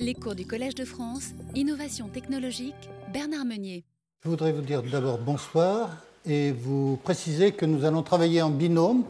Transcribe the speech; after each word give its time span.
Les 0.00 0.14
cours 0.14 0.34
du 0.34 0.46
Collège 0.46 0.74
de 0.74 0.86
France, 0.86 1.34
Innovation 1.54 2.08
technologique, 2.08 2.88
Bernard 3.12 3.44
Meunier. 3.44 3.84
Je 4.24 4.30
voudrais 4.30 4.50
vous 4.50 4.62
dire 4.62 4.82
d'abord 4.82 5.18
bonsoir 5.18 5.90
et 6.24 6.52
vous 6.52 6.98
préciser 7.04 7.52
que 7.52 7.66
nous 7.66 7.84
allons 7.84 8.02
travailler 8.02 8.40
en 8.40 8.48
binôme 8.48 9.04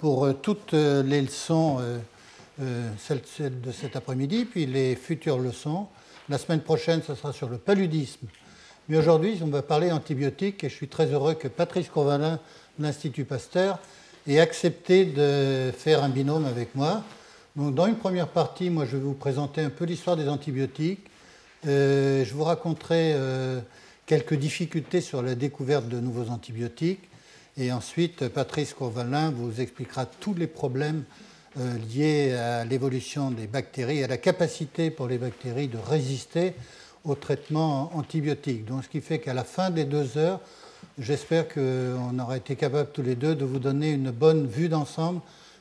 pour 0.00 0.24
euh, 0.24 0.32
toutes 0.32 0.74
euh, 0.74 1.04
les 1.04 1.22
leçons, 1.22 1.78
euh, 1.80 2.90
celles 2.98 3.22
de 3.60 3.70
cet 3.70 3.94
après-midi, 3.94 4.44
puis 4.44 4.66
les 4.66 4.96
futures 4.96 5.38
leçons. 5.38 5.86
La 6.28 6.38
semaine 6.38 6.60
prochaine, 6.60 7.02
ce 7.06 7.14
sera 7.14 7.32
sur 7.32 7.48
le 7.48 7.58
paludisme. 7.58 8.26
Mais 8.88 8.96
aujourd'hui, 8.96 9.38
on 9.42 9.46
va 9.46 9.62
parler 9.62 9.92
antibiotiques 9.92 10.64
et 10.64 10.68
je 10.68 10.74
suis 10.74 10.88
très 10.88 11.06
heureux 11.06 11.34
que 11.34 11.46
Patrice 11.46 11.88
Courvalin, 11.88 12.40
l'Institut 12.80 13.24
Pasteur, 13.24 13.78
ait 14.26 14.40
accepté 14.40 15.04
de 15.04 15.70
faire 15.70 16.02
un 16.02 16.08
binôme 16.08 16.46
avec 16.46 16.74
moi. 16.74 17.04
Dans 17.54 17.86
une 17.86 17.96
première 17.96 18.28
partie, 18.28 18.70
moi, 18.70 18.86
je 18.86 18.96
vais 18.96 19.02
vous 19.02 19.12
présenter 19.12 19.60
un 19.60 19.68
peu 19.68 19.84
l'histoire 19.84 20.16
des 20.16 20.26
antibiotiques. 20.26 21.06
je 21.64 22.32
vous 22.32 22.44
raconterai 22.44 23.14
quelques 24.06 24.32
difficultés 24.32 25.02
sur 25.02 25.20
la 25.20 25.34
découverte 25.34 25.86
de 25.86 26.00
nouveaux 26.00 26.30
antibiotiques. 26.30 27.10
Et 27.58 27.70
ensuite, 27.70 28.28
Patrice 28.28 28.72
Courvalin 28.72 29.30
vous 29.32 29.60
expliquera 29.60 30.06
tous 30.06 30.32
les 30.32 30.46
problèmes 30.46 31.04
euh, 31.58 31.76
liés 31.94 32.32
à 32.32 32.64
l'évolution 32.64 33.30
des 33.30 33.46
bactéries 33.46 33.98
et 33.98 34.04
à 34.04 34.08
la 34.08 34.16
capacité 34.16 34.90
pour 34.90 35.06
les 35.06 35.18
bactéries 35.18 35.68
de 35.68 35.76
résister 35.76 36.54
au 37.04 37.14
traitement 37.14 37.94
antibiotique. 37.94 38.64
Donc, 38.64 38.84
ce 38.84 38.88
qui 38.88 39.02
fait 39.02 39.18
qu'à 39.18 39.34
la 39.34 39.44
fin 39.44 39.68
des 39.68 39.84
deux 39.84 40.16
heures, 40.16 40.40
j'espère 40.98 41.48
qu'on 41.48 42.18
aura 42.18 42.38
été 42.38 42.56
capable 42.56 42.92
tous 42.92 43.02
les 43.02 43.14
deux 43.14 43.34
de 43.34 43.44
vous 43.44 43.58
donner 43.58 43.90
une 43.90 44.10
bonne 44.10 44.46
vue 44.46 44.70
d'ensemble 44.70 45.20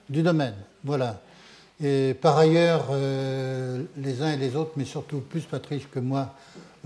du 0.09 0.21
domaine. 0.21 0.55
Voilà. 0.85 1.21
Et 1.83 2.13
par 2.13 2.37
ailleurs, 2.37 2.89
euh, 2.91 3.83
les 3.97 4.21
uns 4.21 4.31
et 4.31 4.37
les 4.37 4.55
autres, 4.55 4.73
mais 4.75 4.85
surtout 4.85 5.19
plus 5.19 5.41
Patrice 5.41 5.83
que 5.91 5.99
moi, 5.99 6.35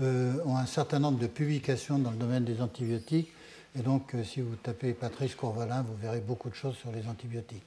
euh, 0.00 0.32
ont 0.46 0.56
un 0.56 0.64
certain 0.64 0.98
nombre 0.98 1.18
de 1.18 1.26
publications 1.26 1.98
dans 1.98 2.10
le 2.10 2.16
domaine 2.16 2.44
des 2.44 2.62
antibiotiques. 2.62 3.30
Et 3.78 3.82
donc, 3.82 4.14
euh, 4.14 4.24
si 4.24 4.40
vous 4.40 4.56
tapez 4.56 4.94
Patrice 4.94 5.34
Courvalin, 5.34 5.84
vous 5.86 5.96
verrez 6.00 6.20
beaucoup 6.20 6.48
de 6.48 6.54
choses 6.54 6.76
sur 6.76 6.90
les 6.92 7.06
antibiotiques. 7.08 7.62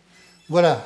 Voilà. 0.49 0.83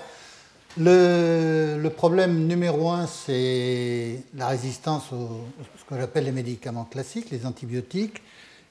Le, 0.76 1.88
problème 1.95 2.45
numéro 2.48 2.89
un, 2.89 3.08
c'est 3.08 4.23
la 4.36 4.48
résistance 4.48 5.14
à 5.14 5.78
ce 5.78 5.84
que 5.88 5.95
j'appelle 5.95 6.26
les 6.26 6.32
médicaments 6.32 6.86
classiques, 6.86 7.30
les 7.30 7.45
antibiotiques. 7.45 8.22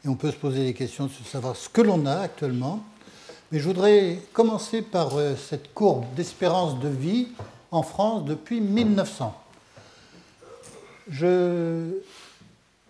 Et 0.05 0.09
on 0.09 0.17
peut 0.17 0.33
se 0.33 0.37
poser 0.37 0.65
des 0.65 0.75
questions 0.75 1.09
sur 1.09 1.27
savoir 1.27 1.57
ce 1.57 1.69
que 1.71 1.81
l'on 1.81 2.05
a 2.05 2.17
actuellement. 2.17 2.85
Mais 3.51 3.61
je 3.61 3.65
voudrais 3.65 4.19
commencer 4.33 4.83
par 4.83 5.13
cette 5.37 5.73
courbe 5.73 6.05
d'espérance 6.17 6.81
de 6.81 6.89
vie 6.89 7.29
en 7.73 7.83
France 7.83 8.25
depuis 8.25 8.61
1900. 8.61 9.35
Je, 11.11 12.01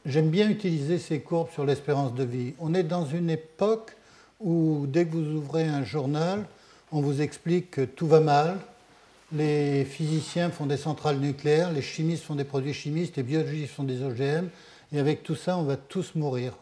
J'aime 0.04 0.30
bien 0.30 0.50
utiliser 0.50 0.98
ces 0.98 1.20
courbes 1.20 1.50
sur 1.52 1.64
l'espérance 1.64 2.12
de 2.14 2.24
vie. 2.24 2.54
On 2.58 2.74
est 2.74 2.82
dans 2.82 3.06
une 3.06 3.30
époque 3.30 3.96
où 4.40 4.86
dès 4.88 5.06
que 5.06 5.12
vous 5.12 5.36
ouvrez 5.36 5.62
un 5.62 5.84
journal, 5.84 6.44
on 6.90 7.00
vous 7.00 7.22
explique 7.22 7.70
que 7.70 7.82
tout 7.82 8.08
va 8.08 8.18
mal, 8.18 8.58
les 9.32 9.84
physiciens 9.84 10.50
font 10.50 10.66
des 10.66 10.76
centrales 10.76 11.18
nucléaires, 11.18 11.70
les 11.70 11.82
chimistes 11.82 12.24
font 12.24 12.34
des 12.34 12.42
produits 12.42 12.74
chimistes, 12.74 13.16
les 13.16 13.22
biologistes 13.22 13.74
font 13.74 13.84
des 13.84 14.02
OGM, 14.02 14.48
et 14.92 14.98
avec 14.98 15.22
tout 15.22 15.36
ça, 15.36 15.56
on 15.56 15.62
va 15.62 15.76
tous 15.76 16.16
mourir 16.16 16.54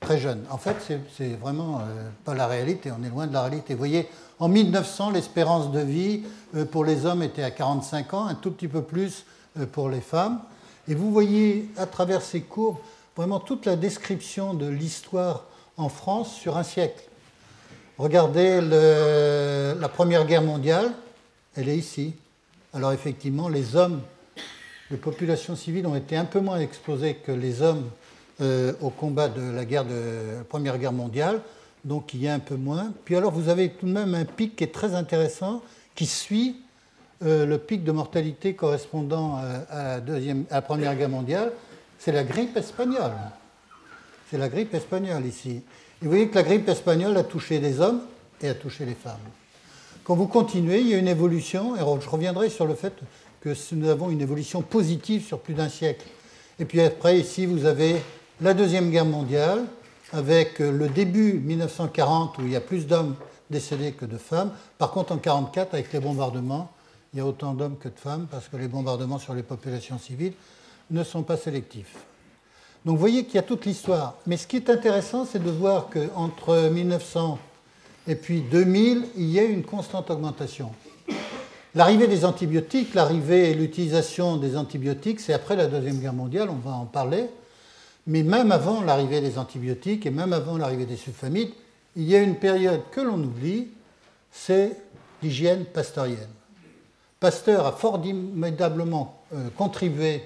très 0.00 0.18
jeunes. 0.18 0.44
En 0.50 0.58
fait, 0.58 0.76
c'est 1.16 1.34
vraiment 1.34 1.80
euh, 1.80 2.08
pas 2.24 2.34
la 2.34 2.46
réalité, 2.46 2.90
on 2.96 3.02
est 3.04 3.08
loin 3.08 3.26
de 3.26 3.32
la 3.32 3.42
réalité. 3.42 3.74
Vous 3.74 3.78
voyez, 3.78 4.08
en 4.38 4.48
1900, 4.48 5.10
l'espérance 5.10 5.72
de 5.72 5.80
vie 5.80 6.22
euh, 6.54 6.64
pour 6.64 6.84
les 6.84 7.06
hommes 7.06 7.22
était 7.22 7.42
à 7.42 7.50
45 7.50 8.14
ans, 8.14 8.26
un 8.26 8.34
tout 8.34 8.50
petit 8.50 8.68
peu 8.68 8.82
plus 8.82 9.24
euh, 9.58 9.66
pour 9.66 9.88
les 9.88 10.00
femmes. 10.00 10.40
Et 10.88 10.94
vous 10.94 11.10
voyez 11.10 11.68
à 11.76 11.86
travers 11.86 12.22
ces 12.22 12.42
courbes 12.42 12.78
vraiment 13.16 13.40
toute 13.40 13.66
la 13.66 13.76
description 13.76 14.54
de 14.54 14.66
l'histoire 14.66 15.44
en 15.76 15.88
France 15.88 16.34
sur 16.34 16.56
un 16.56 16.62
siècle. 16.62 17.02
Regardez 17.98 18.60
la 18.60 19.88
Première 19.88 20.26
Guerre 20.26 20.42
mondiale, 20.42 20.92
elle 21.56 21.70
est 21.70 21.78
ici. 21.78 22.14
Alors 22.74 22.92
effectivement, 22.92 23.48
les 23.48 23.74
hommes, 23.74 24.02
les 24.90 24.98
populations 24.98 25.56
civiles 25.56 25.86
ont 25.86 25.96
été 25.96 26.14
un 26.14 26.26
peu 26.26 26.40
moins 26.40 26.60
exposées 26.60 27.14
que 27.14 27.32
les 27.32 27.62
hommes 27.62 27.84
euh, 28.40 28.72
au 28.82 28.90
combat 28.90 29.28
de 29.28 29.40
la, 29.40 29.64
Première 30.48 30.78
Guerre 30.78 30.92
mondiale, 30.92 31.40
donc 31.84 32.12
il 32.12 32.22
y 32.22 32.28
a 32.28 32.34
un 32.34 32.38
peu 32.38 32.56
moins. 32.56 32.92
Puis 33.04 33.16
alors 33.16 33.32
vous 33.32 33.48
avez 33.48 33.70
tout 33.70 33.86
de 33.86 33.92
même 33.92 34.14
un 34.14 34.24
pic 34.24 34.56
qui 34.56 34.64
est 34.64 34.74
très 34.74 34.94
intéressant, 34.94 35.62
qui 35.94 36.06
suit 36.06 36.56
euh, 37.24 37.46
le 37.46 37.56
pic 37.56 37.82
de 37.82 37.92
mortalité 37.92 38.54
correspondant 38.54 39.36
à, 39.70 40.00
la, 40.00 40.62
Première 40.62 40.94
Guerre 40.96 41.08
mondiale, 41.08 41.52
c'est 41.98 42.12
la 42.12 42.24
grippe 42.24 42.56
espagnole. 42.56 43.14
C'est 44.30 44.38
la 44.38 44.48
grippe 44.48 44.74
espagnole 44.74 45.24
ici. 45.24 45.62
Et 46.02 46.04
vous 46.04 46.10
voyez 46.10 46.28
que 46.28 46.34
la 46.34 46.42
grippe 46.42 46.68
espagnole 46.68 47.16
a 47.16 47.24
touché 47.24 47.58
les 47.58 47.80
hommes 47.80 48.02
et 48.42 48.48
a 48.48 48.54
touché 48.54 48.84
les 48.84 48.94
femmes. 48.94 49.16
Quand 50.04 50.14
vous 50.14 50.26
continuez, 50.26 50.80
il 50.80 50.88
y 50.88 50.94
a 50.94 50.98
une 50.98 51.08
évolution, 51.08 51.74
et 51.74 51.78
je 51.78 52.08
reviendrai 52.08 52.50
sur 52.50 52.66
le 52.66 52.74
fait 52.74 52.92
que 53.40 53.54
nous 53.72 53.88
avons 53.88 54.10
une 54.10 54.20
évolution 54.20 54.60
positive 54.60 55.24
sur 55.24 55.40
plus 55.40 55.54
d'un 55.54 55.68
siècle. 55.68 56.06
Et 56.58 56.64
puis 56.64 56.80
après, 56.80 57.18
ici, 57.18 57.46
vous 57.46 57.64
avez 57.64 57.96
la 58.40 58.52
Deuxième 58.52 58.90
Guerre 58.90 59.06
mondiale, 59.06 59.64
avec 60.12 60.58
le 60.58 60.88
début 60.88 61.34
1940, 61.34 62.38
où 62.38 62.42
il 62.42 62.50
y 62.50 62.56
a 62.56 62.60
plus 62.60 62.86
d'hommes 62.86 63.14
décédés 63.50 63.92
que 63.92 64.04
de 64.04 64.18
femmes. 64.18 64.50
Par 64.78 64.90
contre, 64.90 65.12
en 65.12 65.16
1944, 65.16 65.74
avec 65.74 65.92
les 65.92 66.00
bombardements, 66.00 66.70
il 67.14 67.18
y 67.18 67.22
a 67.22 67.26
autant 67.26 67.54
d'hommes 67.54 67.78
que 67.78 67.88
de 67.88 67.98
femmes 67.98 68.26
parce 68.30 68.48
que 68.48 68.56
les 68.56 68.68
bombardements 68.68 69.18
sur 69.18 69.32
les 69.32 69.42
populations 69.42 69.98
civiles 69.98 70.34
ne 70.90 71.02
sont 71.02 71.22
pas 71.22 71.38
sélectifs. 71.38 71.96
Donc 72.84 72.96
vous 72.96 73.00
voyez 73.00 73.24
qu'il 73.24 73.36
y 73.36 73.38
a 73.38 73.42
toute 73.42 73.64
l'histoire. 73.64 74.16
Mais 74.26 74.36
ce 74.36 74.46
qui 74.46 74.56
est 74.56 74.68
intéressant, 74.68 75.24
c'est 75.24 75.42
de 75.42 75.50
voir 75.50 75.88
qu'entre 75.88 76.68
1900 76.70 77.38
et 78.06 78.16
puis 78.16 78.42
2000, 78.42 79.06
il 79.16 79.30
y 79.30 79.40
a 79.40 79.44
une 79.44 79.64
constante 79.64 80.10
augmentation. 80.10 80.70
L'arrivée 81.74 82.06
des 82.06 82.24
antibiotiques, 82.24 82.94
l'arrivée 82.94 83.50
et 83.50 83.54
l'utilisation 83.54 84.36
des 84.36 84.56
antibiotiques, 84.56 85.20
c'est 85.20 85.32
après 85.32 85.56
la 85.56 85.66
Deuxième 85.66 85.98
Guerre 85.98 86.12
mondiale, 86.12 86.48
on 86.50 86.68
va 86.68 86.74
en 86.76 86.84
parler. 86.84 87.26
Mais 88.06 88.22
même 88.22 88.52
avant 88.52 88.82
l'arrivée 88.82 89.20
des 89.20 89.38
antibiotiques 89.38 90.06
et 90.06 90.10
même 90.10 90.32
avant 90.32 90.56
l'arrivée 90.56 90.86
des 90.86 90.96
sulfamides, 90.96 91.50
il 91.96 92.04
y 92.04 92.14
a 92.14 92.20
une 92.20 92.36
période 92.36 92.82
que 92.90 93.00
l'on 93.00 93.18
oublie, 93.18 93.68
c'est 94.30 94.76
l'hygiène 95.22 95.64
pasteurienne. 95.64 96.28
Pasteur 97.18 97.66
a 97.66 97.72
formidablement 97.72 99.22
euh, 99.34 99.48
contribué 99.56 100.22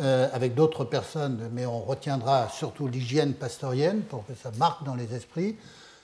euh, 0.00 0.28
avec 0.32 0.54
d'autres 0.54 0.84
personnes, 0.84 1.48
mais 1.52 1.64
on 1.64 1.80
retiendra 1.80 2.48
surtout 2.48 2.88
l'hygiène 2.88 3.32
pasteurienne 3.32 4.02
pour 4.02 4.26
que 4.26 4.34
ça 4.34 4.50
marque 4.58 4.84
dans 4.84 4.96
les 4.96 5.14
esprits, 5.14 5.56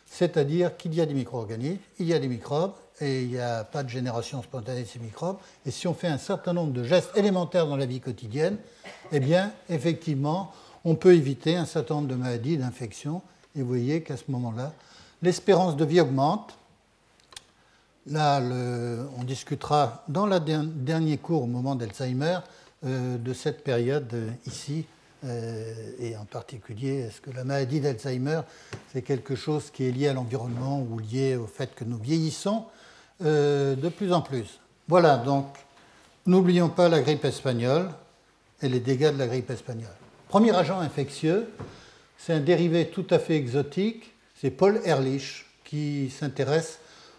c'est-à-dire 0.06 0.76
qu'il 0.76 0.94
y 0.94 1.00
a 1.00 1.06
des 1.06 1.14
micro-organismes, 1.14 1.78
il 1.98 2.06
y 2.06 2.14
a 2.14 2.18
des 2.18 2.28
microbes, 2.28 2.72
et 3.00 3.22
il 3.22 3.28
n'y 3.28 3.38
a 3.40 3.64
pas 3.64 3.82
de 3.82 3.88
génération 3.88 4.42
spontanée 4.42 4.82
de 4.82 4.88
ces 4.88 5.00
microbes. 5.00 5.36
Et 5.66 5.70
si 5.70 5.88
on 5.88 5.94
fait 5.94 6.08
un 6.08 6.18
certain 6.18 6.52
nombre 6.52 6.72
de 6.72 6.84
gestes 6.84 7.10
élémentaires 7.16 7.66
dans 7.66 7.76
la 7.76 7.86
vie 7.86 8.00
quotidienne, 8.00 8.58
eh 9.10 9.18
bien, 9.18 9.52
effectivement, 9.68 10.52
on 10.84 10.94
peut 10.94 11.14
éviter 11.14 11.56
un 11.56 11.66
certain 11.66 11.94
nombre 11.94 12.08
de 12.08 12.14
maladies, 12.14 12.56
d'infections. 12.56 13.22
Et 13.56 13.62
vous 13.62 13.68
voyez 13.68 14.02
qu'à 14.02 14.16
ce 14.16 14.24
moment-là, 14.28 14.72
l'espérance 15.22 15.76
de 15.76 15.84
vie 15.84 16.00
augmente, 16.00 16.54
Là, 18.06 18.40
on 19.16 19.22
discutera 19.22 20.02
dans 20.08 20.26
le 20.26 20.40
dernier 20.40 21.18
cours 21.18 21.44
au 21.44 21.46
moment 21.46 21.76
d'Alzheimer 21.76 22.38
euh, 22.84 23.16
de 23.16 23.32
cette 23.32 23.62
période 23.62 24.12
euh, 24.12 24.28
ici, 24.44 24.86
euh, 25.24 25.72
et 26.00 26.16
en 26.16 26.24
particulier, 26.24 27.02
est-ce 27.02 27.20
que 27.20 27.30
la 27.30 27.44
maladie 27.44 27.78
d'Alzheimer, 27.78 28.40
c'est 28.92 29.02
quelque 29.02 29.36
chose 29.36 29.70
qui 29.70 29.84
est 29.84 29.92
lié 29.92 30.08
à 30.08 30.14
l'environnement 30.14 30.80
ou 30.80 30.98
lié 30.98 31.36
au 31.36 31.46
fait 31.46 31.72
que 31.76 31.84
nous 31.84 31.98
vieillissons 31.98 32.64
de 33.20 33.88
plus 33.88 34.12
en 34.12 34.20
plus 34.20 34.58
Voilà, 34.88 35.16
donc 35.16 35.46
n'oublions 36.26 36.68
pas 36.68 36.88
la 36.88 37.02
grippe 37.02 37.24
espagnole 37.24 37.88
et 38.60 38.68
les 38.68 38.80
dégâts 38.80 39.12
de 39.12 39.18
la 39.18 39.28
grippe 39.28 39.48
espagnole. 39.50 40.01
Premier 40.32 40.56
agent 40.56 40.80
infectieux, 40.80 41.46
c'est 42.16 42.32
un 42.32 42.40
dérivé 42.40 42.88
tout 42.88 43.04
à 43.10 43.18
fait 43.18 43.36
exotique, 43.36 44.14
c'est 44.34 44.50
Paul 44.50 44.80
Ehrlich 44.86 45.44
qui 45.62 46.08
s'intéresse 46.08 46.78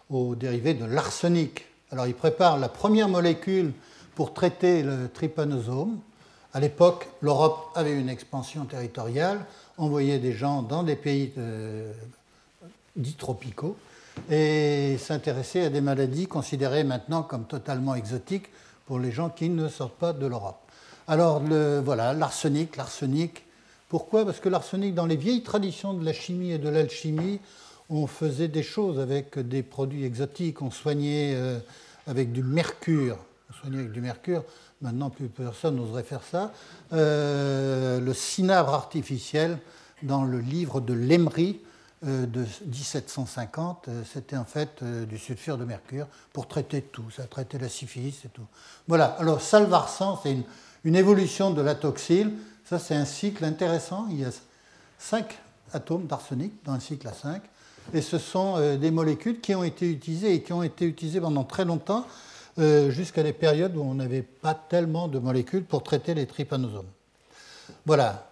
aux 0.10 0.34
dérivés 0.34 0.74
de 0.74 0.86
l'arsenic. 0.86 1.64
Alors 1.92 2.08
il 2.08 2.16
prépare 2.16 2.58
la 2.58 2.70
première 2.70 3.10
molécule 3.10 3.72
pour 4.16 4.34
traiter 4.34 4.82
le 4.82 5.10
trypanosome. 5.14 6.00
À 6.56 6.60
l'époque, 6.60 7.08
l'Europe 7.22 7.70
avait 7.76 7.94
une 7.94 8.10
expansion 8.10 8.66
territoriale, 8.66 9.46
envoyait 9.78 10.18
des 10.18 10.34
gens 10.34 10.64
dans 10.64 10.82
des 10.82 10.96
pays 10.96 11.34
dits 12.96 13.14
tropicaux 13.14 13.78
et 14.32 14.98
s'intéressait 14.98 15.66
à 15.66 15.70
des 15.70 15.82
maladies 15.82 16.26
considérées 16.26 16.84
maintenant 16.84 17.22
comme 17.22 17.46
totalement 17.46 17.94
exotiques 17.94 18.50
pour 18.88 18.98
les 18.98 19.12
gens 19.12 19.30
qui 19.30 19.50
ne 19.50 19.68
sortent 19.68 20.00
pas 20.00 20.14
de 20.14 20.26
l'Europe. 20.26 20.63
Alors 21.08 21.42
voilà, 21.84 22.14
l'arsenic, 22.14 22.78
l'arsenic. 22.78 23.44
Pourquoi? 23.90 24.26
Parce 24.26 24.40
que 24.40 24.50
l'arsenic, 24.50 24.96
dans 24.96 25.06
les 25.06 25.18
vieilles 25.18 25.44
traditions 25.44 25.94
de 25.94 26.06
la 26.06 26.14
chimie 26.14 26.52
et 26.52 26.58
de 26.58 26.70
l'alchimie, 26.70 27.40
on 27.90 28.08
faisait 28.08 28.48
des 28.48 28.64
choses 28.64 29.00
avec 29.00 29.38
des 29.38 29.64
produits 29.64 30.06
exotiques, 30.06 30.62
on 30.62 30.72
soignait 30.72 31.34
euh, 31.36 31.60
avec 32.08 32.32
du 32.32 32.42
mercure, 32.42 33.18
on 33.50 33.54
soignait 33.54 33.80
avec 33.80 33.92
du 33.92 34.02
mercure 34.02 34.44
maintenant 34.82 35.10
plus 35.10 35.30
personne 35.30 35.78
n'oserait 35.78 36.04
faire 36.04 36.24
ça, 36.30 36.52
le 36.92 38.14
cinabre 38.14 38.74
artificiel 38.74 39.58
dans 40.04 40.24
le 40.26 40.40
livre 40.40 40.82
de 40.82 40.94
Lemery 40.94 41.62
de 42.02 42.46
1750. 42.66 43.88
C'était 44.12 44.36
en 44.36 44.44
fait 44.44 44.84
du 44.84 45.18
sulfure 45.18 45.58
de 45.58 45.64
mercure 45.64 46.08
pour 46.34 46.50
traiter 46.50 46.82
tout. 46.82 47.10
Ça 47.16 47.24
traitait 47.24 47.60
la 47.60 47.70
syphilis 47.70 48.26
et 48.26 48.28
tout. 48.28 48.46
Voilà, 48.90 49.06
alors 49.06 49.42
salvarsan, 49.42 50.20
c'est 50.22 50.34
une, 50.34 50.44
une, 50.84 50.96
évolution 50.96 51.52
de 51.52 51.62
la 51.62 51.76
toxyle. 51.76 52.32
Ça, 52.66 52.80
c'est 52.80 52.96
un 52.96 53.06
cycle 53.06 53.44
intéressant. 53.46 54.08
Il 54.10 54.20
y 54.20 54.26
a 54.26 54.30
cinq 54.98 55.40
atomes 55.74 56.06
d'arsenic 56.06 56.54
dans 56.66 56.74
un 56.74 56.80
cycle 56.80 57.08
à 57.08 57.14
5. 57.14 57.42
Et 57.94 58.02
ce 58.02 58.18
sont 58.18 58.56
euh, 58.58 58.78
des 58.78 58.92
molécules 58.92 59.42
qui 59.42 59.54
ont 59.56 59.64
été 59.64 59.90
utilisées 59.90 60.36
et 60.36 60.42
qui 60.42 60.54
ont 60.54 60.64
été 60.64 60.86
utilisées 60.86 61.20
pendant 61.20 61.44
très 61.44 61.66
longtemps, 61.66 62.06
euh, 62.60 62.90
jusqu'à 62.92 63.24
des 63.24 63.34
périodes 63.34 63.76
où 63.76 63.82
on 63.82 63.96
n'avait 63.96 64.22
pas 64.22 64.54
tellement 64.54 65.08
de 65.08 65.20
molécules 65.20 65.64
pour 65.64 65.84
traiter 65.84 66.14
les 66.14 66.26
trypanosomes. 66.26 66.88
Voilà. 67.86 68.30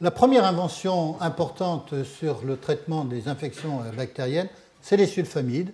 La 0.00 0.10
première 0.10 0.44
invention 0.44 1.20
importante 1.20 2.04
sur 2.04 2.44
le 2.44 2.56
traitement 2.56 3.04
des 3.04 3.28
infections 3.28 3.82
euh, 3.82 3.92
bactériennes, 3.92 4.48
c'est 4.82 4.96
les 4.96 5.06
sulfamides. 5.06 5.72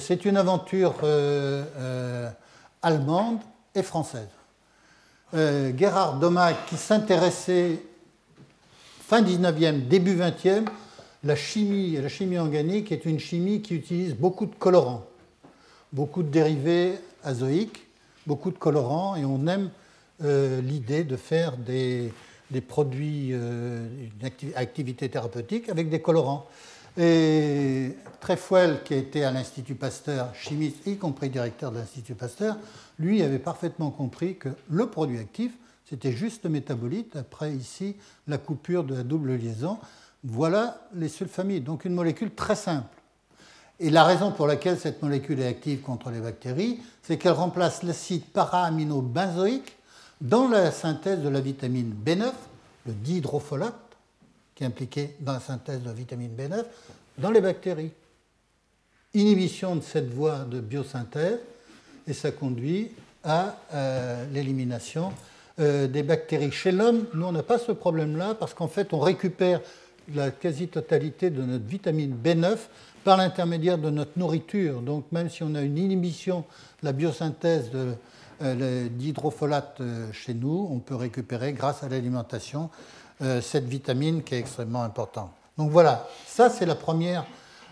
C'est 0.00 0.24
une 0.24 0.36
aventure 0.36 0.94
allemande 2.82 3.38
et 3.76 3.84
française. 3.84 4.26
Gerhard 5.32 6.18
Domack, 6.20 6.66
qui 6.66 6.76
s'intéressait 6.76 7.82
fin 9.00 9.22
19e, 9.22 9.86
début 9.86 10.16
20e, 10.16 10.64
la 11.24 11.34
chimie, 11.34 11.96
la 12.00 12.08
chimie 12.08 12.38
organique 12.38 12.92
est 12.92 13.04
une 13.04 13.18
chimie 13.18 13.60
qui 13.60 13.74
utilise 13.74 14.14
beaucoup 14.14 14.46
de 14.46 14.54
colorants, 14.54 15.04
beaucoup 15.92 16.22
de 16.22 16.28
dérivés 16.28 16.94
azoïques, 17.24 17.86
beaucoup 18.26 18.50
de 18.50 18.58
colorants, 18.58 19.16
et 19.16 19.24
on 19.24 19.46
aime 19.48 19.70
euh, 20.22 20.60
l'idée 20.60 21.04
de 21.04 21.16
faire 21.16 21.56
des, 21.56 22.12
produits, 22.68 23.30
euh, 23.32 23.86
activité 24.54 25.08
thérapeutique 25.08 25.68
avec 25.68 25.90
des 25.90 26.00
colorants. 26.00 26.46
Et 27.00 27.96
Trefuel, 28.20 28.82
qui 28.82 28.94
était 28.94 29.22
à 29.22 29.30
l'Institut 29.30 29.76
Pasteur, 29.76 30.34
chimiste, 30.34 30.84
y 30.84 30.96
compris 30.96 31.30
directeur 31.30 31.70
de 31.70 31.78
l'Institut 31.78 32.16
Pasteur, 32.16 32.56
lui 32.98 33.22
avait 33.22 33.38
parfaitement 33.38 33.90
compris 33.90 34.36
que 34.36 34.48
le 34.68 34.88
produit 34.88 35.20
actif, 35.20 35.52
c'était 35.88 36.12
juste 36.12 36.42
le 36.42 36.50
métabolite. 36.50 37.14
Après, 37.14 37.54
ici, 37.54 37.94
la 38.26 38.36
coupure 38.36 38.82
de 38.82 38.96
la 38.96 39.04
double 39.04 39.36
liaison. 39.36 39.78
Voilà 40.24 40.88
les 40.94 41.08
sulfamides, 41.08 41.62
donc 41.62 41.84
une 41.84 41.94
molécule 41.94 42.34
très 42.34 42.56
simple. 42.56 42.88
Et 43.78 43.90
la 43.90 44.02
raison 44.02 44.32
pour 44.32 44.48
laquelle 44.48 44.76
cette 44.76 45.00
molécule 45.00 45.38
est 45.38 45.46
active 45.46 45.80
contre 45.80 46.10
les 46.10 46.18
bactéries, 46.18 46.80
c'est 47.02 47.16
qu'elle 47.16 47.32
remplace 47.32 47.84
l'acide 47.84 48.24
para-amino-benzoïque 48.24 49.76
dans 50.20 50.48
la 50.48 50.72
synthèse 50.72 51.20
de 51.20 51.28
la 51.28 51.40
vitamine 51.40 51.94
B9, 52.04 52.32
le 52.86 52.92
dihydrofolate, 52.92 53.87
qui 54.58 54.64
est 54.64 54.66
impliqué 54.66 55.14
dans 55.20 55.34
la 55.34 55.40
synthèse 55.40 55.82
de 55.82 55.86
la 55.86 55.92
vitamine 55.92 56.32
B9, 56.36 56.64
dans 57.18 57.30
les 57.30 57.40
bactéries. 57.40 57.92
Inhibition 59.14 59.76
de 59.76 59.82
cette 59.82 60.12
voie 60.12 60.40
de 60.40 60.58
biosynthèse, 60.58 61.38
et 62.08 62.12
ça 62.12 62.32
conduit 62.32 62.90
à 63.22 63.54
euh, 63.72 64.26
l'élimination 64.32 65.12
euh, 65.60 65.86
des 65.86 66.02
bactéries. 66.02 66.50
Chez 66.50 66.72
l'homme, 66.72 67.04
nous, 67.14 67.26
on 67.26 67.30
n'a 67.30 67.44
pas 67.44 67.60
ce 67.60 67.70
problème-là 67.70 68.34
parce 68.34 68.52
qu'en 68.52 68.66
fait, 68.66 68.92
on 68.92 68.98
récupère 68.98 69.60
la 70.12 70.32
quasi-totalité 70.32 71.30
de 71.30 71.42
notre 71.42 71.64
vitamine 71.64 72.16
B9 72.20 72.56
par 73.04 73.16
l'intermédiaire 73.16 73.78
de 73.78 73.90
notre 73.90 74.18
nourriture. 74.18 74.80
Donc, 74.80 75.04
même 75.12 75.30
si 75.30 75.44
on 75.44 75.54
a 75.54 75.62
une 75.62 75.78
inhibition 75.78 76.40
de 76.82 76.86
la 76.86 76.92
biosynthèse 76.92 77.70
d'hydrofolate 78.40 79.76
euh, 79.80 80.12
chez 80.12 80.34
nous, 80.34 80.68
on 80.68 80.80
peut 80.80 80.96
récupérer, 80.96 81.52
grâce 81.52 81.84
à 81.84 81.88
l'alimentation, 81.88 82.70
cette 83.20 83.64
vitamine 83.64 84.22
qui 84.22 84.34
est 84.34 84.38
extrêmement 84.38 84.82
importante. 84.82 85.30
Donc 85.56 85.70
voilà, 85.70 86.06
ça 86.26 86.50
c'est 86.50 86.66
la 86.66 86.76
première 86.76 87.24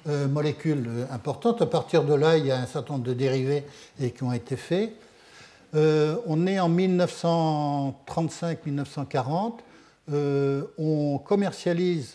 molécule 0.07 1.07
importante. 1.11 1.63
À 1.63 1.67
partir 1.67 2.05
de 2.05 2.15
là, 2.15 2.37
il 2.37 2.47
y 2.47 2.51
a 2.51 2.59
un 2.59 2.67
certain 2.67 2.95
nombre 2.95 3.07
de 3.07 3.15
dérivés 3.15 3.65
et 4.01 4.11
qui 4.11 4.25
ont 4.25 4.33
été 4.33 4.57
faits. 4.57 4.93
Euh, 5.75 6.17
on 6.27 6.47
est 6.47 6.61
en 6.61 6.71
1935-1940. 6.71 9.55
Euh, 10.13 10.63
on 10.79 11.19
commercialise 11.19 12.13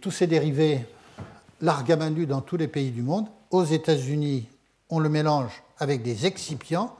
tous 0.00 0.10
ces 0.10 0.26
dérivés 0.26 0.86
largement 1.60 2.10
dans 2.10 2.40
tous 2.40 2.56
les 2.56 2.68
pays 2.68 2.90
du 2.90 3.02
monde. 3.02 3.26
Aux 3.50 3.64
États-Unis, 3.64 4.48
on 4.88 4.98
le 4.98 5.08
mélange 5.08 5.62
avec 5.78 6.02
des 6.02 6.26
excipients 6.26 6.94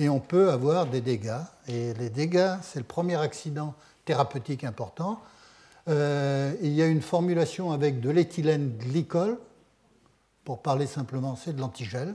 et 0.00 0.08
on 0.08 0.18
peut 0.18 0.50
avoir 0.50 0.86
des 0.86 1.02
dégâts. 1.02 1.42
Et 1.68 1.92
les 1.94 2.08
dégâts, 2.08 2.54
c'est 2.62 2.78
le 2.78 2.86
premier 2.86 3.16
accident 3.16 3.74
thérapeutique 4.06 4.64
important. 4.64 5.20
Euh, 5.88 6.54
il 6.62 6.72
y 6.72 6.80
a 6.80 6.86
une 6.86 7.02
formulation 7.02 7.70
avec 7.70 8.00
de 8.00 8.08
l'éthylène 8.08 8.76
glycol. 8.78 9.38
Pour 10.44 10.62
parler 10.62 10.86
simplement, 10.86 11.36
c'est 11.36 11.52
de 11.52 11.60
l'antigel. 11.60 12.14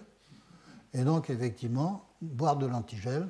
Et 0.96 1.04
donc, 1.04 1.30
effectivement, 1.30 2.04
boire 2.24 2.56
de 2.56 2.66
l'antigel, 2.66 3.28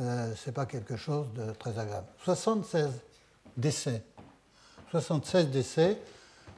euh, 0.00 0.34
ce 0.34 0.50
n'est 0.50 0.54
pas 0.54 0.66
quelque 0.66 0.96
chose 0.96 1.26
de 1.34 1.52
très 1.52 1.78
agréable. 1.78 2.08
76 2.24 2.88
décès. 3.56 4.02
76 4.90 5.48
décès 5.48 5.98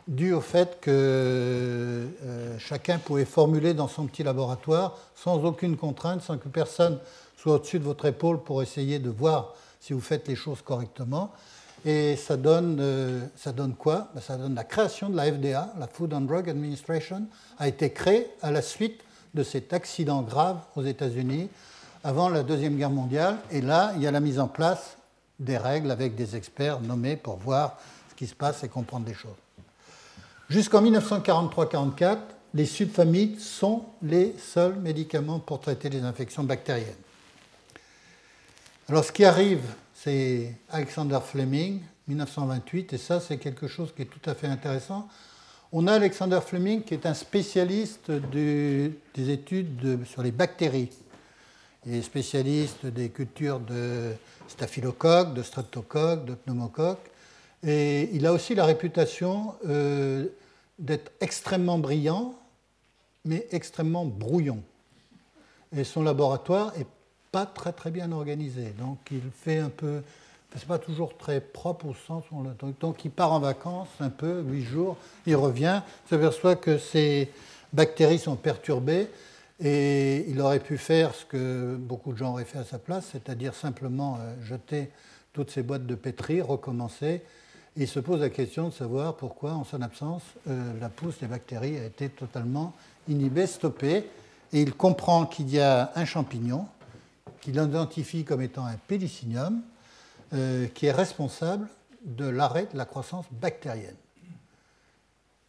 dus 0.09 0.33
au 0.33 0.41
fait 0.41 0.81
que 0.81 0.91
euh, 0.91 2.59
chacun 2.59 2.99
pouvait 2.99 3.25
formuler 3.25 3.75
dans 3.75 3.89
son 3.89 4.07
petit 4.07 4.23
laboratoire 4.23 4.99
sans 5.15 5.45
aucune 5.45 5.77
contrainte, 5.77 6.23
sans 6.23 6.39
que 6.39 6.49
personne 6.49 6.99
soit 7.45 7.57
au-dessus 7.57 7.79
de 7.79 7.85
votre 7.85 8.07
épaule 8.07 8.43
pour 8.43 8.63
essayer 8.63 8.99
de 8.99 9.11
voir 9.11 9.53
si 9.79 9.93
vous 9.93 10.01
faites 10.01 10.27
les 10.29 10.35
choses 10.35 10.63
correctement. 10.63 11.31
Et 11.85 12.17
ça 12.17 12.39
donne, 12.39 12.79
euh, 12.81 13.21
ça 13.37 13.53
donne 13.53 13.75
quoi? 13.75 14.09
Ben, 14.15 14.23
Ça 14.23 14.39
donne 14.39 14.55
la 14.55 14.65
création 14.65 15.11
de 15.11 15.17
la 15.17 15.31
FDA, 15.31 15.75
la 15.79 15.87
Food 15.87 16.15
and 16.15 16.23
Drug 16.23 16.49
Administration, 16.49 17.27
a 17.59 17.69
été 17.69 17.93
créée 17.93 18.31
à 18.41 18.51
la 18.51 18.63
suite 18.63 19.03
de 19.35 19.43
cet 19.43 19.75
accident 19.75 20.23
grave 20.23 20.57
aux 20.75 20.85
États-Unis 20.85 21.51
avant 22.03 22.31
la 22.31 22.45
Deuxième 22.45 22.79
Guerre 22.79 22.89
mondiale. 22.89 23.37
Et 23.51 23.61
là, 23.61 23.93
il 23.97 24.01
y 24.01 24.07
a 24.07 24.11
la 24.11 24.21
mise 24.21 24.41
en 24.41 24.49
place 24.49 24.97
des 25.39 25.59
règles 25.59 25.91
avec 25.91 26.15
des 26.15 26.37
experts 26.37 26.81
nommés 26.81 27.17
pour 27.17 27.37
voir 27.37 27.77
ce 28.09 28.15
qui 28.15 28.27
se 28.27 28.35
passe 28.35 28.65
et 28.65 28.69
comprendre 28.69 29.07
les 29.07 29.13
choses. 29.13 29.37
Jusqu'en 30.49 30.83
1943-44, 30.83 32.17
les 32.55 32.65
subfamides 32.65 33.39
sont 33.39 33.83
les 34.01 34.35
seuls 34.39 34.77
médicaments 34.77 35.41
pour 35.41 35.61
traiter 35.61 35.91
les 35.91 36.05
infections 36.05 36.45
bactériennes. 36.45 37.04
Alors 38.87 39.03
ce 39.03 39.13
qui 39.13 39.25
arrive, 39.25 39.63
c'est 39.95 40.53
Alexander 40.69 41.19
Fleming, 41.25 41.81
1928, 42.07 42.93
et 42.93 42.99
ça 42.99 43.19
c'est 43.19 43.39
quelque 43.39 43.67
chose 43.67 43.95
qui 43.97 44.03
est 44.03 44.05
tout 44.05 44.29
à 44.29 44.35
fait 44.35 44.47
intéressant. 44.47 45.09
On 45.73 45.87
a 45.87 45.95
Alexander 45.95 46.41
Fleming 46.45 46.83
qui 46.83 46.93
est 46.93 47.07
un 47.07 47.15
spécialiste 47.15 48.11
des 48.11 48.91
études 49.17 50.05
sur 50.05 50.23
les 50.23 50.33
bactéries. 50.33 50.91
Il 51.87 51.95
est 51.95 52.03
spécialiste 52.03 52.85
des 52.85 53.09
cultures 53.09 53.59
de 53.59 54.13
staphylocoques, 54.49 55.33
de 55.33 55.43
streptocoques, 55.43 56.27
de 56.27 56.35
pneumocoques. 56.35 57.11
Et 57.67 58.11
il 58.13 58.27
a 58.27 58.35
aussi 58.35 58.55
la 58.55 58.67
réputation 58.67 59.55
euh, 59.67 60.27
d'être 60.79 61.11
extrêmement 61.23 61.79
brillant, 61.79 62.35
mais 63.25 63.47
extrêmement 63.51 64.05
brouillon. 64.05 64.63
Et 65.75 65.85
son 65.85 66.03
laboratoire 66.03 66.75
n'est 66.77 66.87
pas 67.35 67.47
très 67.47 67.73
très 67.73 67.91
bien 67.91 68.13
organisé. 68.13 68.73
Donc 68.79 68.99
il 69.11 69.21
fait 69.43 69.59
un 69.59 69.69
peu 69.69 70.03
c'est 70.57 70.69
pas 70.69 70.79
toujours 70.79 71.17
très 71.17 71.41
propre 71.41 71.87
au 71.87 71.95
sens 71.95 72.23
où 72.31 72.39
on 72.39 72.43
le... 72.45 72.51
Donc 72.79 73.05
il 73.05 73.11
part 73.11 73.33
en 73.33 73.41
vacances 73.41 73.89
un 73.99 74.09
peu, 74.09 74.41
huit 74.43 74.63
jours, 74.63 74.97
il 75.27 75.35
revient, 75.35 75.83
s'aperçoit 76.09 76.55
que 76.55 76.79
ses 76.79 77.29
bactéries 77.73 78.21
sont 78.21 78.37
perturbées 78.37 79.09
et 79.59 80.31
il 80.31 80.41
aurait 80.41 80.61
pu 80.61 80.79
faire 80.79 81.13
ce 81.13 81.25
que 81.25 81.75
beaucoup 81.75 82.13
de 82.13 82.19
gens 82.19 82.31
auraient 82.31 82.45
fait 82.45 82.59
à 82.59 82.65
sa 82.65 82.79
place, 82.79 83.09
c'est-à-dire 83.11 83.53
simplement 83.53 84.17
euh, 84.21 84.35
jeter 84.45 84.91
toutes 85.33 85.51
ces 85.51 85.65
boîtes 85.65 85.87
de 85.87 85.97
pétri, 85.97 86.41
recommencer. 86.41 87.21
Il 87.77 87.89
se 87.89 87.99
pose 87.99 88.21
la 88.21 88.31
question 88.31 88.69
de 88.69 88.73
savoir 88.73 89.17
pourquoi, 89.17 89.55
en 89.55 89.65
son 89.65 89.83
absence, 89.83 90.23
euh, 90.49 90.73
la 90.81 90.89
pousse 90.89 91.19
des 91.19 91.27
bactéries 91.27 91.79
a 91.79 91.85
été 91.87 92.11
totalement 92.11 92.75
inhibée, 93.09 93.49
stoppée. 93.49 94.05
Et 94.53 94.63
il 94.63 94.73
comprend 94.73 95.27
qu'il 95.27 95.51
y 95.51 95.59
a 95.59 95.91
un 95.97 96.05
champignon 96.05 96.69
qu'il 97.41 97.57
identifie 97.57 98.25
comme 98.25 98.43
étant 98.43 98.67
un 98.67 98.77
pédicinium, 98.77 99.63
euh, 100.33 100.67
qui 100.69 100.87
est 100.87 100.93
responsable 100.93 101.69
de 102.05 102.27
l'arrêt 102.27 102.69
de 102.73 102.77
la 102.77 102.85
croissance 102.85 103.27
bactérienne. 103.31 103.97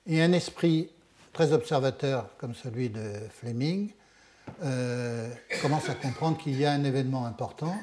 Et 0.07 0.21
un 0.21 0.31
esprit 0.31 0.89
très 1.33 1.51
observateur 1.51 2.29
comme 2.37 2.55
celui 2.55 2.89
de 2.89 3.13
Fleming 3.39 3.91
euh, 4.63 5.29
commence 5.61 5.89
à 5.89 5.95
comprendre 5.95 6.37
qu'il 6.37 6.57
y 6.57 6.65
a 6.65 6.71
un 6.71 6.83
événement 6.83 7.25
important, 7.25 7.75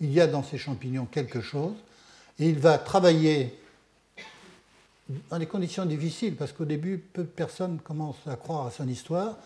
il 0.00 0.12
y 0.12 0.20
a 0.20 0.26
dans 0.26 0.42
ces 0.42 0.58
champignons 0.58 1.06
quelque 1.06 1.40
chose, 1.40 1.74
et 2.38 2.48
il 2.48 2.58
va 2.58 2.78
travailler 2.78 3.58
dans 5.30 5.38
des 5.38 5.46
conditions 5.46 5.86
difficiles, 5.86 6.36
parce 6.36 6.52
qu'au 6.52 6.64
début, 6.64 6.98
peu 6.98 7.22
de 7.22 7.28
personnes 7.28 7.78
commencent 7.78 8.26
à 8.26 8.36
croire 8.36 8.66
à 8.66 8.70
son 8.70 8.88
histoire, 8.88 9.36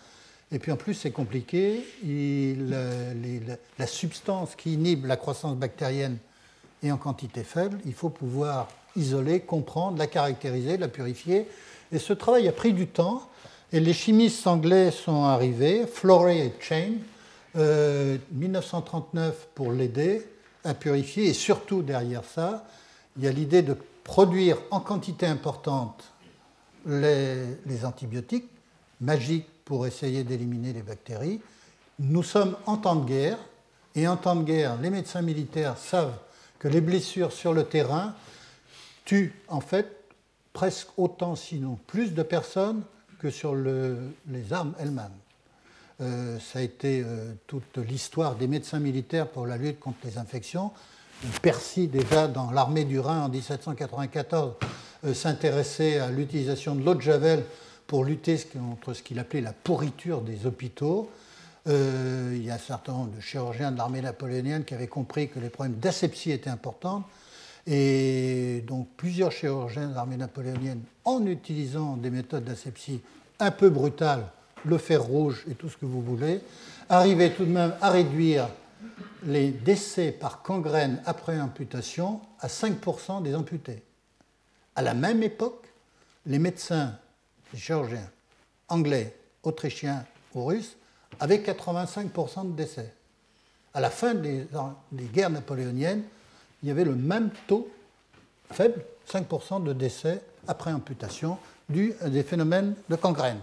Et 0.51 0.59
puis 0.59 0.71
en 0.71 0.75
plus, 0.75 0.93
c'est 0.93 1.11
compliqué. 1.11 1.85
la 2.03 3.87
substance 3.87 4.55
qui 4.55 4.73
inhibe 4.73 5.05
la 5.05 5.15
croissance 5.15 5.55
bactérienne 5.55 6.17
est 6.83 6.91
en 6.91 6.97
quantité 6.97 7.43
faible. 7.43 7.79
Il 7.85 7.93
faut 7.93 8.09
pouvoir 8.09 8.67
isoler, 8.95 9.39
comprendre, 9.39 9.97
la 9.97 10.07
caractériser, 10.07 10.77
la 10.77 10.89
purifier. 10.89 11.47
Et 11.91 11.99
ce 11.99 12.13
travail 12.13 12.47
a 12.47 12.51
pris 12.51 12.73
du 12.73 12.87
temps. 12.87 13.29
Et 13.71 13.79
les 13.79 13.93
chimistes 13.93 14.45
anglais 14.47 14.91
sont 14.91 15.23
arrivés, 15.23 15.87
Florey 15.87 16.47
et 16.47 16.53
Chain, 16.59 16.95
1939 17.55 19.27
euh, 19.29 19.31
pour 19.55 19.71
l'aider 19.71 20.27
à 20.65 20.73
purifier. 20.73 21.27
Et 21.27 21.33
surtout 21.33 21.81
derrière 21.81 22.25
ça, 22.25 22.65
il 23.17 23.23
y 23.23 23.27
a 23.27 23.31
l'idée 23.31 23.61
de 23.61 23.77
produire 24.03 24.57
en 24.71 24.81
quantité 24.81 25.25
importante 25.25 26.03
les, 26.85 27.45
les 27.65 27.85
antibiotiques 27.85 28.49
magiques 28.99 29.47
pour 29.65 29.87
essayer 29.87 30.23
d'éliminer 30.23 30.73
les 30.73 30.81
bactéries. 30.81 31.41
Nous 31.99 32.23
sommes 32.23 32.55
en 32.65 32.77
temps 32.77 32.95
de 32.95 33.05
guerre, 33.05 33.37
et 33.95 34.07
en 34.07 34.17
temps 34.17 34.35
de 34.35 34.43
guerre, 34.43 34.77
les 34.81 34.89
médecins 34.89 35.21
militaires 35.21 35.77
savent 35.77 36.17
que 36.59 36.67
les 36.67 36.81
blessures 36.81 37.31
sur 37.31 37.53
le 37.53 37.63
terrain 37.63 38.15
tuent 39.05 39.33
en 39.47 39.61
fait 39.61 39.87
presque 40.53 40.87
autant, 40.97 41.35
sinon 41.35 41.77
plus 41.87 42.13
de 42.13 42.23
personnes 42.23 42.83
que 43.19 43.29
sur 43.29 43.55
les 43.55 44.53
armes 44.53 44.73
elles-mêmes. 44.79 45.11
Euh, 46.01 46.39
ça 46.39 46.59
a 46.59 46.61
été 46.61 47.03
euh, 47.05 47.33
toute 47.45 47.77
l'histoire 47.77 48.35
des 48.35 48.47
médecins 48.47 48.79
militaires 48.79 49.27
pour 49.27 49.45
la 49.45 49.57
lutte 49.57 49.79
contre 49.79 49.99
les 50.03 50.17
infections. 50.17 50.71
Percy, 51.43 51.87
déjà 51.87 52.27
dans 52.27 52.49
l'armée 52.49 52.85
du 52.85 52.99
Rhin 52.99 53.25
en 53.25 53.29
1794, 53.29 54.53
euh, 55.05 55.13
s'intéressait 55.13 55.99
à 55.99 56.09
l'utilisation 56.09 56.73
de 56.73 56.83
l'eau 56.83 56.95
de 56.95 57.01
Javel 57.01 57.43
pour 57.91 58.05
lutter 58.05 58.37
contre 58.37 58.93
ce 58.93 59.03
qu'il 59.03 59.19
appelait 59.19 59.41
la 59.41 59.51
pourriture 59.51 60.21
des 60.21 60.45
hôpitaux. 60.45 61.09
il 61.65 62.41
y 62.41 62.49
a 62.49 62.53
un 62.53 62.57
certain 62.57 62.93
nombre 62.93 63.13
de 63.13 63.19
chirurgiens 63.19 63.69
de 63.69 63.77
l'armée 63.77 63.99
napoléonienne 63.99 64.63
qui 64.63 64.73
avaient 64.73 64.87
compris 64.87 65.27
que 65.27 65.39
les 65.39 65.49
problèmes 65.49 65.75
d'asepsie 65.75 66.31
étaient 66.31 66.49
importants. 66.49 67.03
Et 67.67 68.63
donc 68.65 68.87
plusieurs 68.95 69.33
chirurgiens 69.33 69.89
de 69.89 69.93
l'armée 69.93 70.15
napoléonienne, 70.15 70.79
en 71.03 71.25
utilisant 71.25 71.97
des 71.97 72.09
méthodes 72.11 72.45
d'asepsie 72.45 73.01
un 73.41 73.51
peu 73.51 73.69
brutales, 73.69 74.25
le 74.63 74.77
fer 74.77 75.03
rouge 75.03 75.43
et 75.51 75.55
tout 75.55 75.67
ce 75.67 75.75
que 75.75 75.85
vous 75.85 76.01
voulez, 76.01 76.39
arrivaient 76.87 77.33
tout 77.33 77.43
de 77.43 77.51
même 77.51 77.73
à 77.81 77.89
réduire 77.89 78.47
les 79.25 79.51
décès 79.51 80.13
par 80.13 80.43
gangrène 80.45 81.01
après 81.05 81.37
amputation 81.37 82.21
à 82.39 82.47
5% 82.47 83.21
des 83.21 83.35
amputés. 83.35 83.83
À 84.77 84.81
la 84.81 84.93
même 84.93 85.23
époque, 85.23 85.67
les 86.25 86.39
médecins, 86.39 86.95
chirurgiens 87.57 88.09
anglais, 88.67 89.15
autrichiens 89.43 90.05
ou 90.33 90.45
russes 90.45 90.75
avaient 91.19 91.39
85% 91.39 92.51
de 92.51 92.55
décès. 92.55 92.93
À 93.73 93.79
la 93.79 93.89
fin 93.89 94.13
des 94.13 94.47
guerres 95.13 95.29
napoléoniennes, 95.29 96.03
il 96.63 96.69
y 96.69 96.71
avait 96.71 96.83
le 96.83 96.95
même 96.95 97.31
taux 97.47 97.69
faible, 98.51 98.83
5% 99.11 99.63
de 99.63 99.73
décès 99.73 100.21
après 100.47 100.71
amputation, 100.71 101.37
dû 101.69 101.93
à 102.01 102.09
des 102.09 102.23
phénomènes 102.23 102.75
de 102.89 102.95
gangrène. 102.95 103.39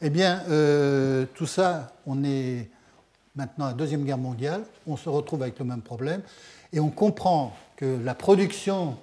Eh 0.00 0.10
bien, 0.10 0.42
euh, 0.48 1.26
tout 1.34 1.46
ça, 1.46 1.92
on 2.06 2.22
est 2.24 2.68
maintenant 3.34 3.66
à 3.66 3.68
la 3.68 3.74
Deuxième 3.74 4.04
Guerre 4.04 4.18
mondiale, 4.18 4.62
on 4.86 4.96
se 4.96 5.08
retrouve 5.08 5.42
avec 5.42 5.58
le 5.58 5.64
même 5.64 5.82
problème, 5.82 6.22
et 6.72 6.80
on 6.80 6.90
comprend 6.90 7.56
que 7.76 7.98
la 8.04 8.14
production 8.14 8.96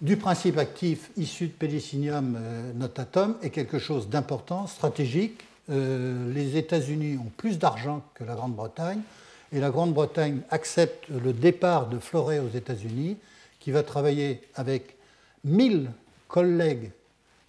du 0.00 0.16
principe 0.16 0.58
actif 0.58 1.10
issu 1.16 1.48
de 1.48 1.52
Pélicinium 1.52 2.36
euh, 2.38 2.72
notatum 2.74 3.36
est 3.42 3.50
quelque 3.50 3.78
chose 3.78 4.08
d'important, 4.08 4.66
stratégique. 4.66 5.42
Euh, 5.70 6.32
les 6.32 6.56
États-Unis 6.56 7.18
ont 7.18 7.30
plus 7.36 7.58
d'argent 7.58 8.02
que 8.14 8.24
la 8.24 8.34
Grande-Bretagne 8.34 9.00
et 9.52 9.60
la 9.60 9.70
Grande-Bretagne 9.70 10.40
accepte 10.50 11.08
le 11.08 11.32
départ 11.32 11.88
de 11.88 11.98
Florey 11.98 12.38
aux 12.38 12.54
États-Unis, 12.54 13.16
qui 13.58 13.70
va 13.70 13.82
travailler 13.82 14.42
avec 14.54 14.96
1000 15.44 15.90
collègues 16.28 16.90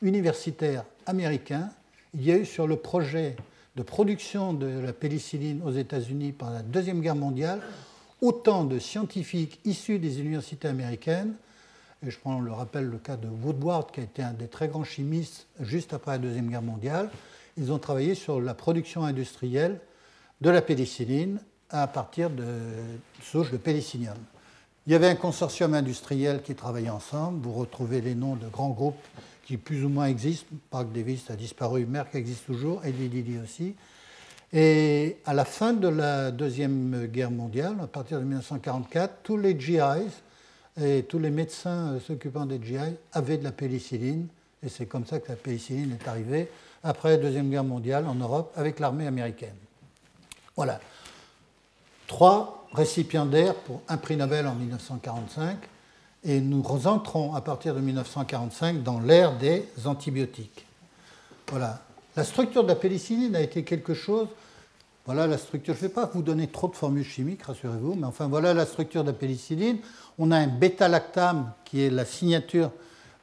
universitaires 0.02 0.86
américains. 1.06 1.70
Il 2.14 2.24
y 2.24 2.32
a 2.32 2.38
eu 2.38 2.46
sur 2.46 2.68
le 2.68 2.76
projet 2.76 3.36
de 3.76 3.84
production 3.84 4.54
de 4.54 4.68
la 4.68 4.94
pénicilline 4.94 5.62
aux 5.66 5.72
États-Unis 5.72 6.32
pendant 6.32 6.54
la 6.54 6.62
Deuxième 6.62 7.02
Guerre 7.02 7.16
mondiale 7.16 7.62
autant 8.22 8.64
de 8.64 8.80
scientifiques 8.80 9.60
issus 9.66 10.00
des 10.00 10.20
universités 10.20 10.68
américaines. 10.68 11.34
Et 12.06 12.12
je 12.12 12.20
prends 12.20 12.40
le 12.40 12.52
rappel 12.52 12.86
le 12.86 12.98
cas 12.98 13.16
de 13.18 13.28
Woodward, 13.28 13.92
qui 13.92 14.02
a 14.02 14.04
été 14.04 14.22
un 14.22 14.34
des 14.34 14.48
très 14.48 14.68
grands 14.68 14.84
chimistes 14.84 15.48
juste 15.60 15.94
après 15.94 16.12
la 16.12 16.18
Deuxième 16.20 16.48
Guerre 16.48 16.62
mondiale. 16.62 17.10
Ils 17.58 17.72
ont 17.72 17.80
travaillé 17.80 18.14
sur 18.14 18.40
la 18.40 18.54
production 18.54 19.04
industrielle 19.04 19.80
de 20.42 20.50
la 20.50 20.62
pénicilline 20.62 21.40
à 21.72 21.88
partir 21.88 22.30
de 22.30 22.46
souches 23.24 23.52
de 23.52 23.58
pénicillium. 23.58 24.18
Il 24.86 24.94
y 24.94 24.96
avait 24.96 25.10
un 25.10 25.16
consortium 25.16 25.74
industriel 25.74 26.44
qui 26.44 26.56
travaillait 26.56 26.90
ensemble. 26.90 27.42
Vous 27.42 27.54
retrouvez 27.54 28.00
les 28.00 28.16
noms 28.16 28.36
de 28.36 28.48
grands 28.48 28.70
groupes 28.70 28.96
qui 29.44 29.58
plus 29.58 29.84
ou 29.84 29.90
moins 29.90 30.06
existent. 30.06 30.56
Park 30.70 30.92
Davis 30.94 31.30
a 31.32 31.36
disparu, 31.36 31.86
Merck 31.86 32.14
existe 32.16 32.46
toujours, 32.46 32.86
et 32.86 32.92
Lilly 32.92 33.40
aussi. 33.40 33.76
Et 34.54 35.18
à 35.26 35.34
la 35.34 35.46
fin 35.46 35.74
de 35.74 35.88
la 35.88 36.32
Deuxième 36.32 37.08
Guerre 37.08 37.32
mondiale, 37.32 37.76
à 37.82 37.88
partir 37.88 38.20
de 38.20 38.24
1944, 38.24 39.24
tous 39.24 39.38
les 39.38 39.60
GIs 39.60 39.80
et 40.82 41.04
tous 41.04 41.20
les 41.20 41.30
médecins 41.30 42.00
s'occupant 42.06 42.46
des 42.46 42.60
GI 42.64 42.78
avaient 43.14 43.38
de 43.38 43.44
la 43.44 43.52
pénicilline. 43.52 44.28
Et 44.64 44.70
c'est 44.70 44.86
comme 44.86 45.06
ça 45.06 45.20
que 45.20 45.30
la 45.30 45.36
pénicilline 45.36 45.98
est 46.00 46.08
arrivée 46.08 46.50
après 46.84 47.12
la 47.12 47.18
Deuxième 47.18 47.50
Guerre 47.50 47.64
mondiale 47.64 48.08
en 48.08 48.16
Europe 48.16 48.52
avec 48.56 48.80
l'armée 48.80 49.08
américaine. 49.08 49.56
Voilà 50.56 50.80
trois 52.08 52.66
récipiendaires 52.74 53.54
pour 53.54 53.82
un 53.88 53.98
prix 53.98 54.18
Nobel 54.18 54.48
en 54.48 54.56
1945, 54.56 55.58
et 56.24 56.42
nous 56.42 56.64
entrons 56.88 57.36
à 57.36 57.42
partir 57.42 57.76
de 57.76 57.80
1945 57.80 58.82
dans 58.82 59.00
l'ère 59.00 59.38
des 59.38 59.66
antibiotiques. 59.86 60.66
Voilà. 61.50 61.82
La 62.16 62.24
structure 62.24 62.64
de 62.64 62.70
la 62.70 62.76
pénicilline 62.76 63.36
a 63.36 63.42
été 63.42 63.64
quelque 63.64 63.94
chose. 63.94 64.28
Voilà 65.08 65.26
la 65.26 65.38
structure. 65.38 65.74
Je 65.74 65.80
ne 65.84 65.88
vais 65.88 65.94
pas 65.94 66.12
vous 66.14 66.22
donner 66.22 66.48
trop 66.48 66.68
de 66.68 66.76
formules 66.76 67.06
chimiques, 67.06 67.42
rassurez-vous, 67.42 67.96
mais 67.96 68.06
enfin 68.06 68.28
voilà 68.28 68.54
la 68.54 68.66
structure 68.66 69.04
de 69.04 69.08
la 69.08 69.14
pénicilline. 69.14 69.80
On 70.20 70.32
a 70.32 70.38
un 70.38 70.48
bêta-lactame 70.48 71.54
qui 71.66 71.82
est 71.82 71.90
la 71.90 72.04
signature, 72.04 72.72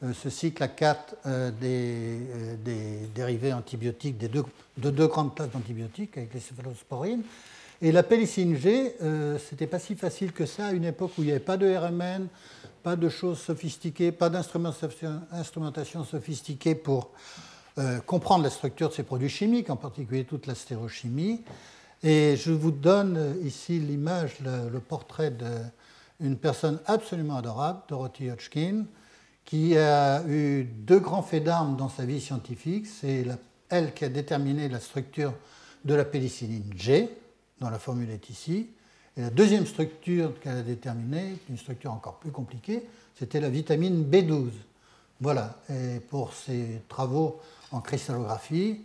euh, 0.02 0.12
ce 0.14 0.30
cycle 0.30 0.62
à 0.62 0.68
4 0.68 1.16
euh, 1.26 1.50
euh, 1.62 2.56
des, 2.64 3.06
dérivés 3.14 3.52
antibiotiques, 3.52 4.16
de 4.18 4.90
deux 4.90 5.06
grandes 5.06 5.34
classes 5.34 5.50
d'antibiotiques 5.50 6.16
avec 6.16 6.32
les 6.32 6.40
céphalosporines. 6.40 7.22
Et 7.82 7.92
la 7.92 8.02
pénicilline 8.02 8.56
G, 8.56 8.96
euh, 9.02 9.38
c'était 9.38 9.66
pas 9.66 9.78
si 9.78 9.94
facile 9.94 10.32
que 10.32 10.46
ça 10.46 10.68
à 10.68 10.72
une 10.72 10.84
époque 10.84 11.12
où 11.18 11.22
il 11.22 11.26
n'y 11.26 11.32
avait 11.32 11.40
pas 11.40 11.58
de 11.58 11.66
RMN, 11.66 12.28
pas 12.82 12.96
de 12.96 13.10
choses 13.10 13.38
sophistiquées, 13.38 14.10
pas 14.10 14.30
d'instrumentation 14.30 16.04
sophistiquée 16.04 16.76
pour 16.76 17.10
euh, 17.78 17.98
comprendre 18.00 18.44
la 18.44 18.50
structure 18.50 18.88
de 18.88 18.94
ces 18.94 19.02
produits 19.02 19.28
chimiques, 19.28 19.68
en 19.68 19.76
particulier 19.76 20.24
toute 20.24 20.46
la 20.46 20.54
stérochimie. 20.54 21.42
Et 22.04 22.36
je 22.36 22.52
vous 22.52 22.70
donne 22.70 23.36
ici 23.42 23.80
l'image, 23.80 24.38
le, 24.40 24.78
portrait 24.78 25.32
d'une 26.20 26.36
personne 26.36 26.78
absolument 26.86 27.36
adorable, 27.36 27.80
Dorothy 27.88 28.30
Hodgkin, 28.30 28.84
qui 29.44 29.76
a 29.76 30.22
eu 30.28 30.64
deux 30.64 31.00
grands 31.00 31.22
faits 31.22 31.42
d'armes 31.42 31.76
dans 31.76 31.88
sa 31.88 32.04
vie 32.04 32.20
scientifique. 32.20 32.86
C'est 32.86 33.24
elle 33.70 33.92
qui 33.94 34.04
a 34.04 34.08
déterminé 34.08 34.68
la 34.68 34.80
structure 34.80 35.32
de 35.84 35.94
la 35.94 36.04
pénicilline 36.04 36.70
G, 36.76 37.08
dont 37.60 37.70
la 37.70 37.78
formule 37.78 38.10
est 38.10 38.30
ici. 38.30 38.68
Et 39.16 39.22
la 39.22 39.30
deuxième 39.30 39.66
structure 39.66 40.38
qu'elle 40.40 40.58
a 40.58 40.62
déterminée, 40.62 41.36
une 41.48 41.58
structure 41.58 41.92
encore 41.92 42.18
plus 42.18 42.30
compliquée, 42.30 42.86
c'était 43.18 43.40
la 43.40 43.48
vitamine 43.48 44.04
B12. 44.04 44.50
Voilà, 45.24 45.56
et 45.70 46.00
pour 46.00 46.34
ses 46.34 46.82
travaux 46.86 47.40
en 47.72 47.80
cristallographie, 47.80 48.82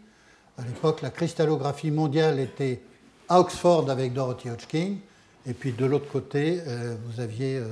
à 0.58 0.64
l'époque, 0.64 1.02
la 1.02 1.10
cristallographie 1.10 1.92
mondiale 1.92 2.40
était 2.40 2.82
à 3.28 3.42
Oxford 3.42 3.90
avec 3.90 4.14
Dorothy 4.14 4.50
Hodgkin, 4.50 4.96
et 5.46 5.54
puis 5.54 5.74
de 5.74 5.86
l'autre 5.86 6.10
côté, 6.10 6.62
euh, 6.66 6.96
vous 7.06 7.20
aviez 7.20 7.58
euh, 7.58 7.68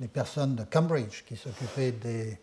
les, 0.00 0.08
personnes 0.08 0.54
de 0.54 0.64
Cambridge 0.64 1.24
qui 1.28 1.36
s'occupaient 1.36 1.92
des 1.92 2.38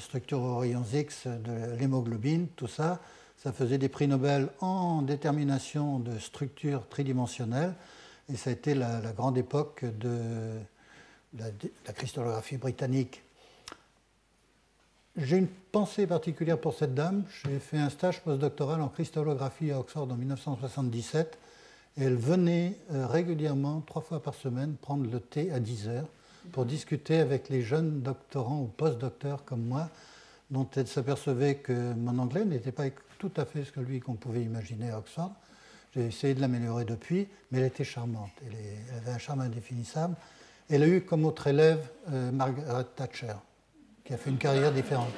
structures 0.00 0.40
aux 0.40 0.58
rayons 0.58 0.84
X, 0.92 1.28
de 1.28 1.78
l'hémoglobine, 1.78 2.48
tout 2.56 2.66
ça 2.66 3.00
ça 3.42 3.52
faisait 3.52 3.78
des 3.78 3.88
prix 3.88 4.06
Nobel 4.06 4.48
en 4.60 5.02
détermination 5.02 5.98
de 5.98 6.18
structures 6.18 6.88
tridimensionnelles. 6.88 7.74
Et 8.32 8.36
ça 8.36 8.50
a 8.50 8.52
été 8.52 8.74
la, 8.74 9.00
grande 9.16 9.36
époque 9.36 9.84
de 9.84 10.60
la, 11.36 11.92
cristallographie 11.92 12.56
britannique. 12.56 13.22
J'ai 15.16 15.36
une 15.36 15.48
pensée 15.48 16.06
particulière 16.06 16.58
pour 16.58 16.72
cette 16.72 16.94
dame. 16.94 17.24
J'ai 17.44 17.58
fait 17.58 17.76
un 17.76 17.90
stage 17.90 18.22
postdoctoral 18.22 18.80
en 18.80 18.88
cristallographie 18.88 19.70
à 19.70 19.78
Oxford 19.78 20.08
en 20.10 20.16
1977. 20.16 21.38
Et 21.98 22.04
elle 22.04 22.16
venait 22.16 22.78
euh, 22.92 23.06
régulièrement, 23.06 23.82
trois 23.82 24.00
fois 24.00 24.22
par 24.22 24.34
semaine, 24.34 24.74
prendre 24.80 25.10
le 25.10 25.20
thé 25.20 25.52
à 25.52 25.60
10 25.60 25.88
heures 25.88 26.08
pour 26.52 26.64
discuter 26.64 27.18
avec 27.18 27.50
les 27.50 27.60
jeunes 27.60 28.00
doctorants 28.00 28.62
ou 28.62 28.66
postdocteurs 28.68 29.44
comme 29.44 29.62
moi, 29.62 29.90
dont 30.50 30.66
elle 30.76 30.86
s'apercevait 30.86 31.56
que 31.56 31.92
mon 31.92 32.18
anglais 32.18 32.46
n'était 32.46 32.72
pas 32.72 32.84
tout 33.18 33.32
à 33.36 33.44
fait 33.44 33.64
celui 33.64 34.00
qu'on 34.00 34.14
pouvait 34.14 34.42
imaginer 34.42 34.90
à 34.90 34.98
Oxford. 34.98 35.32
J'ai 35.94 36.06
essayé 36.06 36.32
de 36.32 36.40
l'améliorer 36.40 36.86
depuis, 36.86 37.28
mais 37.50 37.58
elle 37.58 37.66
était 37.66 37.84
charmante. 37.84 38.30
Elle, 38.46 38.56
avait 38.96 39.10
un 39.10 39.18
charme 39.18 39.42
indéfinissable. 39.42 40.16
Elle 40.70 40.84
a 40.84 40.88
eu 40.88 41.02
comme 41.02 41.26
autre 41.26 41.48
élève 41.48 41.86
euh, 42.10 42.32
Margaret 42.32 42.86
Thatcher, 42.96 43.34
qui 44.12 44.16
a 44.16 44.18
fait 44.18 44.30
une 44.30 44.36
carrière 44.36 44.72
différente. 44.72 45.08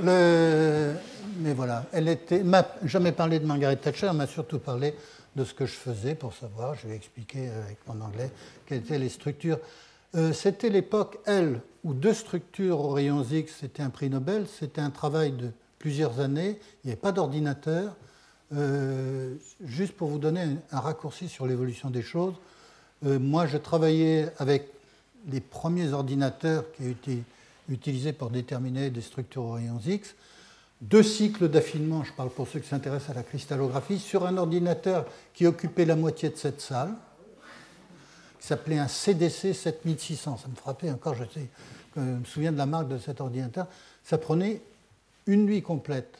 Mais 0.00 1.52
voilà, 1.52 1.84
elle 1.92 2.08
était. 2.08 2.42
m'a 2.42 2.66
jamais 2.84 3.12
parlé 3.12 3.38
de 3.38 3.44
Margaret 3.44 3.76
Thatcher, 3.76 4.06
elle 4.06 4.16
m'a 4.16 4.26
surtout 4.26 4.58
parlé 4.58 4.94
de 5.36 5.44
ce 5.44 5.52
que 5.52 5.66
je 5.66 5.74
faisais 5.74 6.14
pour 6.14 6.32
savoir. 6.32 6.74
Je 6.74 6.86
lui 6.86 6.94
ai 6.94 6.96
expliqué 6.96 7.50
avec 7.50 7.78
mon 7.86 8.00
anglais 8.00 8.30
quelles 8.64 8.78
étaient 8.78 8.98
les 8.98 9.10
structures. 9.10 9.58
Euh, 10.14 10.32
c'était 10.32 10.70
l'époque, 10.70 11.18
elle, 11.26 11.60
où 11.82 11.92
deux 11.92 12.14
structures 12.14 12.80
aux 12.80 12.92
rayons 12.92 13.24
X, 13.24 13.56
c'était 13.60 13.82
un 13.82 13.90
prix 13.90 14.08
Nobel. 14.08 14.46
C'était 14.46 14.80
un 14.80 14.90
travail 14.90 15.32
de 15.32 15.50
plusieurs 15.78 16.20
années. 16.20 16.58
Il 16.82 16.86
n'y 16.86 16.92
avait 16.92 17.00
pas 17.00 17.12
d'ordinateur. 17.12 17.94
Euh, 18.54 19.34
juste 19.62 19.94
pour 19.94 20.08
vous 20.08 20.18
donner 20.18 20.46
un, 20.70 20.80
raccourci 20.80 21.28
sur 21.28 21.46
l'évolution 21.46 21.90
des 21.90 22.02
choses, 22.02 22.34
euh, 23.04 23.18
moi 23.18 23.46
je 23.46 23.58
travaillais 23.58 24.28
avec 24.38 24.68
les 25.30 25.40
premiers 25.40 25.92
ordinateurs 25.92 26.64
qui 26.72 26.82
ont 26.84 27.24
été 27.66 27.74
utilisés 27.74 28.12
pour 28.12 28.30
déterminer 28.30 28.90
des 28.90 29.00
structures 29.00 29.42
aux 29.42 29.52
rayons 29.52 29.80
X. 29.84 30.14
Deux 30.80 31.02
cycles 31.02 31.48
d'affinement, 31.48 32.04
je 32.04 32.12
parle 32.12 32.30
pour 32.30 32.48
ceux 32.48 32.60
qui 32.60 32.68
s'intéressent 32.68 33.10
à 33.10 33.14
la 33.14 33.22
cristallographie, 33.22 33.98
sur 33.98 34.26
un 34.26 34.36
ordinateur 34.36 35.06
qui 35.32 35.46
occupait 35.46 35.84
la 35.84 35.96
moitié 35.96 36.28
de 36.28 36.36
cette 36.36 36.60
salle, 36.60 36.92
qui 38.40 38.46
s'appelait 38.46 38.78
un 38.78 38.88
CDC 38.88 39.54
7600. 39.54 40.38
Ça 40.38 40.48
me 40.48 40.56
frappait 40.56 40.90
encore, 40.90 41.14
je, 41.14 42.00
me 42.00 42.24
souviens 42.24 42.52
de 42.52 42.58
la 42.58 42.66
marque 42.66 42.88
de 42.88 42.98
cet 42.98 43.20
ordinateur. 43.20 43.66
Ça 44.02 44.18
prenait 44.18 44.60
une 45.26 45.46
nuit 45.46 45.62
complète 45.62 46.18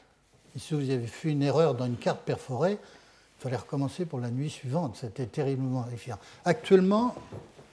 si 0.58 0.74
vous 0.74 0.90
avez 0.90 1.06
fait 1.06 1.30
une 1.30 1.42
erreur 1.42 1.74
dans 1.74 1.86
une 1.86 1.96
carte 1.96 2.20
perforée, 2.20 2.78
il 3.38 3.42
fallait 3.42 3.56
recommencer 3.56 4.04
pour 4.04 4.20
la 4.20 4.30
nuit 4.30 4.50
suivante. 4.50 4.96
C'était 5.00 5.26
terriblement 5.26 5.86
efficace. 5.92 6.18
Actuellement, 6.44 7.14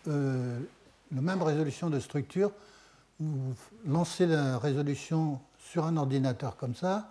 euh, 0.08 0.60
la 1.14 1.22
même 1.22 1.42
résolution 1.44 1.90
de 1.90 2.00
structure, 2.00 2.52
vous 3.22 3.54
lancez 3.86 4.26
la 4.26 4.58
résolution 4.58 5.40
sur 5.60 5.86
un 5.86 5.98
ordinateur 5.98 6.58
comme 6.58 6.76
ça, 6.76 7.10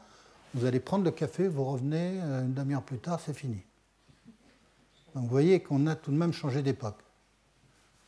vous 0.54 0.66
allez 0.66 0.80
prendre 0.80 1.04
le 1.04 1.12
café, 1.12 1.46
vous 1.46 1.64
revenez 1.64 2.20
euh, 2.20 2.42
une 2.42 2.54
demi-heure 2.54 2.82
plus 2.82 2.98
tard, 2.98 3.20
c'est 3.24 3.34
fini. 3.34 3.62
Donc 5.14 5.24
vous 5.24 5.30
voyez 5.30 5.60
qu'on 5.60 5.86
a 5.86 5.94
tout 5.94 6.10
de 6.10 6.16
même 6.16 6.32
changé 6.32 6.62
d'époque. 6.62 6.98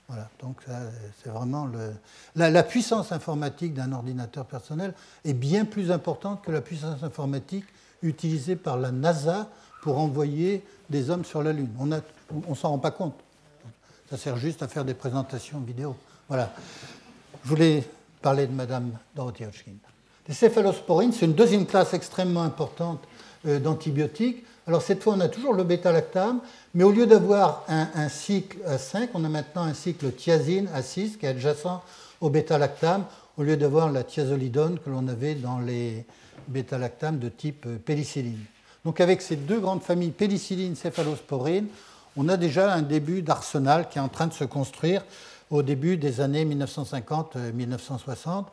Voilà, 0.08 0.28
donc 0.40 0.60
c'est 1.22 1.30
vraiment 1.30 1.64
le... 1.64 1.94
La, 2.34 2.62
puissance 2.62 3.12
informatique 3.12 3.72
d'un 3.72 3.92
ordinateur 3.92 4.44
personnel 4.44 4.92
est 5.24 5.32
bien 5.32 5.64
plus 5.64 5.90
importante 5.90 6.44
que 6.44 6.50
la 6.50 6.60
puissance 6.60 7.02
informatique 7.02 7.64
utilisée 8.02 8.56
par 8.56 8.76
la 8.76 8.90
NASA 8.90 9.48
pour 9.80 9.98
envoyer 9.98 10.66
des 10.90 11.08
hommes 11.08 11.24
sur 11.24 11.42
la 11.42 11.52
Lune. 11.52 11.70
On 11.78 11.86
ne 11.86 12.54
s'en 12.54 12.70
rend 12.70 12.78
pas 12.78 12.90
compte. 12.90 13.14
Ça 14.10 14.18
sert 14.18 14.36
juste 14.36 14.62
à 14.62 14.68
faire 14.68 14.84
des 14.84 14.92
présentations 14.92 15.60
vidéo. 15.60 15.96
Voilà. 16.28 16.52
Je 17.44 17.48
voulais 17.48 17.82
parler 18.20 18.46
de 18.46 18.52
Madame 18.52 18.92
Dorothy 19.16 19.44
Hodgkin. 19.44 19.72
Les 20.28 20.34
céphalosporines, 20.34 21.12
c'est 21.12 21.26
une 21.26 21.32
deuxième 21.32 21.66
classe 21.66 21.92
extrêmement 21.92 22.44
importante 22.44 23.00
euh, 23.46 23.58
d'antibiotiques. 23.58 24.44
Alors 24.68 24.80
cette 24.80 25.02
fois, 25.02 25.14
on 25.16 25.20
a 25.20 25.28
toujours 25.28 25.52
le 25.52 25.64
bêta-lactame, 25.64 26.38
mais 26.74 26.84
au 26.84 26.92
lieu 26.92 27.04
d'avoir 27.04 27.64
un, 27.66 28.08
cycle 28.08 28.58
à 28.64 28.78
5, 28.78 29.10
on 29.14 29.24
a 29.24 29.28
maintenant 29.28 29.64
un 29.64 29.74
cycle 29.74 30.12
thiazine 30.12 30.68
à 30.72 30.82
6 30.82 31.16
qui 31.16 31.26
est 31.26 31.30
adjacent 31.30 31.82
au 32.20 32.30
bêta-lactame, 32.30 33.04
au 33.36 33.42
lieu 33.42 33.56
d'avoir 33.56 33.90
la 33.90 34.04
thiazolidone 34.04 34.78
que 34.78 34.88
l'on 34.88 35.08
avait 35.08 35.34
dans 35.34 35.58
les 35.58 36.06
bêta-lactames 36.46 37.18
de 37.18 37.28
type 37.28 37.66
euh, 37.66 37.76
pénicilline. 37.84 38.44
Donc 38.84 39.00
avec 39.00 39.20
ces 39.20 39.34
deux 39.34 39.58
grandes 39.58 39.82
familles, 39.82 40.12
pénicilline, 40.12 40.76
céphalosporine, 40.76 41.66
on 42.16 42.28
a 42.28 42.36
déjà 42.36 42.72
un 42.72 42.82
début 42.82 43.22
d'arsenal 43.22 43.88
qui 43.88 43.98
est 43.98 44.02
en 44.02 44.08
train 44.08 44.28
de 44.28 44.32
se 44.32 44.44
construire 44.44 45.02
au 45.52 45.62
début 45.62 45.98
des 45.98 46.20
années 46.20 46.44
1950-1960. 46.46 48.46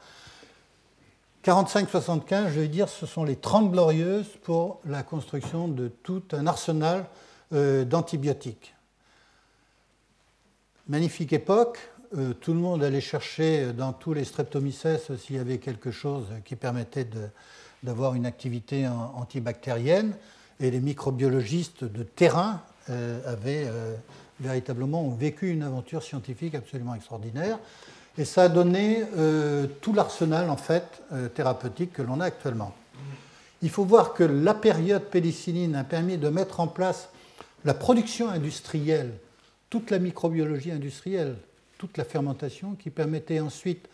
45-75, 1.45 2.49
je 2.49 2.59
veux 2.59 2.67
dire, 2.67 2.89
ce 2.89 3.05
sont 3.05 3.23
les 3.23 3.38
30 3.38 3.71
glorieuses 3.71 4.27
pour 4.43 4.81
la 4.85 5.01
construction 5.01 5.69
de 5.69 5.88
tout 5.88 6.23
un 6.33 6.45
arsenal 6.45 7.05
euh, 7.53 7.85
d'antibiotiques. 7.85 8.75
Magnifique 10.89 11.31
époque, 11.31 11.79
euh, 12.17 12.33
tout 12.33 12.51
le 12.51 12.59
monde 12.59 12.83
allait 12.83 12.99
chercher 12.99 13.71
dans 13.71 13.93
tous 13.93 14.13
les 14.13 14.25
streptomycès 14.25 14.99
s'il 15.17 15.38
y 15.38 15.39
avait 15.39 15.59
quelque 15.59 15.91
chose 15.91 16.25
qui 16.43 16.57
permettait 16.57 17.07
d'avoir 17.81 18.15
une 18.15 18.25
activité 18.25 18.85
antibactérienne, 18.88 20.13
et 20.59 20.69
les 20.69 20.81
microbiologistes 20.81 21.85
de 21.85 22.03
terrain 22.03 22.62
euh, 22.89 23.21
avaient 23.25 23.71
véritablement 24.39 25.10
vécu 25.10 25.52
une 25.52 25.63
aventure 25.63 26.04
scientifique 26.04 26.56
absolument 26.56 26.95
extraordinaire. 26.95 27.60
Et 28.17 28.25
ça 28.25 28.43
a 28.43 28.49
donné 28.49 29.04
euh, 29.17 29.67
tout 29.82 29.93
l'arsenal 29.93 30.49
en 30.49 30.58
fait 30.58 31.02
euh, 31.13 31.30
thérapeutique 31.30 31.93
que 31.93 32.02
l'on 32.02 32.19
a 32.19 32.25
actuellement. 32.25 32.73
Il 33.62 33.69
faut 33.69 33.84
voir 33.84 34.13
que 34.13 34.23
la 34.23 34.54
période 34.54 35.04
pénicilline 35.04 35.75
a 35.75 35.84
permis 35.84 36.17
de 36.17 36.30
mettre 36.30 36.60
en 36.60 36.67
place 36.67 37.10
la 37.65 37.73
production 37.73 38.30
industrielle, 38.30 39.13
toute 39.69 39.91
la 39.91 39.99
microbiologie 39.99 40.71
industrielle, 40.71 41.36
toute 41.78 41.97
la 41.97 42.06
fermentation 42.06 42.75
qui 42.75 42.89
permettait 42.89 43.39
ensuite 43.39 43.88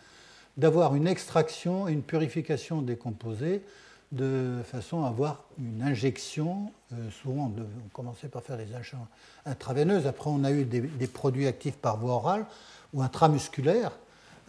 d'avoir 0.56 0.94
une 0.94 1.06
extraction 1.06 1.88
et 1.88 1.92
une 1.92 2.02
purification 2.02 2.80
des 2.80 2.96
composés 2.96 3.62
de 4.12 4.60
façon 4.64 5.04
à 5.04 5.08
avoir 5.08 5.44
une 5.58 5.82
injection. 5.82 6.72
Euh, 6.92 7.10
souvent, 7.10 7.52
on, 7.56 7.88
commençait 7.92 8.28
par 8.28 8.42
faire 8.42 8.56
des 8.56 8.72
injections 8.72 9.06
intraveineuses. 9.44 10.06
Après, 10.06 10.30
on 10.30 10.44
a 10.44 10.52
eu 10.52 10.64
des, 10.64 11.06
produits 11.06 11.46
actifs 11.46 11.76
par 11.76 11.96
voie 11.98 12.14
orale 12.14 12.46
ou 12.92 13.02
intramusculaires 13.02 13.92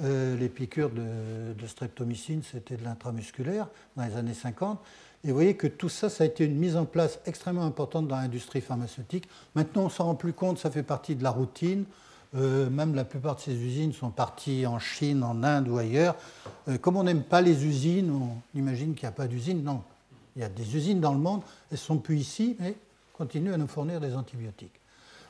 euh, 0.03 0.37
les 0.37 0.47
piqûres 0.47 0.91
de, 0.91 1.67
streptomycine, 1.67 2.43
c'était 2.43 2.77
de 2.77 2.83
l'intramusculaire 2.83 3.67
dans 3.95 4.05
les 4.05 4.15
années 4.15 4.35
50. 4.35 4.79
Et 5.23 5.29
vous 5.29 5.33
voyez 5.33 5.55
que 5.55 5.65
tout 5.65 5.89
ça, 5.89 6.09
ça 6.09 6.23
a 6.23 6.27
été 6.27 6.45
une 6.45 6.55
mise 6.55 6.77
en 6.77 6.85
place 6.85 7.19
extrêmement 7.25 7.65
importante 7.65 8.07
dans 8.07 8.17
l'industrie 8.17 8.61
pharmaceutique. 8.61 9.27
Maintenant, 9.55 9.83
on 9.83 9.85
ne 9.85 9.89
s'en 9.89 10.05
rend 10.05 10.15
plus 10.15 10.33
compte, 10.33 10.59
ça 10.59 10.69
fait 10.69 10.83
partie 10.83 11.15
de 11.15 11.23
la 11.23 11.31
routine. 11.31 11.85
Euh, 12.35 12.69
même 12.69 12.93
la 12.93 13.05
plupart 13.05 13.35
de 13.35 13.41
ces 13.41 13.53
usines 13.53 13.93
sont 13.93 14.09
parties 14.09 14.65
en 14.67 14.79
Chine, 14.79 15.23
en 15.23 15.43
Inde 15.43 15.69
ou 15.69 15.77
ailleurs. 15.77 16.15
Euh, 16.67 16.77
comme 16.77 16.97
on 16.97 17.03
n'aime 17.03 17.23
pas 17.23 17.41
les 17.41 17.65
usines, 17.65 18.11
on 18.11 18.57
imagine 18.57 18.93
qu'il 18.93 19.03
n'y 19.03 19.09
a 19.09 19.15
pas 19.15 19.27
d'usines. 19.27 19.63
Non, 19.63 19.81
il 20.35 20.41
y 20.41 20.45
a 20.45 20.49
des 20.49 20.75
usines 20.75 20.99
dans 20.99 21.13
le 21.13 21.19
monde, 21.19 21.41
elles 21.71 21.77
sont 21.77 21.97
plus 21.97 22.17
ici, 22.17 22.55
mais 22.59 22.75
continuent 23.13 23.53
à 23.53 23.57
nous 23.57 23.67
fournir 23.67 23.99
des 23.99 24.15
antibiotiques. 24.15 24.79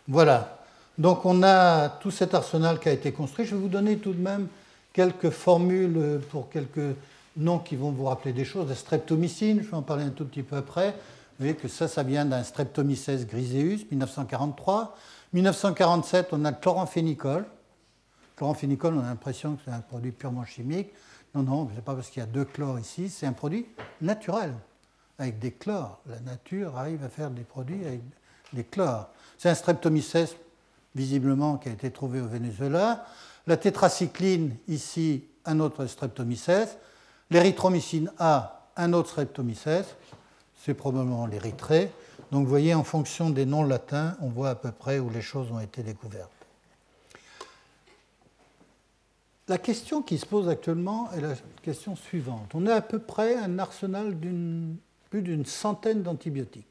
Voilà. 0.08 0.64
Donc 0.98 1.26
on 1.26 1.44
a 1.44 1.90
tout 1.90 2.12
cet 2.12 2.34
arsenal 2.34 2.80
qui 2.80 2.90
a 2.90 2.92
été 2.92 3.12
construit. 3.12 3.46
Je 3.46 3.54
vais 3.56 3.62
vous 3.62 3.68
donner 3.68 3.98
tout 3.98 4.14
de 4.14 4.22
même 4.22 4.48
quelques 4.92 5.30
formules 5.30 6.20
pour 6.32 6.50
quelques 6.50 6.96
noms 7.38 7.60
qui 7.60 7.76
vont 7.76 7.92
vous 7.92 8.06
rappeler 8.06 8.34
des 8.34 8.46
choses. 8.46 8.68
La 8.68 8.76
streptomycine, 8.76 9.62
je 9.62 9.70
vais 9.70 9.78
en 9.78 9.84
parler 9.84 10.04
un 10.04 10.10
tout 10.10 10.26
petit 10.26 10.42
peu 10.42 10.56
après. 10.56 10.96
Vous 11.38 11.46
voyez 11.46 11.56
que 11.56 11.68
ça, 11.68 11.88
ça 11.88 12.02
vient 12.02 12.26
d'un 12.26 12.42
Streptomyces 12.42 13.28
griseus, 13.28 13.86
1943. 13.92 14.98
1947, 15.38 16.30
on 16.32 16.46
a 16.46 16.52
le 16.52 16.58
chloramphénicol. 16.58 17.46
Chloramphénicol, 18.36 18.96
on 18.96 19.02
a 19.02 19.04
l'impression 19.04 19.56
que 19.56 19.62
c'est 19.66 19.72
un 19.72 19.82
produit 19.82 20.12
purement 20.12 20.46
chimique. 20.46 20.92
Non, 21.36 21.44
non, 21.44 21.70
ce 21.70 21.76
n'est 21.76 21.82
pas 21.82 21.94
parce 21.94 22.10
qu'il 22.10 22.22
y 22.22 22.24
a 22.24 22.28
deux 22.28 22.46
chlores 22.46 22.80
ici, 22.80 23.08
c'est 23.10 23.28
un 23.28 23.34
produit 23.34 23.68
naturel, 24.02 24.54
avec 25.20 25.38
des 25.38 25.52
chlores. 25.52 26.00
La 26.08 26.20
nature 26.22 26.76
arrive 26.76 27.04
à 27.04 27.10
faire 27.10 27.30
des 27.30 27.44
produits 27.44 27.86
avec 27.86 28.02
des 28.52 28.64
chlores. 28.64 29.10
C'est 29.38 29.50
un 29.50 29.54
Streptomyces 29.54 30.36
visiblement, 30.96 31.58
qui 31.58 31.70
a 31.70 31.72
été 31.72 31.92
trouvé 31.92 32.20
au 32.20 32.28
Venezuela. 32.28 33.06
La 33.46 33.58
tétracycline, 33.58 34.56
ici, 34.68 35.24
un 35.46 35.60
autre 35.60 35.86
streptomycès. 35.86 36.80
L'érythromycine 37.30 38.12
A, 38.18 38.70
un 38.76 38.92
autre 38.94 39.10
streptomycès. 39.10 39.86
C'est 40.66 40.74
probablement 40.74 41.28
l'érythrée. 41.28 41.92
Donc 42.32 42.44
vous 42.44 42.50
voyez, 42.50 42.74
en 42.74 42.84
fonction 42.84 43.30
des 43.30 43.46
noms 43.46 43.64
latins, 43.64 44.18
on 44.22 44.30
voit 44.30 44.50
à 44.50 44.56
peu 44.56 44.72
près 44.72 45.00
où 45.00 45.10
les 45.10 45.22
choses 45.22 45.52
ont 45.52 45.60
été 45.60 45.84
découvertes. 45.84 46.32
La 49.48 49.58
question 49.58 50.02
qui 50.02 50.18
se 50.18 50.26
pose 50.26 50.50
actuellement 50.50 51.10
est 51.14 51.22
la 51.22 51.36
question 51.62 51.96
suivante. 51.96 52.54
On 52.54 52.66
a 52.68 52.76
à 52.76 52.82
peu 52.82 53.00
près 53.00 53.36
un 53.36 53.60
arsenal 53.60 54.20
d'une 54.20 54.76
plus 55.10 55.22
d'une 55.22 55.46
centaine 55.46 56.04
d'antibiotiques. 56.04 56.66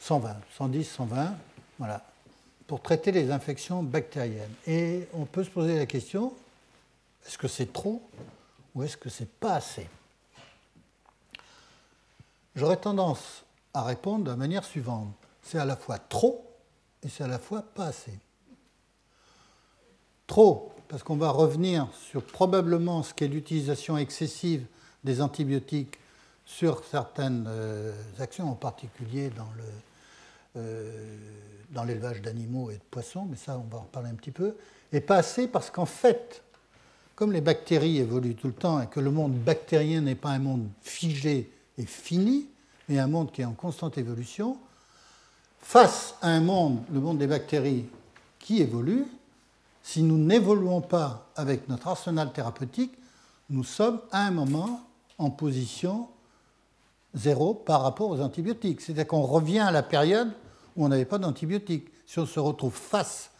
120, 0.00 0.36
110, 0.56 0.84
120, 0.84 1.34
voilà 1.78 2.04
pour 2.66 2.82
traiter 2.82 3.12
les 3.12 3.30
infections 3.30 3.82
bactériennes. 3.82 4.52
Et 4.66 5.08
on 5.14 5.24
peut 5.24 5.42
se 5.42 5.48
poser 5.48 5.78
la 5.78 5.86
question, 5.86 6.34
est-ce 7.26 7.38
que 7.38 7.48
c'est 7.48 7.72
trop 7.72 8.02
ou 8.74 8.82
est-ce 8.82 8.98
que 8.98 9.08
c'est 9.08 9.30
pas 9.40 9.54
assez? 9.54 9.88
J'aurais 12.54 12.76
tendance 12.76 13.42
à 13.74 13.82
répondre 13.82 14.24
de 14.24 14.30
la 14.30 14.36
manière 14.36 14.64
suivante. 14.64 15.08
C'est 15.42 15.58
à 15.58 15.64
la 15.64 15.76
fois 15.76 15.98
trop 15.98 16.44
et 17.02 17.08
c'est 17.08 17.24
à 17.24 17.28
la 17.28 17.38
fois 17.38 17.62
pas 17.62 17.86
assez. 17.86 18.18
Trop, 20.26 20.72
parce 20.88 21.02
qu'on 21.02 21.16
va 21.16 21.30
revenir 21.30 21.88
sur 22.10 22.22
probablement 22.22 23.02
ce 23.02 23.14
qu'est 23.14 23.28
l'utilisation 23.28 23.96
excessive 23.96 24.66
des 25.04 25.20
antibiotiques 25.20 25.98
sur 26.44 26.84
certaines 26.84 27.46
euh, 27.48 27.92
actions, 28.18 28.50
en 28.50 28.54
particulier 28.54 29.30
dans 29.30 29.48
le, 29.56 29.64
dans 31.70 31.84
l'élevage 31.84 32.22
d'animaux 32.22 32.70
et 32.70 32.74
de 32.74 32.82
poissons, 32.90 33.26
mais 33.28 33.36
ça, 33.36 33.58
on 33.58 33.68
va 33.70 33.78
en 33.78 33.82
reparler 33.82 34.10
un 34.10 34.14
petit 34.14 34.30
peu, 34.30 34.56
et 34.92 35.00
pas 35.00 35.16
assez 35.16 35.48
parce 35.48 35.70
qu'en 35.70 35.86
fait, 35.86 36.42
comme 37.14 37.32
les 37.32 37.40
bactéries 37.40 37.98
évoluent 37.98 38.34
tout 38.34 38.46
le 38.46 38.54
temps 38.54 38.80
et 38.80 38.86
que 38.86 39.00
le 39.00 39.10
monde 39.10 39.32
bactérien 39.32 40.00
n'est 40.00 40.14
pas 40.14 40.30
un 40.30 40.38
monde 40.38 40.68
figé 40.82 41.50
et 41.76 41.86
fini, 41.86 42.48
mais 42.88 42.98
un 42.98 43.06
monde 43.06 43.30
qui 43.32 43.42
est 43.42 43.46
en 43.46 43.52
constante 43.52 43.98
évolution, 43.98 44.56
face 45.60 46.14
à 46.22 46.28
un 46.28 46.40
monde, 46.40 46.80
le 46.92 47.00
monde 47.00 47.18
des 47.18 47.26
bactéries, 47.26 47.86
qui 48.38 48.60
évolue, 48.60 49.04
si 49.82 50.02
nous 50.02 50.18
n'évoluons 50.18 50.80
pas 50.80 51.30
avec 51.36 51.68
notre 51.68 51.88
arsenal 51.88 52.32
thérapeutique, 52.32 52.92
nous 53.50 53.64
sommes 53.64 54.00
à 54.12 54.26
un 54.26 54.30
moment 54.30 54.80
en 55.18 55.30
position 55.30 56.08
zéro 57.14 57.54
par 57.54 57.82
rapport 57.82 58.10
aux 58.10 58.20
antibiotiques. 58.20 58.80
C'est-à-dire 58.80 59.06
qu'on 59.06 59.22
revient 59.22 59.60
à 59.60 59.70
la 59.70 59.82
période 59.82 60.32
où 60.76 60.84
on 60.84 60.88
n'avait 60.88 61.04
pas 61.04 61.18
d'antibiotiques. 61.18 61.88
Si 62.06 62.18
on 62.18 62.26
se 62.26 62.38
retrouve 62.38 62.74
face 62.74 63.30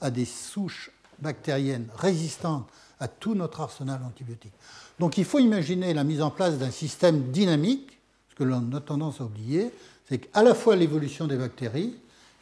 à 0.00 0.10
des 0.10 0.24
souches 0.24 0.90
bactériennes 1.18 1.88
résistantes 1.96 2.68
à 3.00 3.08
tout 3.08 3.34
notre 3.34 3.60
arsenal 3.60 4.00
antibiotique. 4.04 4.52
Donc 4.98 5.18
il 5.18 5.24
faut 5.24 5.38
imaginer 5.38 5.94
la 5.94 6.04
mise 6.04 6.22
en 6.22 6.30
place 6.30 6.58
d'un 6.58 6.70
système 6.70 7.30
dynamique, 7.30 7.97
que 8.38 8.44
l'on 8.44 8.72
a 8.72 8.80
tendance 8.80 9.20
à 9.20 9.24
oublier, 9.24 9.72
c'est 10.08 10.18
qu'à 10.18 10.42
la 10.42 10.54
fois 10.54 10.76
l'évolution 10.76 11.26
des 11.26 11.36
bactéries 11.36 11.94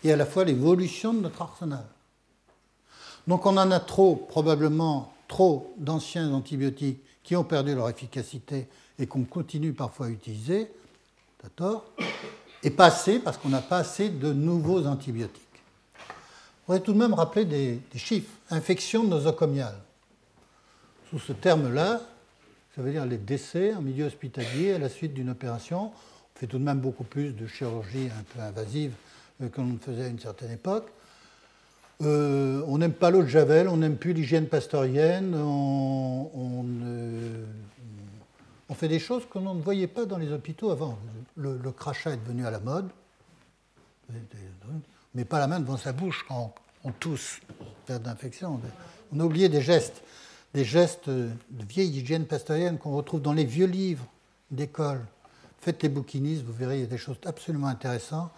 et 0.04 0.12
à 0.12 0.16
la 0.16 0.26
fois 0.26 0.44
l'évolution 0.44 1.14
de 1.14 1.20
notre 1.20 1.42
arsenal. 1.42 1.84
Donc 3.26 3.46
on 3.46 3.56
en 3.56 3.70
a 3.70 3.80
trop, 3.80 4.14
probablement 4.14 5.12
trop 5.26 5.74
d'anciens 5.78 6.32
antibiotiques 6.32 7.00
qui 7.24 7.34
ont 7.34 7.44
perdu 7.44 7.74
leur 7.74 7.88
efficacité 7.88 8.68
et 8.98 9.06
qu'on 9.06 9.24
continue 9.24 9.72
parfois 9.72 10.06
à 10.06 10.10
utiliser, 10.10 10.68
d'accord 11.42 11.84
et 12.62 12.70
pas 12.70 12.86
assez 12.86 13.20
parce 13.20 13.38
qu'on 13.38 13.48
n'a 13.48 13.62
pas 13.62 13.78
assez 13.78 14.08
de 14.08 14.32
nouveaux 14.32 14.86
antibiotiques. 14.86 15.42
On 15.98 16.66
pourrait 16.66 16.80
tout 16.80 16.92
de 16.92 16.98
même 16.98 17.14
rappeler 17.14 17.44
des, 17.44 17.80
chiffres. 17.94 18.30
Infection 18.50 19.04
nosocomiale. 19.04 19.78
Sous 21.10 21.20
ce 21.20 21.32
terme-là, 21.32 22.00
ça 22.76 22.82
veut 22.82 22.92
dire 22.92 23.06
les 23.06 23.16
décès 23.16 23.74
en 23.74 23.80
milieu 23.80 24.04
hospitalier 24.04 24.74
à 24.74 24.78
la 24.78 24.90
suite 24.90 25.14
d'une 25.14 25.30
opération. 25.30 25.86
On 25.86 26.38
fait 26.38 26.46
tout 26.46 26.58
de 26.58 26.64
même 26.64 26.80
beaucoup 26.80 27.04
plus 27.04 27.32
de 27.32 27.46
chirurgie 27.46 28.10
un 28.16 28.22
peu 28.22 28.40
invasive 28.40 28.92
euh, 29.42 29.48
que 29.48 29.62
l'on 29.62 29.78
faisait 29.80 30.04
à 30.04 30.08
une 30.08 30.18
certaine 30.18 30.50
époque. 30.50 30.86
Euh, 32.02 32.62
on 32.66 32.76
n'aime 32.76 32.92
pas 32.92 33.10
l'eau 33.10 33.22
de 33.22 33.28
Javel, 33.28 33.68
on 33.68 33.78
n'aime 33.78 33.96
plus 33.96 34.12
l'hygiène 34.12 34.46
pastorienne, 34.46 35.34
on, 35.34 36.30
on 38.68 38.74
fait 38.74 38.88
des 38.88 38.98
choses 38.98 39.24
que 39.26 39.38
l'on 39.38 39.54
ne 39.54 39.62
voyait 39.62 39.86
pas 39.86 40.04
dans 40.04 40.18
les 40.18 40.30
hôpitaux 40.30 40.70
avant. 40.70 40.98
Le, 41.36 41.58
crachat 41.70 42.12
est 42.12 42.16
devenu 42.18 42.44
à 42.44 42.50
la 42.50 42.60
mode, 42.60 42.90
mais 45.14 45.24
pas 45.24 45.38
la 45.38 45.46
main 45.46 45.60
devant 45.60 45.78
sa 45.78 45.92
bouche 45.92 46.26
quand 46.28 46.54
on, 46.84 46.92
tousse, 46.92 47.40
faire 47.86 48.00
d'infection. 48.00 48.60
On 49.12 49.20
a 49.20 49.24
oublié 49.24 49.48
des 49.48 49.62
gestes, 49.62 50.02
des 50.56 50.64
gestes 50.64 51.10
de 51.10 51.28
vieille 51.68 51.98
hygiène 51.98 52.24
pastorienne 52.24 52.78
qu'on 52.78 52.96
retrouve 52.96 53.20
dans 53.20 53.34
les 53.34 53.44
vieux 53.44 53.66
livres 53.66 54.06
d'école. 54.50 55.04
Faites 55.60 55.82
les 55.82 55.90
bouquinistes, 55.90 56.44
vous 56.44 56.52
verrez, 56.54 56.78
il 56.78 56.80
y 56.80 56.84
a 56.84 56.86
des 56.86 56.96
choses 56.96 57.18
absolument 57.26 57.66
intéressantes 57.66 58.30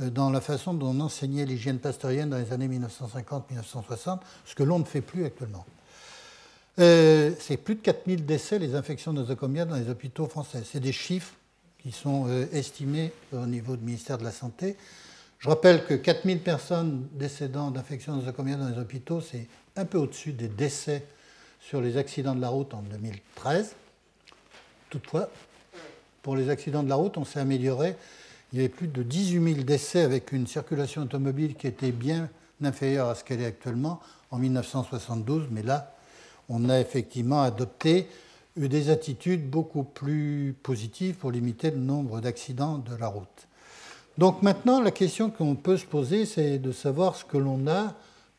euh, 0.00 0.08
dans 0.08 0.30
la 0.30 0.40
façon 0.40 0.72
dont 0.72 0.90
on 0.90 1.00
enseignait 1.00 1.44
l'hygiène 1.44 1.80
pastorienne 1.80 2.30
dans 2.30 2.38
les 2.38 2.52
années 2.52 2.68
1950-1960, 2.68 4.20
ce 4.46 4.54
que 4.54 4.62
l'on 4.62 4.78
ne 4.78 4.84
fait 4.84 5.00
plus 5.00 5.24
actuellement. 5.24 5.66
Euh, 6.78 7.32
c'est 7.40 7.56
plus 7.56 7.74
de 7.74 7.80
4000 7.80 8.24
décès, 8.24 8.60
les 8.60 8.76
infections 8.76 9.12
nosocomiales 9.12 9.66
dans 9.66 9.74
les 9.74 9.90
hôpitaux 9.90 10.28
français. 10.28 10.62
C'est 10.64 10.78
des 10.78 10.92
chiffres 10.92 11.34
qui 11.80 11.90
sont 11.90 12.26
euh, 12.28 12.46
estimés 12.52 13.10
au 13.32 13.46
niveau 13.46 13.76
du 13.76 13.84
ministère 13.84 14.18
de 14.18 14.24
la 14.24 14.30
Santé. 14.30 14.76
Je 15.40 15.48
rappelle 15.48 15.84
que 15.86 15.94
4000 15.94 16.38
personnes 16.38 17.08
décédant 17.14 17.72
d'infections 17.72 18.14
nosocomiales 18.14 18.60
dans 18.60 18.68
les 18.68 18.78
hôpitaux, 18.78 19.20
c'est 19.20 19.48
un 19.74 19.84
peu 19.84 19.98
au-dessus 19.98 20.32
des 20.34 20.46
décès 20.46 21.04
sur 21.66 21.80
les 21.80 21.96
accidents 21.96 22.34
de 22.34 22.40
la 22.40 22.48
route 22.48 22.74
en 22.74 22.82
2013. 22.82 23.74
Toutefois, 24.90 25.30
pour 26.22 26.36
les 26.36 26.50
accidents 26.50 26.82
de 26.82 26.90
la 26.90 26.94
route, 26.94 27.16
on 27.16 27.24
s'est 27.24 27.40
amélioré. 27.40 27.96
Il 28.52 28.58
y 28.58 28.60
avait 28.60 28.68
plus 28.68 28.86
de 28.86 29.02
18 29.02 29.54
000 29.54 29.64
décès 29.64 30.02
avec 30.02 30.32
une 30.32 30.46
circulation 30.46 31.02
automobile 31.02 31.54
qui 31.54 31.66
était 31.66 31.90
bien 31.90 32.28
inférieure 32.62 33.08
à 33.08 33.14
ce 33.14 33.24
qu'elle 33.24 33.40
est 33.40 33.46
actuellement 33.46 34.00
en 34.30 34.38
1972, 34.38 35.48
mais 35.50 35.62
là, 35.62 35.94
on 36.48 36.68
a 36.68 36.78
effectivement 36.78 37.42
adopté 37.42 38.08
des 38.56 38.90
attitudes 38.90 39.48
beaucoup 39.48 39.84
plus 39.84 40.54
positives 40.62 41.16
pour 41.16 41.30
limiter 41.30 41.70
le 41.70 41.78
nombre 41.78 42.20
d'accidents 42.20 42.78
de 42.78 42.94
la 42.94 43.08
route. 43.08 43.48
Donc 44.18 44.42
maintenant, 44.42 44.80
la 44.80 44.90
question 44.90 45.30
qu'on 45.30 45.56
peut 45.56 45.76
se 45.76 45.86
poser, 45.86 46.26
c'est 46.26 46.58
de 46.58 46.72
savoir 46.72 47.16
ce 47.16 47.24
que 47.24 47.38
l'on 47.38 47.66
a 47.66 47.94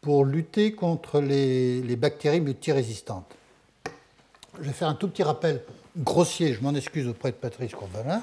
pour 0.05 0.23
lutter 0.23 0.73
contre 0.73 1.19
les, 1.19 1.95
bactéries 1.95 2.39
multirésistantes. 2.39 3.35
Je 4.59 4.65
vais 4.65 4.71
faire 4.71 4.87
un 4.87 4.93
tout 4.93 5.07
petit 5.07 5.23
rappel 5.23 5.63
grossier, 5.97 6.53
je 6.53 6.61
m'en 6.61 6.75
excuse 6.75 7.07
auprès 7.07 7.31
de 7.31 7.37
Patrice 7.37 7.71
Courvalin, 7.71 8.21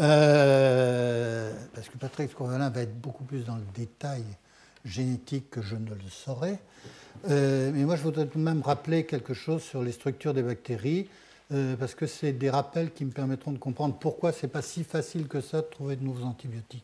euh, 0.00 1.52
parce 1.72 1.88
que 1.88 1.98
Patrice 1.98 2.34
Courvalin 2.34 2.68
va 2.68 2.80
être 2.80 3.00
beaucoup 3.00 3.22
plus 3.22 3.44
dans 3.44 3.54
le 3.54 3.62
détail 3.76 4.24
génétique 4.84 5.50
que 5.50 5.62
je 5.62 5.76
ne 5.76 5.90
le 5.90 6.10
saurais. 6.10 6.58
Euh, 7.30 7.70
mais 7.72 7.84
moi, 7.84 7.94
je 7.94 8.02
voudrais 8.02 8.26
tout 8.26 8.40
de 8.40 8.44
même 8.44 8.62
rappeler 8.62 9.06
quelque 9.06 9.34
chose 9.34 9.62
sur 9.62 9.84
les 9.84 9.92
structures 9.92 10.34
des 10.34 10.42
bactéries, 10.42 11.06
euh, 11.52 11.76
parce 11.76 11.94
que 11.94 12.08
c'est 12.08 12.32
des 12.32 12.50
rappels 12.50 12.92
qui 12.92 13.04
me 13.04 13.12
permettront 13.12 13.52
de 13.52 13.58
comprendre 13.58 13.94
pourquoi 14.00 14.32
ce 14.32 14.46
n'est 14.46 14.50
pas 14.50 14.62
si 14.62 14.82
facile 14.82 15.28
que 15.28 15.40
ça 15.40 15.58
de 15.58 15.66
trouver 15.66 15.94
de 15.94 16.02
nouveaux 16.02 16.24
antibiotiques. 16.24 16.82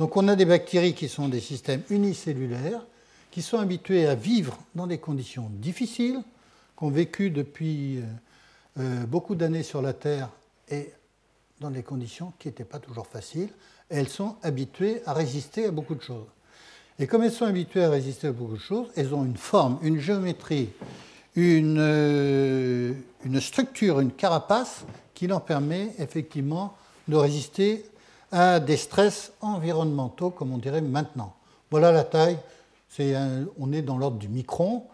Donc, 0.00 0.16
on 0.16 0.26
a 0.26 0.34
des 0.34 0.44
bactéries 0.44 0.94
qui 0.94 1.08
sont 1.08 1.28
des 1.28 1.38
systèmes 1.38 1.82
unicellulaires, 1.88 2.84
qui 3.30 3.42
sont 3.42 3.58
habitués 3.58 4.06
à 4.06 4.14
vivre 4.14 4.58
dans 4.74 4.86
des 4.86 4.98
conditions 4.98 5.50
difficiles, 5.50 6.22
qui 6.76 6.84
ont 6.84 6.90
vécu 6.90 7.30
depuis 7.30 8.00
euh, 8.78 9.04
beaucoup 9.06 9.34
d'années 9.34 9.62
sur 9.62 9.82
la 9.82 9.92
Terre 9.92 10.28
et 10.68 10.92
dans 11.60 11.70
des 11.70 11.82
conditions 11.82 12.32
qui 12.38 12.48
n'étaient 12.48 12.64
pas 12.64 12.78
toujours 12.78 13.06
faciles. 13.06 13.50
Et 13.90 13.96
elles 13.96 14.08
sont 14.08 14.36
habituées 14.42 15.02
à 15.06 15.12
résister 15.12 15.66
à 15.66 15.70
beaucoup 15.70 15.94
de 15.94 16.02
choses. 16.02 16.26
Et 16.98 17.06
comme 17.06 17.22
elles 17.22 17.32
sont 17.32 17.46
habituées 17.46 17.84
à 17.84 17.90
résister 17.90 18.28
à 18.28 18.32
beaucoup 18.32 18.56
de 18.56 18.60
choses, 18.60 18.88
elles 18.96 19.14
ont 19.14 19.24
une 19.24 19.36
forme, 19.36 19.78
une 19.82 19.98
géométrie, 19.98 20.70
une, 21.34 21.78
euh, 21.78 22.92
une 23.24 23.40
structure, 23.40 24.00
une 24.00 24.12
carapace 24.12 24.84
qui 25.14 25.26
leur 25.26 25.42
permet 25.42 25.92
effectivement 25.98 26.74
de 27.08 27.16
résister 27.16 27.84
à 28.32 28.60
des 28.60 28.76
stress 28.76 29.32
environnementaux, 29.40 30.30
comme 30.30 30.52
on 30.52 30.58
dirait 30.58 30.80
maintenant. 30.80 31.34
Voilà 31.70 31.92
la 31.92 32.04
taille, 32.04 32.38
on 32.98 33.72
est 33.72 33.82
dans 33.82 33.98
l'ordre 33.98 34.18
du 34.18 34.28
micron, 34.28 34.84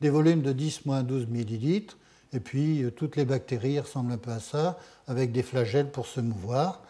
des 0.00 0.10
volumes 0.10 0.42
de 0.42 0.52
10-12 0.52 1.26
millilitres, 1.28 1.96
et 2.32 2.40
puis 2.40 2.82
euh, 2.82 2.90
toutes 2.90 3.16
les 3.16 3.24
bactéries 3.24 3.80
ressemblent 3.80 4.12
un 4.12 4.18
peu 4.18 4.30
à 4.30 4.40
ça, 4.40 4.78
avec 5.06 5.32
des 5.32 5.42
flagelles 5.42 5.90
pour 5.90 6.06
se 6.06 6.20
mouvoir. 6.20 6.82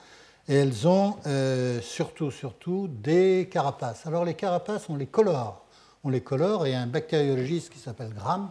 Et 0.48 0.54
elles 0.54 0.86
ont 0.88 1.16
euh, 1.26 1.80
surtout, 1.80 2.30
surtout 2.30 2.88
des 2.88 3.48
carapaces. 3.50 4.06
Alors 4.06 4.24
les 4.24 4.34
carapaces, 4.34 4.88
on 4.88 4.96
les 4.96 5.06
colore. 5.06 5.64
On 6.04 6.08
les 6.08 6.20
colore 6.20 6.66
et 6.66 6.74
un 6.74 6.86
bactériologiste 6.86 7.72
qui 7.72 7.78
s'appelle 7.78 8.12
Gram, 8.14 8.48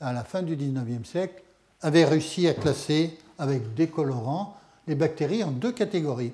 à 0.00 0.12
la 0.12 0.24
fin 0.24 0.42
du 0.42 0.56
19e 0.56 1.04
siècle, 1.04 1.42
avait 1.80 2.04
réussi 2.04 2.48
à 2.48 2.54
classer 2.54 3.18
avec 3.38 3.74
des 3.74 3.88
colorants 3.88 4.56
les 4.86 4.94
bactéries 4.94 5.42
en 5.42 5.50
deux 5.50 5.72
catégories, 5.72 6.32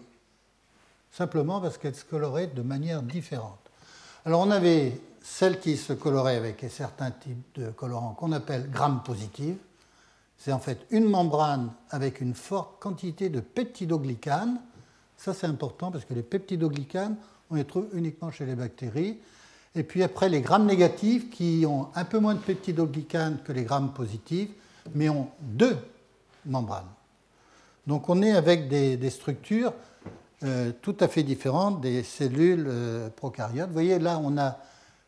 simplement 1.10 1.60
parce 1.60 1.78
qu'elles 1.78 1.94
se 1.94 2.04
coloraient 2.04 2.48
de 2.48 2.62
manière 2.62 3.02
différente. 3.02 3.58
Alors 4.24 4.40
on 4.40 4.50
avait 4.50 4.92
celles 5.22 5.60
qui 5.60 5.76
se 5.76 5.92
coloraient 5.92 6.36
avec 6.36 6.64
certains 6.68 7.10
types 7.10 7.54
de 7.54 7.70
colorants 7.70 8.14
qu'on 8.14 8.32
appelle 8.32 8.70
gram 8.70 9.02
positives. 9.04 9.56
C'est 10.38 10.52
en 10.52 10.58
fait 10.58 10.86
une 10.90 11.04
membrane 11.04 11.70
avec 11.90 12.20
une 12.20 12.34
forte 12.34 12.80
quantité 12.80 13.28
de 13.28 13.40
peptidoglycanes 13.40 14.58
ça, 15.22 15.32
c'est 15.34 15.46
important 15.46 15.92
parce 15.92 16.04
que 16.04 16.14
les 16.14 16.24
peptidoglycanes, 16.24 17.14
on 17.48 17.54
les 17.54 17.64
trouve 17.64 17.86
uniquement 17.92 18.32
chez 18.32 18.44
les 18.44 18.56
bactéries. 18.56 19.20
Et 19.76 19.84
puis 19.84 20.02
après, 20.02 20.28
les 20.28 20.40
grammes 20.40 20.66
négatifs 20.66 21.30
qui 21.30 21.64
ont 21.64 21.90
un 21.94 22.04
peu 22.04 22.18
moins 22.18 22.34
de 22.34 22.40
peptidoglycanes 22.40 23.38
que 23.44 23.52
les 23.52 23.62
grammes 23.62 23.92
positifs, 23.92 24.50
mais 24.96 25.08
ont 25.08 25.28
deux 25.40 25.76
membranes. 26.44 26.90
Donc 27.86 28.08
on 28.08 28.20
est 28.20 28.32
avec 28.32 28.68
des, 28.68 29.10
structures 29.10 29.72
euh, 30.42 30.72
tout 30.82 30.96
à 30.98 31.06
fait 31.06 31.22
différentes 31.22 31.80
des 31.80 32.02
cellules 32.02 32.66
euh, 32.68 33.08
prokaryotes. 33.08 33.68
Vous 33.68 33.74
voyez, 33.74 34.00
là, 34.00 34.20
on 34.20 34.36
a 34.38 34.58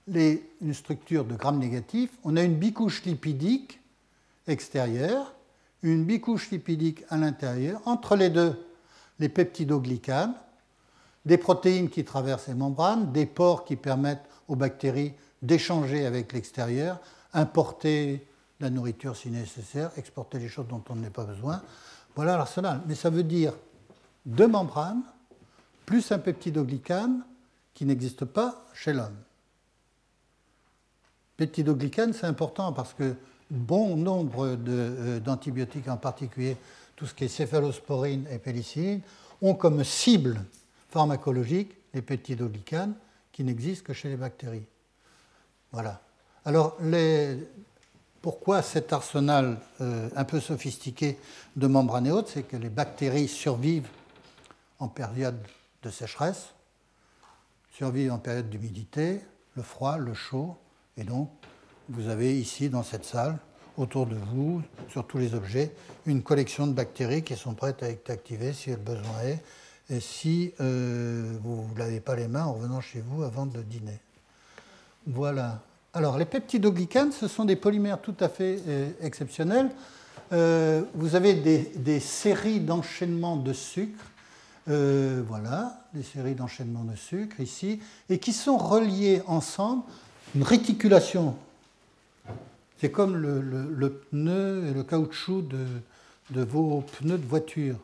une 0.07 0.75
structure 0.75 1.25
de 1.25 1.35
grammes 1.35 1.59
négatifs. 1.59 2.11
On 2.25 2.37
a 2.37 2.43
une 2.43 2.57
bicouche 2.57 3.05
lipidique 3.05 3.81
extérieure, 4.47 5.35
une 5.83 6.05
bicouche 6.05 6.51
lipidique 6.51 7.05
à 7.09 7.17
l'intérieur. 7.17 7.81
Entre 7.87 8.17
les 8.17 8.31
deux, 8.31 8.67
les 9.19 9.29
peptidoglycanes, 9.29 10.35
des 11.25 11.39
protéines 11.39 11.89
qui 11.89 12.05
traversent 12.05 12.49
les 12.49 12.55
membranes, 12.55 13.13
des 13.13 13.27
pores 13.27 13.65
qui 13.65 13.77
permettent 13.77 14.29
aux 14.49 14.57
bactéries 14.57 15.15
d'échanger 15.41 16.05
avec 16.07 16.33
l'extérieur, 16.33 17.01
importer 17.33 18.27
la 18.61 18.71
nourriture 18.71 19.17
si 19.17 19.31
nécessaire, 19.31 19.91
exporter 19.97 20.39
les 20.39 20.49
choses 20.49 20.69
dont 20.69 20.83
on 20.89 20.97
n'a 20.97 21.11
pas 21.11 21.25
besoin. 21.25 21.63
Voilà 22.15 22.37
l'arsenal. 22.37 22.81
Mais 22.87 22.95
ça 22.95 23.11
veut 23.11 23.23
dire 23.23 23.55
deux 24.27 24.49
membranes, 24.49 25.03
plus 25.87 26.13
un 26.13 26.19
peptidoglycane 26.19 27.25
qui 27.75 27.85
n'existe 27.85 28.25
pas 28.25 28.65
chez 28.75 28.93
l'homme. 28.93 29.17
Peptidoglycane, 31.37 32.13
c'est 32.13 32.27
important 32.27 32.73
parce 32.73 32.95
que 32.95 33.17
bon 33.51 33.97
nombre 33.97 34.57
euh, 34.69 35.21
d'antibiotiques, 35.21 35.89
en 35.89 35.97
particulier 35.97 36.57
tout 36.97 37.07
ce 37.07 37.15
qui 37.15 37.25
est 37.25 37.29
céphalosporine 37.29 38.27
et 38.31 38.39
pénicilline, 38.39 39.01
ont 39.43 39.55
comme 39.55 39.83
cible 39.83 40.45
pharmacologique 40.91 41.73
les 41.93 42.03
peptidoglycanes 42.03 42.95
qui 43.33 43.43
n'existent 43.43 43.85
que 43.85 43.93
chez 43.93 44.09
les 44.09 44.17
bactéries. 44.17 44.67
Voilà. 45.73 46.01
Alors, 46.45 46.77
pourquoi 48.23 48.63
cet 48.63 48.93
arsenal 48.93 49.59
euh, 49.81 50.09
un 50.15 50.25
peu 50.25 50.39
sophistiqué 50.39 51.19
de 51.57 51.67
membranes 51.67 52.11
hautes 52.11 52.29
C'est 52.29 52.45
que 52.45 52.57
les 52.57 52.69
bactéries 52.69 53.29
survivent 53.29 53.89
en 54.79 54.89
période 54.89 55.39
de 55.83 55.91
sécheresse, 55.91 56.55
survivent 57.73 58.13
en 58.13 58.19
période 58.19 58.49
d'humidité, 58.49 59.21
le 59.57 59.63
froid, 59.63 59.99
le 59.99 60.15
chaud, 60.15 60.57
et 60.97 61.05
donc 61.05 61.31
vous 61.89 62.09
avez 62.09 62.39
ici 62.39 62.69
dans 62.69 62.83
cette 62.83 63.05
salle, 63.05 63.39
autour 63.77 64.07
de 64.07 64.15
vous, 64.15 64.63
sur 64.89 65.07
tous 65.07 65.19
les 65.19 65.35
objets, 65.35 65.73
une 66.07 66.23
collection 66.23 66.67
de 66.67 66.73
bactéries 66.73 67.23
qui 67.23 67.37
sont 67.37 67.55
prêtes 67.55 67.83
à 67.83 67.89
être 67.89 68.11
activées 68.11 68.53
si 68.53 68.71
le 68.71 68.77
besoin 68.77 69.21
est, 69.25 69.43
et 69.91 70.01
si 70.01 70.53
euh, 70.61 71.37
vous 71.43 71.67
ne 71.75 71.79
lavez 71.79 72.01
pas 72.01 72.17
les 72.17 72.29
mains 72.29 72.45
en 72.45 72.55
revenant 72.55 72.81
chez 72.81 73.03
vous 73.07 73.23
avant 73.23 73.47
de 73.47 73.61
dîner. 73.61 73.99
Voilà. 75.07 75.61
Alors, 75.93 76.17
les 76.17 76.25
peptidoglycanes, 76.25 77.13
ce 77.13 77.29
sont 77.29 77.45
des 77.45 77.57
polymères 77.57 78.01
tout 78.01 78.17
à 78.21 78.29
fait 78.29 78.61
euh, 78.67 78.91
exceptionnels. 79.03 79.71
Euh, 80.33 80.83
vous 80.95 81.15
avez 81.15 81.35
des, 81.35 82.01
séries 82.01 82.61
d'enchaînements 82.61 83.37
de 83.37 83.53
sucre, 83.53 84.05
voilà, 84.67 85.85
des 85.93 86.03
séries 86.03 86.35
d'enchaînements 86.35 86.85
de 86.85 86.97
sucre 86.97 87.39
ici, 87.41 87.81
et 88.09 88.19
qui 88.19 88.33
sont 88.33 88.57
reliés 88.57 89.21
ensemble, 89.27 89.83
une 90.35 90.43
réticulation 90.43 91.37
c'est 92.85 92.91
comme 92.91 93.17
le, 93.17 93.91
pneu 94.11 94.67
et 94.67 94.75
le 94.75 94.83
caoutchouc 94.83 95.43
de, 95.43 96.43
vos 96.43 96.83
pneus 96.83 97.17
de 97.17 97.25
voiture. 97.25 97.77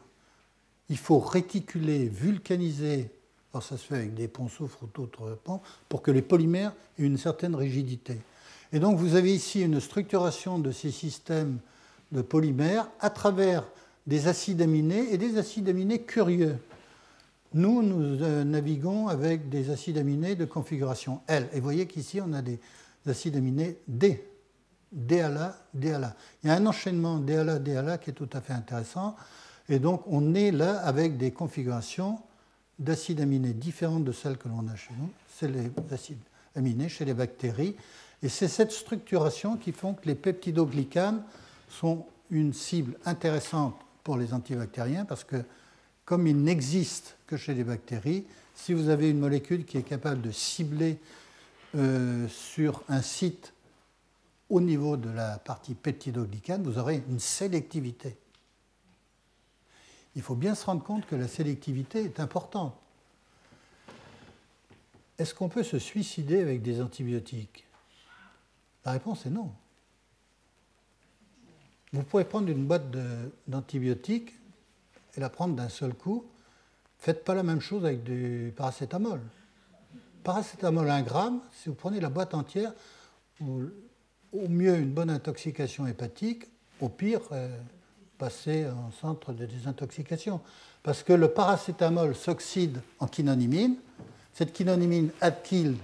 Il 0.90 0.98
faut 0.98 1.18
réticuler, 1.18 2.06
vulcaniser, 2.06 3.08
alors 3.54 3.62
ça 3.62 3.78
se 3.78 3.86
fait 3.86 3.94
avec 3.94 4.14
des 4.14 4.28
ponts 4.28 4.50
ou 4.60 4.68
d'autres 4.94 5.38
ponts, 5.42 5.62
pour 5.88 6.02
que 6.02 6.10
les 6.10 6.20
polymères 6.20 6.74
aient 6.98 7.04
une 7.04 7.16
certaine 7.16 7.54
rigidité. 7.54 8.18
Et 8.74 8.78
donc 8.78 8.98
vous 8.98 9.14
avez 9.14 9.34
ici 9.34 9.62
une 9.62 9.80
structuration 9.80 10.58
de 10.58 10.70
ces 10.70 10.90
systèmes 10.90 11.60
de 12.12 12.20
polymères 12.20 12.86
à 13.00 13.08
travers 13.08 13.64
des 14.06 14.28
acides 14.28 14.60
aminés 14.60 15.14
et 15.14 15.16
des 15.16 15.38
acides 15.38 15.70
aminés 15.70 16.02
curieux. 16.02 16.58
Nous, 17.52 17.82
nous 17.82 18.22
euh, 18.22 18.44
naviguons 18.44 19.08
avec 19.08 19.48
des 19.48 19.70
acides 19.70 19.98
aminés 19.98 20.36
de 20.36 20.44
configuration 20.44 21.20
L. 21.26 21.48
Et 21.52 21.56
vous 21.56 21.64
voyez 21.64 21.86
qu'ici, 21.86 22.20
on 22.20 22.32
a 22.32 22.42
des 22.42 22.60
acides 23.06 23.36
aminés 23.36 23.78
D. 23.88 24.24
DALA, 24.92 25.56
DALA. 25.72 26.16
Il 26.42 26.48
y 26.48 26.50
a 26.50 26.56
un 26.56 26.66
enchaînement 26.66 27.18
DALA, 27.18 27.58
DALA 27.58 27.98
qui 27.98 28.10
est 28.10 28.14
tout 28.14 28.28
à 28.32 28.40
fait 28.40 28.52
intéressant. 28.52 29.16
Et 29.68 29.78
donc, 29.78 30.02
on 30.06 30.34
est 30.34 30.50
là 30.50 30.80
avec 30.80 31.16
des 31.16 31.30
configurations 31.30 32.18
d'acides 32.78 33.20
aminés 33.20 33.52
différentes 33.52 34.04
de 34.04 34.12
celles 34.12 34.36
que 34.36 34.48
l'on 34.48 34.66
a 34.68 34.74
chez 34.74 34.92
nous. 34.98 35.10
C'est 35.28 35.48
les 35.48 35.70
acides 35.92 36.18
aminés 36.56 36.88
chez 36.88 37.04
les 37.04 37.14
bactéries. 37.14 37.76
Et 38.22 38.28
c'est 38.28 38.48
cette 38.48 38.72
structuration 38.72 39.56
qui 39.56 39.72
font 39.72 39.94
que 39.94 40.06
les 40.06 40.14
peptidoglycanes 40.14 41.22
sont 41.68 42.04
une 42.30 42.52
cible 42.52 42.96
intéressante 43.04 43.76
pour 44.02 44.16
les 44.16 44.34
antibactériens 44.34 45.04
parce 45.04 45.24
que, 45.24 45.36
comme 46.10 46.26
ils 46.26 46.42
n'existent 46.42 47.12
que 47.28 47.36
chez 47.36 47.54
les 47.54 47.62
bactéries, 47.62 48.24
si 48.56 48.74
vous 48.74 48.88
avez 48.88 49.10
une 49.10 49.20
molécule 49.20 49.64
qui 49.64 49.78
est 49.78 49.84
capable 49.84 50.20
de 50.20 50.32
cibler 50.32 50.98
euh, 51.76 52.26
sur 52.26 52.82
un 52.88 53.00
site 53.00 53.52
au 54.48 54.60
niveau 54.60 54.96
de 54.96 55.08
la 55.08 55.38
partie 55.38 55.74
peptidoglycane, 55.74 56.64
vous 56.64 56.78
aurez 56.78 57.04
une 57.08 57.20
sélectivité. 57.20 58.16
Il 60.16 60.22
faut 60.22 60.34
bien 60.34 60.56
se 60.56 60.66
rendre 60.66 60.82
compte 60.82 61.06
que 61.06 61.14
la 61.14 61.28
sélectivité 61.28 62.02
est 62.02 62.18
importante. 62.18 62.74
Est-ce 65.16 65.32
qu'on 65.32 65.48
peut 65.48 65.62
se 65.62 65.78
suicider 65.78 66.40
avec 66.40 66.60
des 66.60 66.82
antibiotiques? 66.82 67.64
La 68.84 68.90
réponse 68.90 69.26
est 69.26 69.30
non. 69.30 69.52
Vous 71.92 72.02
pouvez 72.02 72.24
prendre 72.24 72.48
une 72.48 72.66
boîte 72.66 72.90
d'antibiotiques 73.46 74.39
et 75.16 75.20
la 75.20 75.28
prendre 75.28 75.54
d'un 75.54 75.68
seul 75.68 75.94
coup. 75.94 76.24
Faites 76.98 77.24
pas 77.24 77.34
la 77.34 77.42
même 77.42 77.60
chose 77.60 77.84
avec 77.84 78.02
du 78.02 78.52
paracétamol. 78.56 79.20
Paracétamol 80.22 80.88
1 80.90 81.02
gramme, 81.02 81.40
si 81.52 81.68
vous 81.68 81.74
prenez 81.74 81.98
la 81.98 82.10
boîte 82.10 82.34
entière, 82.34 82.72
au 83.40 84.48
mieux 84.48 84.76
une 84.76 84.90
bonne 84.90 85.10
intoxication 85.10 85.86
hépatique, 85.86 86.44
au 86.80 86.88
pire, 86.88 87.20
euh, 87.32 87.48
passer 88.18 88.66
en 88.66 88.90
centre 88.90 89.32
de 89.32 89.46
désintoxication. 89.46 90.40
Parce 90.82 91.02
que 91.02 91.12
le 91.12 91.28
paracétamol 91.28 92.14
s'oxyde 92.14 92.80
en 92.98 93.06
quinonimine. 93.06 93.76
Cette 94.34 94.52
quinonimine 94.52 95.10
adquille 95.20 95.76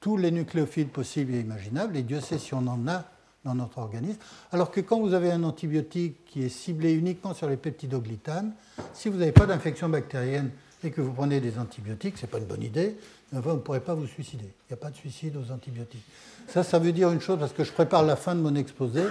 tous 0.00 0.16
les 0.16 0.30
nucléophiles 0.30 0.88
possibles 0.88 1.34
et 1.34 1.40
imaginables, 1.40 1.96
et 1.96 2.02
Dieu 2.02 2.20
sait 2.20 2.38
si 2.38 2.54
on 2.54 2.66
en 2.66 2.88
a 2.88 3.04
dans 3.46 3.54
notre 3.54 3.78
organisme. 3.78 4.18
Alors 4.52 4.70
que 4.70 4.80
quand 4.80 5.00
vous 5.00 5.14
avez 5.14 5.30
un 5.30 5.42
antibiotique 5.44 6.24
qui 6.26 6.42
est 6.42 6.50
ciblé 6.50 6.92
uniquement 6.92 7.32
sur 7.32 7.48
les 7.48 7.56
peptidoglycanes, 7.56 8.52
si 8.92 9.08
vous 9.08 9.16
n'avez 9.16 9.32
pas 9.32 9.46
d'infection 9.46 9.88
bactérienne 9.88 10.50
et 10.84 10.90
que 10.90 11.00
vous 11.00 11.12
prenez 11.12 11.40
des 11.40 11.58
antibiotiques, 11.58 12.18
ce 12.18 12.26
n'est 12.26 12.30
pas 12.30 12.38
une 12.38 12.44
bonne 12.44 12.62
idée, 12.62 12.96
vous 13.32 13.52
ne 13.52 13.56
pourrez 13.58 13.80
pas 13.80 13.94
vous 13.94 14.06
suicider. 14.06 14.44
Il 14.44 14.72
n'y 14.72 14.74
a 14.74 14.76
pas 14.76 14.90
de 14.90 14.96
suicide 14.96 15.36
aux 15.36 15.50
antibiotiques. 15.50 16.04
Ça, 16.48 16.62
ça 16.62 16.78
veut 16.78 16.92
dire 16.92 17.10
une 17.10 17.20
chose, 17.20 17.38
parce 17.38 17.52
que 17.52 17.64
je 17.64 17.72
prépare 17.72 18.02
la 18.02 18.16
fin 18.16 18.34
de 18.34 18.40
mon 18.40 18.54
exposé, 18.54 19.02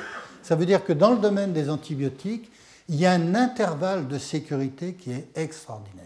ça 0.44 0.56
veut 0.56 0.66
dire 0.66 0.84
que 0.84 0.94
dans 0.94 1.12
le 1.12 1.18
domaine 1.18 1.54
des 1.54 1.70
antibiotiques, 1.70 2.52
il 2.88 2.96
y 2.96 3.06
a 3.06 3.12
un 3.14 3.34
intervalle 3.34 4.08
de 4.08 4.18
sécurité 4.18 4.94
qui 4.94 5.12
est 5.12 5.28
extraordinaire. 5.36 6.06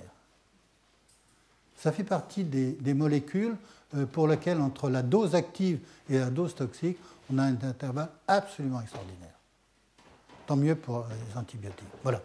Ça 1.76 1.92
fait 1.92 2.04
partie 2.04 2.44
des, 2.44 2.94
molécules 2.94 3.56
pour 4.12 4.28
lesquelles, 4.28 4.62
entre 4.62 4.90
la 4.90 5.02
dose 5.02 5.36
active 5.36 5.80
et 6.10 6.20
la 6.20 6.30
dose 6.30 6.56
toxique, 6.56 6.98
on 7.32 7.38
a 7.38 7.44
un 7.44 7.58
intervalle 7.64 8.10
absolument 8.28 8.82
extraordinaire. 8.82 9.34
Tant 10.46 10.56
mieux 10.56 10.76
pour 10.76 11.06
les 11.10 11.38
antibiotiques. 11.38 11.88
Voilà. 12.04 12.22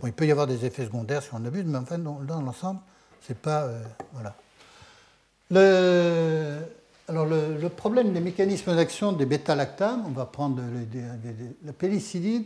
Bon, 0.00 0.06
il 0.06 0.12
peut 0.12 0.26
y 0.26 0.30
avoir 0.30 0.46
des 0.46 0.64
effets 0.64 0.84
secondaires 0.84 1.22
si 1.22 1.30
on 1.32 1.44
abuse, 1.44 1.64
mais 1.64 1.78
enfin, 1.78 1.98
dans, 1.98 2.20
l'ensemble, 2.20 2.80
c'est 3.20 3.38
pas. 3.38 3.64
Euh, 3.64 3.82
voilà. 4.12 4.34
Le, 5.50 6.58
alors 7.08 7.26
le, 7.26 7.68
problème 7.68 8.12
des 8.12 8.20
mécanismes 8.20 8.76
d'action 8.76 9.12
des 9.12 9.24
bêta-lactames, 9.26 10.04
on 10.06 10.10
va 10.10 10.26
prendre 10.26 10.62
la 11.64 11.72
pénicilline, 11.72 12.44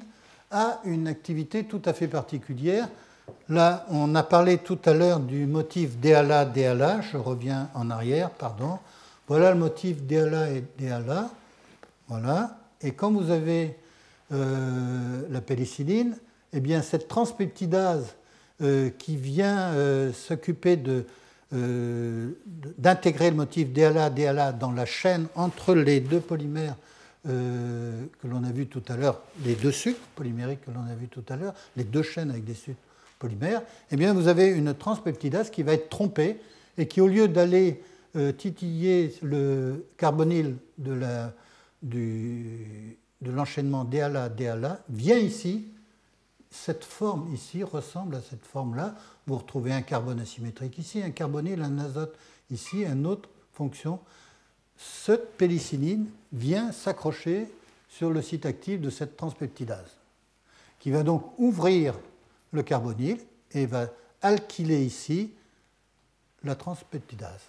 a 0.50 0.80
une 0.84 1.08
activité 1.08 1.64
tout 1.64 1.82
à 1.84 1.92
fait 1.92 2.08
particulière. 2.08 2.88
Là, 3.48 3.86
on 3.90 4.14
a 4.14 4.22
parlé 4.22 4.58
tout 4.58 4.78
à 4.84 4.94
l'heure 4.94 5.20
du 5.20 5.46
motif 5.46 5.98
DALA, 5.98 6.44
DALA, 6.44 7.00
je 7.00 7.16
reviens 7.16 7.68
en 7.74 7.90
arrière, 7.90 8.30
pardon. 8.30 8.78
Voilà 9.28 9.52
le 9.52 9.58
motif 9.58 10.02
DALA 10.02 10.50
et 10.50 10.64
DALA. 10.78 11.30
Voilà. 12.08 12.58
Et 12.82 12.92
quand 12.92 13.12
vous 13.12 13.30
avez 13.30 13.76
euh, 14.32 15.22
la 15.30 15.40
pénicilline, 15.40 16.16
eh 16.52 16.60
bien 16.60 16.82
cette 16.82 17.08
transpeptidase 17.08 18.14
euh, 18.62 18.90
qui 18.90 19.16
vient 19.16 19.72
euh, 19.72 20.12
s'occuper 20.12 20.78
d'intégrer 22.78 23.30
le 23.30 23.36
motif 23.36 23.72
DLA-DLA 23.72 24.52
dans 24.52 24.72
la 24.72 24.86
chaîne 24.86 25.26
entre 25.34 25.74
les 25.74 26.00
deux 26.00 26.20
polymères 26.20 26.76
que 27.24 28.26
l'on 28.26 28.42
a 28.42 28.50
vu 28.50 28.66
tout 28.66 28.82
à 28.88 28.96
l'heure, 28.96 29.20
les 29.44 29.54
deux 29.54 29.70
sucres 29.70 30.00
polymériques 30.16 30.64
que 30.64 30.72
l'on 30.72 30.90
a 30.90 30.94
vu 30.94 31.06
tout 31.06 31.22
à 31.28 31.36
l'heure, 31.36 31.54
les 31.76 31.84
deux 31.84 32.02
chaînes 32.02 32.30
avec 32.30 32.44
des 32.44 32.54
sucres 32.54 32.80
polymères, 33.22 33.62
eh 33.92 33.96
bien 33.96 34.12
vous 34.12 34.26
avez 34.26 34.48
une 34.48 34.74
transpeptidase 34.74 35.50
qui 35.50 35.62
va 35.62 35.74
être 35.74 35.88
trompée 35.88 36.40
et 36.76 36.88
qui, 36.88 37.00
au 37.00 37.06
lieu 37.06 37.28
d'aller 37.28 37.80
euh, 38.16 38.32
titiller 38.32 39.14
le 39.22 39.86
carbonyle 39.96 40.56
de 40.78 41.00
l'enchaînement 43.24 43.84
DLA-DLA, 43.84 44.80
vient 44.88 45.18
ici 45.18 45.68
cette 46.52 46.84
forme 46.84 47.32
ici 47.32 47.64
ressemble 47.64 48.14
à 48.16 48.20
cette 48.20 48.44
forme-là. 48.44 48.94
Vous 49.26 49.38
retrouvez 49.38 49.72
un 49.72 49.80
carbone 49.80 50.20
asymétrique 50.20 50.78
ici, 50.78 51.02
un 51.02 51.10
carbonyle, 51.10 51.62
un 51.62 51.78
azote 51.78 52.14
ici, 52.50 52.84
une 52.84 53.06
autre 53.06 53.30
fonction. 53.54 53.98
Cette 54.76 55.36
pénicilline 55.38 56.06
vient 56.32 56.70
s'accrocher 56.70 57.48
sur 57.88 58.10
le 58.10 58.20
site 58.20 58.44
actif 58.44 58.80
de 58.80 58.90
cette 58.90 59.16
transpeptidase, 59.16 59.96
qui 60.78 60.90
va 60.90 61.02
donc 61.02 61.38
ouvrir 61.38 61.94
le 62.52 62.62
carbonyle 62.62 63.18
et 63.52 63.66
va 63.66 63.88
alkyler 64.22 64.84
ici 64.84 65.32
la 66.44 66.54
transpeptidase, 66.54 67.42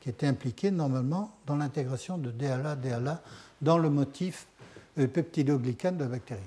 qui 0.00 0.08
était 0.08 0.26
impliquée 0.26 0.70
normalement 0.70 1.32
dans 1.46 1.56
l'intégration 1.56 2.18
de 2.18 2.30
DALA-DALA 2.30 3.22
dans 3.60 3.78
le 3.78 3.90
motif 3.90 4.46
euh, 4.98 5.06
peptidoglycane 5.06 5.96
de 5.96 6.04
la 6.04 6.10
bactérie. 6.10 6.40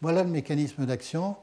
Voilà 0.00 0.22
le 0.22 0.30
mécanisme 0.30 0.86
d'action 0.86 1.36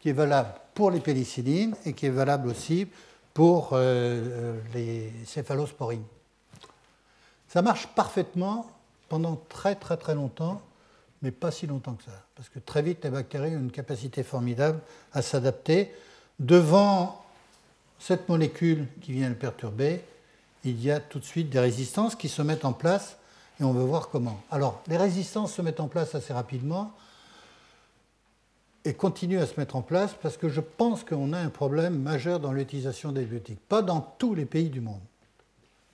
qui 0.00 0.10
est 0.10 0.12
valable 0.12 0.52
pour 0.74 0.90
les 0.90 1.00
pénicillines 1.00 1.74
et 1.84 1.92
qui 1.92 2.06
est 2.06 2.10
valable 2.10 2.48
aussi 2.48 2.86
pour 3.32 3.70
euh, 3.72 4.58
les 4.74 5.12
céphalosporines. 5.26 6.04
Ça 7.48 7.62
marche 7.62 7.86
parfaitement 7.88 8.66
pendant 9.08 9.36
très 9.48 9.76
très 9.76 9.96
très 9.96 10.14
longtemps, 10.14 10.60
mais 11.24 11.30
pas 11.30 11.50
si 11.50 11.66
longtemps 11.66 11.94
que 11.94 12.04
ça, 12.04 12.22
parce 12.36 12.50
que 12.50 12.58
très 12.58 12.82
vite 12.82 13.02
les 13.02 13.08
bactéries 13.08 13.56
ont 13.56 13.60
une 13.60 13.72
capacité 13.72 14.22
formidable 14.22 14.78
à 15.14 15.22
s'adapter. 15.22 15.90
Devant 16.38 17.24
cette 17.98 18.28
molécule 18.28 18.86
qui 19.00 19.12
vient 19.12 19.30
le 19.30 19.34
perturber, 19.34 20.04
il 20.64 20.84
y 20.84 20.90
a 20.90 21.00
tout 21.00 21.18
de 21.18 21.24
suite 21.24 21.48
des 21.48 21.60
résistances 21.60 22.14
qui 22.14 22.28
se 22.28 22.42
mettent 22.42 22.66
en 22.66 22.74
place 22.74 23.16
et 23.58 23.64
on 23.64 23.72
veut 23.72 23.84
voir 23.84 24.10
comment. 24.10 24.38
Alors, 24.50 24.82
les 24.86 24.98
résistances 24.98 25.54
se 25.54 25.62
mettent 25.62 25.80
en 25.80 25.88
place 25.88 26.14
assez 26.14 26.34
rapidement 26.34 26.92
et 28.84 28.92
continuent 28.92 29.40
à 29.40 29.46
se 29.46 29.58
mettre 29.58 29.76
en 29.76 29.82
place 29.82 30.14
parce 30.20 30.36
que 30.36 30.50
je 30.50 30.60
pense 30.60 31.04
qu'on 31.04 31.32
a 31.32 31.38
un 31.38 31.48
problème 31.48 31.98
majeur 31.98 32.38
dans 32.38 32.52
l'utilisation 32.52 33.12
des 33.12 33.24
biotiques. 33.24 33.66
Pas 33.66 33.80
dans 33.80 34.02
tous 34.18 34.34
les 34.34 34.44
pays 34.44 34.68
du 34.68 34.82
monde. 34.82 35.00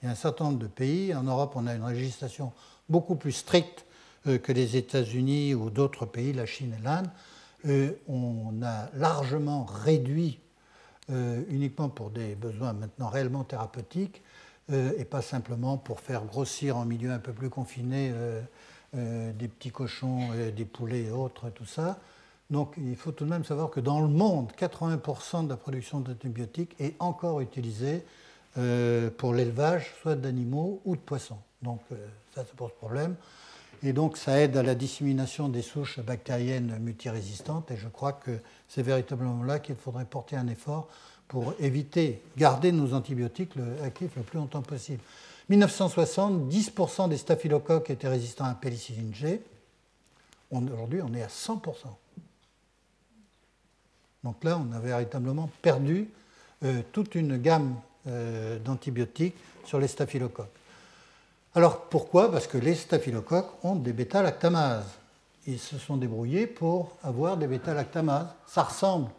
Il 0.02 0.06
y 0.06 0.08
a 0.08 0.12
un 0.12 0.16
certain 0.16 0.46
nombre 0.46 0.58
de 0.58 0.66
pays. 0.66 1.14
En 1.14 1.22
Europe, 1.22 1.52
on 1.54 1.68
a 1.68 1.74
une 1.74 1.88
législation 1.88 2.52
beaucoup 2.88 3.14
plus 3.14 3.32
stricte 3.32 3.84
que 4.24 4.52
les 4.52 4.76
États-Unis 4.76 5.54
ou 5.54 5.70
d'autres 5.70 6.06
pays, 6.06 6.32
la 6.32 6.46
Chine 6.46 6.74
et 6.78 6.82
l'Inde. 6.82 7.08
Euh, 7.66 7.92
on 8.08 8.62
a 8.62 8.88
largement 8.94 9.64
réduit, 9.64 10.38
euh, 11.10 11.42
uniquement 11.48 11.88
pour 11.88 12.10
des 12.10 12.34
besoins 12.34 12.72
maintenant 12.72 13.08
réellement 13.08 13.44
thérapeutiques, 13.44 14.22
et 14.72 15.04
pas 15.04 15.20
simplement 15.20 15.78
pour 15.78 15.98
faire 15.98 16.24
grossir 16.24 16.76
en 16.76 16.84
milieu 16.84 17.10
un 17.10 17.18
peu 17.18 17.32
plus 17.32 17.50
confiné 17.50 18.12
des 18.94 19.48
petits 19.48 19.72
cochons, 19.72 20.28
des 20.56 20.64
poulets 20.64 21.06
et 21.06 21.10
autres, 21.10 21.50
tout 21.50 21.64
ça. 21.64 21.98
Donc 22.50 22.74
il 22.76 22.94
faut 22.94 23.10
tout 23.10 23.24
de 23.24 23.30
même 23.30 23.44
savoir 23.44 23.70
que 23.70 23.80
dans 23.80 24.00
le 24.00 24.06
monde, 24.06 24.52
80% 24.56 25.46
de 25.46 25.48
la 25.48 25.56
production 25.56 25.98
d'antibiotiques 25.98 26.76
est 26.78 26.94
encore 27.00 27.40
utilisée 27.40 28.04
pour 29.18 29.34
l'élevage, 29.34 29.92
soit 30.00 30.14
d'animaux 30.14 30.80
ou 30.84 30.94
de 30.94 31.00
poissons. 31.00 31.38
Donc 31.62 31.80
ça, 32.32 32.44
ça 32.44 32.52
pose 32.56 32.70
problème. 32.78 33.16
Et 33.82 33.92
donc, 33.92 34.16
ça 34.16 34.40
aide 34.40 34.56
à 34.56 34.62
la 34.62 34.74
dissémination 34.74 35.48
des 35.48 35.62
souches 35.62 36.00
bactériennes 36.00 36.78
multirésistantes. 36.80 37.70
Et 37.70 37.76
je 37.76 37.88
crois 37.88 38.12
que 38.12 38.38
c'est 38.68 38.82
véritablement 38.82 39.42
là 39.42 39.58
qu'il 39.58 39.76
faudrait 39.76 40.04
porter 40.04 40.36
un 40.36 40.48
effort 40.48 40.88
pour 41.28 41.54
éviter, 41.60 42.22
garder 42.36 42.72
nos 42.72 42.92
antibiotiques 42.92 43.52
actifs 43.84 44.16
le 44.16 44.22
plus 44.22 44.38
longtemps 44.38 44.62
possible. 44.62 45.00
1960, 45.48 46.52
10% 46.52 47.08
des 47.08 47.16
staphylocoques 47.16 47.90
étaient 47.90 48.08
résistants 48.08 48.44
à 48.44 48.54
pénicilline 48.54 49.14
G. 49.14 49.40
Aujourd'hui, 50.50 51.00
on 51.02 51.14
est 51.14 51.22
à 51.22 51.28
100%. 51.28 51.60
Donc 54.24 54.44
là, 54.44 54.58
on 54.58 54.72
a 54.72 54.78
véritablement 54.78 55.48
perdu 55.62 56.08
euh, 56.64 56.82
toute 56.92 57.14
une 57.14 57.38
gamme 57.38 57.76
euh, 58.06 58.58
d'antibiotiques 58.58 59.36
sur 59.64 59.78
les 59.78 59.88
staphylocoques. 59.88 60.59
Alors 61.54 61.82
pourquoi? 61.86 62.30
Parce 62.30 62.46
que 62.46 62.58
les 62.58 62.76
staphylocoques 62.76 63.64
ont 63.64 63.74
des 63.74 63.92
bêta-lactamases. 63.92 64.86
Ils 65.48 65.58
se 65.58 65.78
sont 65.78 65.96
débrouillés 65.96 66.46
pour 66.46 66.96
avoir 67.02 67.36
des 67.36 67.48
bêta-lactamases. 67.48 68.28
Ça 68.46 68.62
ressemble 68.62 69.10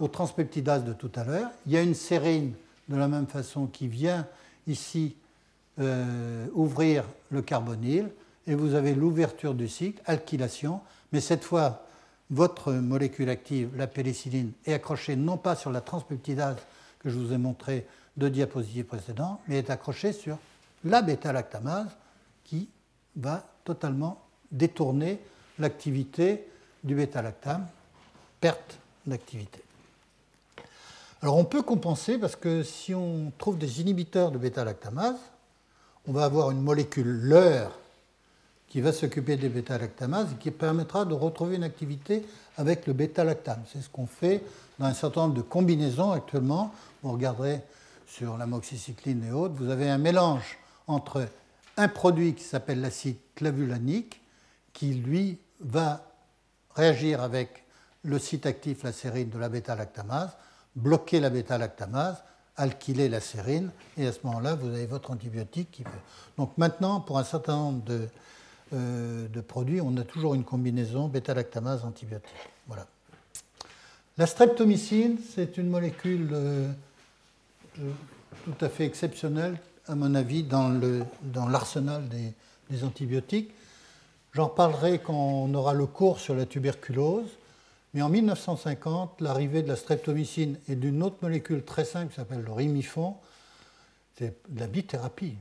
aux 0.00 0.08
transpeptidases 0.08 0.84
de 0.84 0.92
tout 0.92 1.12
à 1.14 1.22
l'heure. 1.22 1.50
Il 1.66 1.72
y 1.72 1.76
a 1.76 1.82
une 1.82 1.94
sérine 1.94 2.54
de 2.88 2.96
la 2.96 3.06
même 3.06 3.28
façon 3.28 3.66
qui 3.66 3.86
vient 3.86 4.26
ici 4.66 5.14
euh, 5.78 6.46
ouvrir 6.54 7.04
le 7.30 7.40
carbonyle 7.40 8.10
et 8.48 8.54
vous 8.56 8.74
avez 8.74 8.94
l'ouverture 8.94 9.54
du 9.54 9.68
cycle, 9.68 10.02
alkylation, 10.06 10.80
mais 11.12 11.20
cette 11.20 11.44
fois, 11.44 11.84
votre 12.30 12.72
molécule 12.72 13.28
active, 13.28 13.70
la 13.76 13.86
pénicilline, 13.86 14.52
est 14.66 14.72
accrochée 14.72 15.14
non 15.14 15.36
pas 15.36 15.54
sur 15.54 15.70
la 15.70 15.80
transpeptidase 15.80 16.56
que 16.98 17.10
je 17.10 17.18
vous 17.18 17.32
ai 17.32 17.38
montré 17.38 17.86
deux 18.16 18.30
diapositives 18.30 18.86
précédentes, 18.86 19.38
mais 19.46 19.58
est 19.58 19.70
accrochée 19.70 20.12
sur 20.12 20.38
la 20.84 21.02
bêta-lactamase 21.02 21.90
qui 22.44 22.68
va 23.16 23.44
totalement 23.64 24.22
détourner 24.50 25.20
l'activité 25.58 26.48
du 26.82 26.94
bêta-lactame, 26.94 27.66
perte 28.40 28.78
d'activité. 29.06 29.62
Alors 31.22 31.36
on 31.36 31.44
peut 31.44 31.62
compenser 31.62 32.18
parce 32.18 32.36
que 32.36 32.62
si 32.62 32.94
on 32.94 33.30
trouve 33.36 33.58
des 33.58 33.80
inhibiteurs 33.80 34.30
de 34.30 34.38
bêta-lactamase, 34.38 35.18
on 36.08 36.12
va 36.12 36.24
avoir 36.24 36.50
une 36.50 36.62
molécule 36.62 37.06
leurre 37.06 37.76
qui 38.68 38.80
va 38.80 38.92
s'occuper 38.92 39.36
des 39.36 39.48
bêta-lactamases 39.48 40.32
et 40.32 40.36
qui 40.36 40.50
permettra 40.50 41.04
de 41.04 41.12
retrouver 41.12 41.56
une 41.56 41.64
activité 41.64 42.24
avec 42.56 42.86
le 42.86 42.94
bêta-lactame. 42.94 43.62
C'est 43.70 43.82
ce 43.82 43.88
qu'on 43.90 44.06
fait 44.06 44.42
dans 44.78 44.86
un 44.86 44.94
certain 44.94 45.22
nombre 45.22 45.34
de 45.34 45.42
combinaisons 45.42 46.12
actuellement. 46.12 46.72
Vous 47.02 47.12
regarderez 47.12 47.60
sur 48.06 48.38
l'amoxicilline 48.38 49.24
et 49.24 49.32
autres, 49.32 49.54
vous 49.56 49.70
avez 49.70 49.90
un 49.90 49.98
mélange 49.98 50.58
entre 50.90 51.28
un 51.76 51.88
produit 51.88 52.34
qui 52.34 52.44
s'appelle 52.44 52.80
l'acide 52.80 53.16
clavulanique, 53.34 54.20
qui 54.72 54.94
lui 54.94 55.38
va 55.60 56.04
réagir 56.74 57.22
avec 57.22 57.64
le 58.02 58.18
site 58.18 58.46
actif, 58.46 58.82
la 58.82 58.92
sérine 58.92 59.30
de 59.30 59.38
la 59.38 59.48
bêta-lactamase, 59.48 60.36
bloquer 60.74 61.20
la 61.20 61.30
bêta-lactamase, 61.30 62.22
alkyler 62.56 63.08
la 63.08 63.20
sérine, 63.20 63.70
et 63.96 64.06
à 64.06 64.12
ce 64.12 64.18
moment-là, 64.24 64.54
vous 64.54 64.68
avez 64.68 64.86
votre 64.86 65.10
antibiotique 65.10 65.70
qui 65.70 65.82
peut. 65.82 65.90
Donc 66.36 66.56
maintenant, 66.58 67.00
pour 67.00 67.18
un 67.18 67.24
certain 67.24 67.56
nombre 67.56 67.84
de, 67.84 68.08
euh, 68.74 69.28
de 69.28 69.40
produits, 69.40 69.80
on 69.80 69.96
a 69.96 70.02
toujours 70.02 70.34
une 70.34 70.44
combinaison 70.44 71.08
bêta-lactamase-antibiotique. 71.08 72.30
Voilà. 72.66 72.86
La 74.18 74.26
streptomycine, 74.26 75.18
c'est 75.34 75.56
une 75.56 75.68
molécule 75.68 76.28
euh, 76.32 76.70
euh, 77.78 77.90
tout 78.44 78.64
à 78.64 78.68
fait 78.68 78.84
exceptionnelle 78.84 79.58
à 79.86 79.94
mon 79.94 80.14
avis, 80.14 80.42
dans 80.42 81.48
l'arsenal 81.48 82.08
des, 82.08 82.84
antibiotiques. 82.84 83.50
J'en 84.32 84.48
parlerai 84.48 85.00
quand 85.00 85.12
on 85.14 85.52
aura 85.54 85.74
le 85.74 85.86
cours 85.86 86.20
sur 86.20 86.36
la 86.36 86.46
tuberculose. 86.46 87.26
Mais 87.94 88.02
en 88.02 88.08
1950, 88.08 89.20
l'arrivée 89.20 89.62
de 89.62 89.68
la 89.68 89.74
streptomycine 89.74 90.56
et 90.68 90.76
d'une 90.76 91.02
autre 91.02 91.16
molécule 91.22 91.64
très 91.64 91.84
simple 91.84 92.10
qui 92.10 92.16
s'appelle 92.16 92.42
le 92.42 92.52
rimifon, 92.52 93.16
c'est 94.16 94.36
de 94.48 94.60
la 94.60 94.68
bithérapie. 94.68 95.34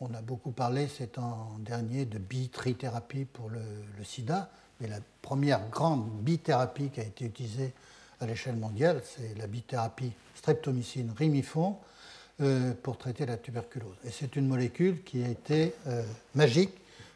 On 0.00 0.12
a 0.14 0.20
beaucoup 0.20 0.50
parlé 0.50 0.88
ces 0.88 1.06
temps 1.06 1.52
derniers 1.60 2.04
de 2.04 2.18
bitrithérapie 2.18 3.24
pour 3.24 3.50
le, 3.50 3.60
le, 3.96 4.04
sida, 4.04 4.50
mais 4.80 4.88
la 4.88 4.98
première 5.22 5.68
grande 5.68 6.08
bithérapie 6.22 6.90
qui 6.90 7.00
a 7.00 7.04
été 7.04 7.26
utilisée 7.26 7.72
à 8.20 8.26
l'échelle 8.26 8.56
mondiale, 8.56 9.00
c'est 9.04 9.38
la 9.38 9.46
bithérapie 9.46 10.10
streptomycine 10.34 11.12
rimifon 11.16 11.76
euh, 12.40 12.72
pour 12.84 12.96
traiter 12.96 13.26
la 13.26 13.36
tuberculose. 13.36 13.96
Et 14.06 14.10
c'est 14.12 14.36
une 14.36 14.46
molécule 14.46 15.02
qui 15.02 15.24
a 15.24 15.28
été 15.28 15.74
euh, 15.88 16.04
magique 16.36 16.70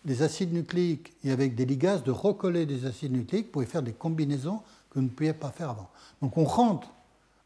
des 0.05 0.21
acides 0.21 0.53
nucléiques 0.53 1.13
et 1.23 1.31
avec 1.31 1.55
des 1.55 1.65
ligases 1.65 2.03
de 2.03 2.11
recoller 2.11 2.65
des 2.65 2.85
acides 2.85 3.11
nucléiques 3.11 3.51
pour 3.51 3.63
faire 3.63 3.83
des 3.83 3.93
combinaisons 3.93 4.61
que 4.89 4.99
vous 4.99 5.01
ne 5.01 5.09
pouviez 5.09 5.33
pas 5.33 5.51
faire 5.51 5.71
avant. 5.71 5.89
Donc 6.21 6.37
on 6.37 6.45
rentre 6.45 6.89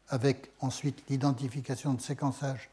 avec 0.08 0.50
ensuite 0.60 1.02
l'identification 1.08 1.94
de 1.94 2.00
séquençage 2.00 2.70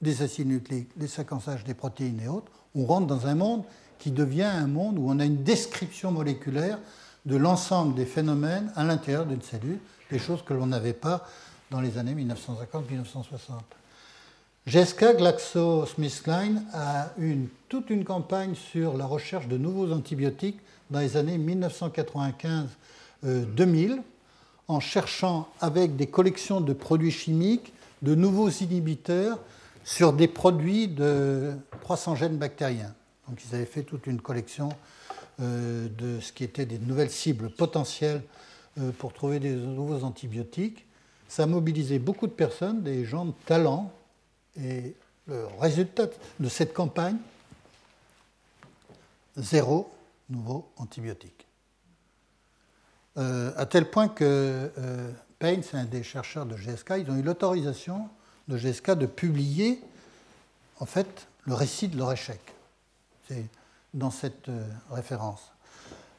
des 0.00 0.22
acides 0.22 0.48
nucléiques, 0.48 0.90
des 0.96 1.08
séquençages 1.08 1.64
des 1.64 1.74
protéines 1.74 2.20
et 2.20 2.28
autres, 2.28 2.52
on 2.74 2.84
rentre 2.84 3.06
dans 3.06 3.26
un 3.26 3.34
monde 3.34 3.64
qui 3.98 4.10
devient 4.10 4.42
un 4.42 4.66
monde 4.66 4.98
où 4.98 5.08
on 5.08 5.18
a 5.18 5.24
une 5.24 5.42
description 5.42 6.10
moléculaire 6.10 6.78
de 7.26 7.36
l'ensemble 7.36 7.94
des 7.94 8.06
phénomènes 8.06 8.70
à 8.76 8.84
l'intérieur 8.84 9.26
d'une 9.26 9.42
cellule, 9.42 9.78
des 10.10 10.18
choses 10.18 10.42
que 10.42 10.54
l'on 10.54 10.66
n'avait 10.66 10.92
pas 10.92 11.26
dans 11.70 11.80
les 11.80 11.98
années 11.98 12.14
1950-1960. 12.14 13.60
GSK 14.66 15.16
GlaxoSmithKline 15.18 16.64
a 16.72 17.10
une, 17.18 17.48
toute 17.68 17.90
une 17.90 18.04
campagne 18.04 18.54
sur 18.54 18.96
la 18.96 19.04
recherche 19.04 19.46
de 19.46 19.58
nouveaux 19.58 19.92
antibiotiques 19.92 20.58
dans 20.90 21.00
les 21.00 21.16
années 21.16 21.38
1995-2000 21.38 22.66
euh, 23.24 23.96
en 24.68 24.80
cherchant 24.80 25.48
avec 25.60 25.96
des 25.96 26.06
collections 26.06 26.60
de 26.62 26.72
produits 26.72 27.10
chimiques 27.10 27.74
de 28.00 28.14
nouveaux 28.14 28.48
inhibiteurs 28.48 29.38
sur 29.84 30.14
des 30.14 30.28
produits 30.28 30.88
de 30.88 31.52
300 31.82 32.16
gènes 32.16 32.38
bactériens. 32.38 32.94
Donc 33.28 33.40
ils 33.44 33.54
avaient 33.54 33.66
fait 33.66 33.82
toute 33.82 34.06
une 34.06 34.20
collection 34.20 34.68
euh, 35.40 35.88
de 35.88 36.20
ce 36.20 36.32
qui 36.32 36.44
était 36.44 36.66
des 36.66 36.78
nouvelles 36.78 37.10
cibles 37.10 37.50
potentielles 37.50 38.22
euh, 38.78 38.90
pour 38.92 39.12
trouver 39.12 39.40
des 39.40 39.54
nouveaux 39.54 40.04
antibiotiques. 40.04 40.86
Ça 41.28 41.44
a 41.44 41.46
mobilisé 41.46 41.98
beaucoup 41.98 42.26
de 42.26 42.32
personnes, 42.32 42.82
des 42.82 43.04
gens 43.04 43.24
de 43.24 43.34
talent, 43.46 43.92
et 44.60 44.94
le 45.26 45.46
résultat 45.58 46.06
de 46.38 46.48
cette 46.48 46.74
campagne, 46.74 47.16
zéro 49.36 49.90
nouveau 50.28 50.70
antibiotique. 50.76 51.46
Euh, 53.16 53.52
à 53.56 53.66
tel 53.66 53.90
point 53.90 54.08
que 54.08 54.70
euh, 54.76 55.12
Payne, 55.38 55.62
c'est 55.62 55.76
un 55.76 55.84
des 55.84 56.02
chercheurs 56.02 56.46
de 56.46 56.56
GSK, 56.56 56.94
ils 56.98 57.10
ont 57.10 57.16
eu 57.16 57.22
l'autorisation 57.22 58.08
de 58.48 58.56
GSK 58.56 58.92
de 58.92 59.06
publier 59.06 59.80
en 60.80 60.86
fait 60.86 61.28
le 61.44 61.54
récit 61.54 61.88
de 61.88 61.96
leur 61.96 62.12
échec. 62.12 62.40
C'est 63.28 63.46
dans 63.92 64.10
cette 64.10 64.48
euh, 64.48 64.66
référence. 64.90 65.40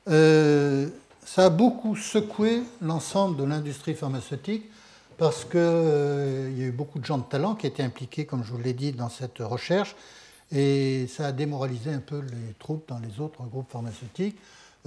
ça 0.05 1.45
a 1.45 1.49
beaucoup 1.49 1.95
secoué 1.95 2.63
l'ensemble 2.81 3.37
de 3.37 3.43
l'industrie 3.43 3.95
pharmaceutique 3.95 4.69
parce 5.17 5.45
qu'il 5.45 5.59
euh, 5.59 6.51
y 6.55 6.63
a 6.63 6.65
eu 6.65 6.71
beaucoup 6.71 6.99
de 6.99 7.05
gens 7.05 7.17
de 7.17 7.23
talent 7.23 7.55
qui 7.55 7.67
étaient 7.67 7.83
impliqués, 7.83 8.25
comme 8.25 8.43
je 8.43 8.51
vous 8.51 8.57
l'ai 8.57 8.73
dit, 8.73 8.91
dans 8.91 9.09
cette 9.09 9.39
recherche, 9.39 9.95
et 10.51 11.07
ça 11.07 11.27
a 11.27 11.31
démoralisé 11.31 11.91
un 11.91 11.99
peu 11.99 12.19
les 12.19 12.53
troupes 12.59 12.87
dans 12.87 12.99
les 12.99 13.19
autres 13.19 13.43
groupes 13.43 13.71
pharmaceutiques. 13.71 14.37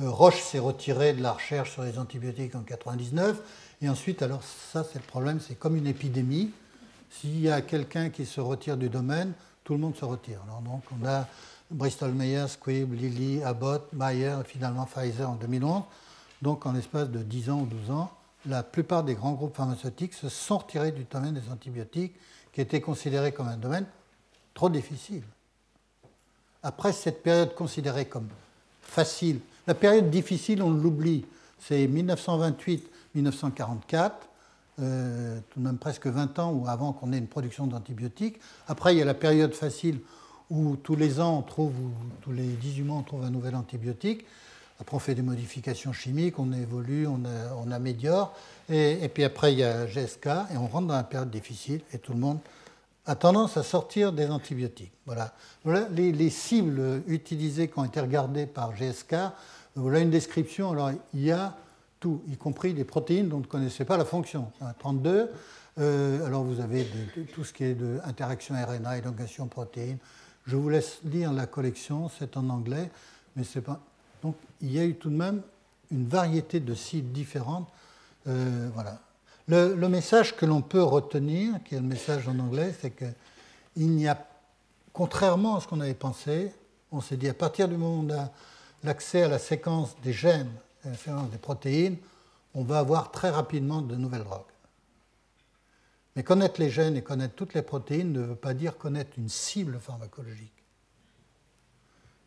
Euh, 0.01 0.11
Roche 0.11 0.41
s'est 0.43 0.59
retiré 0.59 1.12
de 1.12 1.23
la 1.23 1.33
recherche 1.33 1.73
sur 1.73 1.83
les 1.83 1.99
antibiotiques 1.99 2.55
en 2.55 2.61
1999, 2.61 3.39
et 3.83 3.89
ensuite, 3.89 4.23
alors 4.23 4.43
ça 4.43 4.85
c'est 4.85 4.99
le 4.99 5.05
problème, 5.07 5.41
c'est 5.41 5.59
comme 5.59 5.77
une 5.77 5.87
épidémie. 5.87 6.51
S'il 7.11 7.41
y 7.41 7.51
a 7.51 7.62
quelqu'un 7.62 8.11
qui 8.11 8.27
se 8.27 8.41
retire 8.41 8.77
du 8.77 8.91
domaine, 8.91 9.33
tout 9.64 9.73
le 9.73 9.79
monde 9.79 9.97
se 9.97 10.05
retire. 10.05 10.41
Alors 10.47 10.61
donc 10.61 10.83
on 11.01 11.07
a 11.07 11.27
Bristol 11.71 12.12
Myers, 12.12 12.49
Squibb, 12.49 12.95
Lilly, 12.95 13.43
Abbott, 13.43 13.89
Bayer, 13.93 14.39
finalement 14.45 14.87
Pfizer 14.87 15.29
en 15.29 15.35
2011. 15.35 15.83
Donc 16.41 16.64
en 16.66 16.73
l'espace 16.73 17.11
de 17.11 17.23
10 17.23 17.51
ans 17.51 17.61
ou 17.61 17.66
12 17.66 17.91
ans, 17.91 18.11
la 18.47 18.62
plupart 18.62 19.05
des 19.05 19.14
grands 19.14 19.33
groupes 19.33 19.57
pharmaceutiques 19.57 20.14
se 20.14 20.29
sont 20.29 20.59
retirés 20.59 20.93
du 20.93 21.05
domaine 21.05 21.35
des 21.35 21.51
antibiotiques, 21.51 22.14
qui 22.53 22.61
était 22.61 22.81
considéré 22.81 23.33
comme 23.33 23.49
un 23.49 23.57
domaine 23.57 23.87
trop 24.55 24.71
difficile. 24.71 25.25
Après 26.62 26.93
cette 26.93 27.23
période 27.23 27.55
considérée 27.55 28.07
comme 28.07 28.29
facile, 28.83 29.41
la 29.66 29.75
période 29.75 30.11
difficile, 30.11 30.62
on 30.62 30.71
l'oublie, 30.71 31.27
c'est 31.59 31.87
1928-1944, 31.87 34.12
euh, 34.81 35.41
tout 35.51 35.61
de 35.61 35.64
même 35.64 35.79
presque 35.79 36.07
20 36.07 36.39
ans 36.39 36.53
ou 36.53 36.69
avant 36.69 36.93
qu'on 36.93 37.12
ait 37.12 37.19
une 37.19 37.27
production 37.27 37.66
d'antibiotiques. 37.66 38.39
Après, 38.69 38.95
il 38.95 38.99
y 38.99 39.03
a 39.03 39.05
la 39.05 39.14
période 39.14 39.53
facile 39.53 39.99
où 40.51 40.76
tous 40.76 40.96
les 40.96 41.20
ans, 41.20 41.38
on 41.38 41.42
trouve, 41.42 41.72
ou 41.78 41.92
tous 42.20 42.32
les 42.32 42.46
18 42.46 42.82
mois, 42.82 42.96
on 42.96 43.03
trouve 43.03 43.24
un 43.24 43.30
nouvel 43.30 43.55
antibiotique. 43.55 44.24
Après, 44.80 44.96
on 44.96 45.01
fait 45.01 45.14
des 45.14 45.22
modifications 45.22 45.92
chimiques, 45.92 46.38
on 46.38 46.53
évolue, 46.53 47.07
on, 47.07 47.70
améliore. 47.70 48.34
Et, 48.68 49.09
puis 49.12 49.24
après, 49.24 49.53
il 49.53 49.59
y 49.59 49.64
a 49.64 49.86
GSK 49.86 50.26
et 50.53 50.57
on 50.57 50.68
rentre 50.68 50.86
dans 50.86 50.94
la 50.94 51.03
période 51.03 51.30
difficile 51.30 51.80
et 51.92 51.99
tout 51.99 52.12
le 52.12 52.20
monde 52.20 52.38
a 53.07 53.16
tendance 53.16 53.57
à 53.57 53.62
sortir 53.62 54.12
des 54.12 54.28
antibiotiques. 54.28 54.92
Voilà, 55.07 55.32
voilà 55.64 55.88
les, 55.90 56.30
cibles 56.30 57.03
utilisées 57.09 57.68
qui 57.68 57.78
ont 57.78 57.84
été 57.84 58.01
regardées 58.01 58.46
par 58.46 58.76
GSK. 58.76 59.16
Voilà 59.74 60.01
une 60.01 60.11
description. 60.11 60.70
Alors, 60.70 60.92
il 61.14 61.24
y 61.24 61.32
a 61.32 61.57
tout, 61.99 62.22
y 62.28 62.36
compris 62.36 62.74
des 62.74 62.84
protéines 62.84 63.28
dont 63.28 63.38
on 63.38 63.40
ne 63.40 63.46
connaissait 63.46 63.86
pas 63.86 63.96
la 63.96 64.05
fonction. 64.05 64.53
32. 64.78 65.30
Euh, 65.78 66.26
alors, 66.26 66.44
vous 66.44 66.61
avez 66.61 66.86
tout 67.34 67.44
ce 67.44 67.53
qui 67.53 67.64
est 67.64 67.74
de 67.74 67.99
interaction 68.05 68.55
RNA, 68.55 68.99
élongation 68.99 69.46
protéine. 69.46 69.99
Je 70.49 70.57
vous 70.57 70.68
laisse 70.68 70.99
lire 71.05 71.32
la 71.32 71.46
collection, 71.46 72.11
c'est 72.18 72.36
en 72.36 72.49
anglais, 72.49 72.90
mais 73.36 73.44
c'est 73.44 73.61
pas 73.61 73.80
donc 74.22 74.34
il 74.61 74.72
y 74.72 74.78
a 74.78 74.84
eu 74.84 74.94
tout 74.94 75.11
de 75.11 75.14
même 75.14 75.42
une 75.90 76.09
variété 76.09 76.61
de 76.61 76.74
cibles 76.74 77.12
différentes. 77.12 77.68
Euh, 78.26 78.68
voilà. 78.74 78.99
Le, 79.46 79.88
message 79.88 80.36
que 80.36 80.44
l'on 80.44 80.61
peut 80.61 80.82
retenir, 80.82 81.62
qui 81.64 81.74
est 81.74 81.80
le 81.80 81.86
message 81.86 82.28
en 82.28 82.38
anglais, 82.38 82.74
c'est 82.78 82.90
qu'il 82.90 83.90
n'y 83.90 84.07
a, 84.07 84.26
contrairement 84.92 85.57
à 85.57 85.61
ce 85.61 85.68
qu'on 85.68 85.80
avait 85.80 85.94
pensé, 85.94 86.53
on 86.92 87.01
s'est 87.01 87.16
dit 87.16 87.28
à 87.28 87.34
partir 87.34 87.68
du 87.68 87.76
moment 87.76 88.01
où 88.01 88.07
on 88.07 88.18
a 88.18 88.30
l'accès 88.84 89.22
à 89.22 89.28
la 89.28 89.38
séquence 89.38 89.96
des 90.03 90.12
gènes, 90.12 90.51
à 90.84 90.90
la 90.90 90.96
séquence 90.96 91.30
des 91.30 91.38
protéines, 91.38 91.96
on 92.55 92.64
va 92.64 92.80
avoir 92.80 93.11
très 93.11 93.30
rapidement 93.30 93.80
de 93.80 93.96
nouvelles 93.96 94.24
drogues. 94.24 94.47
Mais 96.16 96.22
connaître 96.22 96.61
les 96.61 96.70
gènes 96.70 96.96
et 96.96 97.02
connaître 97.02 97.34
toutes 97.34 97.54
les 97.54 97.62
protéines 97.62 98.12
ne 98.12 98.20
veut 98.20 98.34
pas 98.34 98.54
dire 98.54 98.76
connaître 98.76 99.12
une 99.18 99.28
cible 99.28 99.78
pharmacologique. 99.78 100.52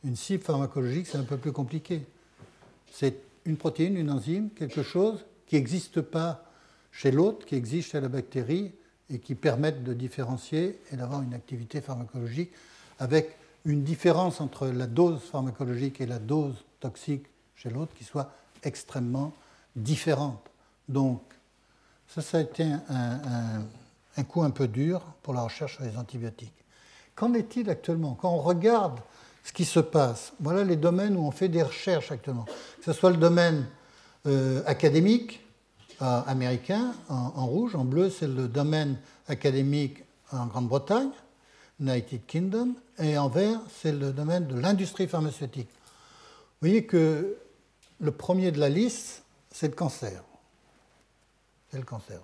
Une 0.04 0.16
cible 0.16 0.44
pharmacologique, 0.44 1.08
c'est 1.08 1.18
un 1.18 1.24
peu 1.24 1.38
plus 1.38 1.52
compliqué. 1.52 2.02
C'est 2.92 3.18
une 3.46 3.58
protéine, 3.58 3.98
une 3.98 4.10
enzyme, 4.10 4.50
quelque 4.50 4.84
chose 4.84 5.26
qui 5.48 5.56
n'existe 5.56 6.02
pas 6.02 6.46
chez 6.92 7.12
l'autre, 7.12 7.46
qui 7.46 7.56
existe 7.56 7.92
chez 7.92 8.02
la 8.02 8.08
bactérie 8.08 8.72
et 9.10 9.20
qui 9.20 9.36
permettent 9.36 9.84
de 9.84 9.94
différencier 9.94 10.80
et 10.92 10.96
d'avoir 10.96 11.22
une 11.22 11.34
activité 11.34 11.82
pharmacologique 11.82 12.52
avec 13.00 13.36
une 13.66 13.84
différence 13.84 14.42
entre 14.42 14.68
la 14.68 14.88
dose 14.88 15.22
pharmacologique 15.22 16.02
et 16.02 16.06
la 16.06 16.20
dose 16.20 16.56
toxique 16.80 17.26
chez 17.56 17.70
l'autre 17.70 17.94
qui 17.98 18.04
soit 18.04 18.32
extrêmement 18.64 19.34
différente. 19.76 20.50
Donc, 20.90 21.22
ça, 22.14 22.22
ça 22.22 22.38
a 22.38 22.42
été 22.42 22.64
un, 22.64 23.62
un 24.18 24.24
coup 24.24 24.44
un 24.44 24.50
peu 24.50 24.68
dur 24.68 25.02
pour 25.24 25.34
la 25.34 25.42
recherche 25.42 25.76
sur 25.76 25.84
les 25.84 25.98
antibiotiques. 25.98 26.54
Qu'en 27.16 27.34
est-il 27.34 27.70
actuellement 27.70 28.18
Quand 28.20 28.32
on 28.34 28.42
regarde 28.42 29.00
ce 29.44 29.54
qui 29.54 29.66
se 29.66 29.80
passe. 29.80 30.34
Voilà 30.40 30.64
les 30.64 30.76
domaines 30.76 31.16
où 31.16 31.22
on 31.22 31.32
fait 31.32 31.50
des 31.50 31.64
recherches 31.64 32.12
actuellement. 32.12 32.46
Que 32.46 32.86
ce 32.86 32.94
soit 32.94 33.12
le 33.12 33.18
domaine 33.18 33.66
euh, 34.28 34.62
académique 34.66 35.42
euh, 36.02 36.22
américain, 36.28 36.94
en, 37.10 37.46
rouge, 37.46 37.76
en 37.76 37.86
bleu, 37.86 38.10
c'est 38.10 38.28
le 38.28 38.48
domaine 38.48 38.98
académique 39.28 40.04
en 40.32 40.48
Grande-Bretagne, 40.48 41.10
United 41.80 42.26
Kingdom, 42.26 42.74
et 43.00 43.18
en 43.18 43.30
vert, 43.30 43.60
c'est 43.82 43.92
le 43.92 44.12
domaine 44.12 44.48
de 44.48 44.60
l'industrie 44.60 45.08
pharmaceutique. 45.08 45.70
Vous 45.70 46.68
voyez 46.68 46.86
que 46.86 47.38
le 48.00 48.12
premier 48.12 48.52
de 48.52 48.60
la 48.60 48.70
liste, 48.70 49.24
c'est 49.52 49.68
le 49.68 49.76
cancer. 49.76 50.24
C'est 51.72 51.78
le 51.78 51.86
cancer. 51.86 52.20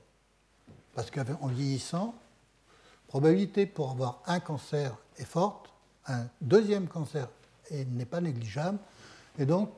Parce 0.94 1.10
qu'en 1.10 1.48
vieillissant, 1.48 2.14
probabilité 3.08 3.66
pour 3.66 3.92
avoir 3.92 4.22
un 4.28 4.40
cancer 4.40 4.96
est 5.18 5.26
forte, 5.26 5.70
un 6.08 6.26
deuxième 6.42 6.88
cancer 6.88 7.30
n'est 7.72 8.06
pas 8.06 8.22
négligeable. 8.22 8.78
Et 9.40 9.46
donc, 9.46 9.70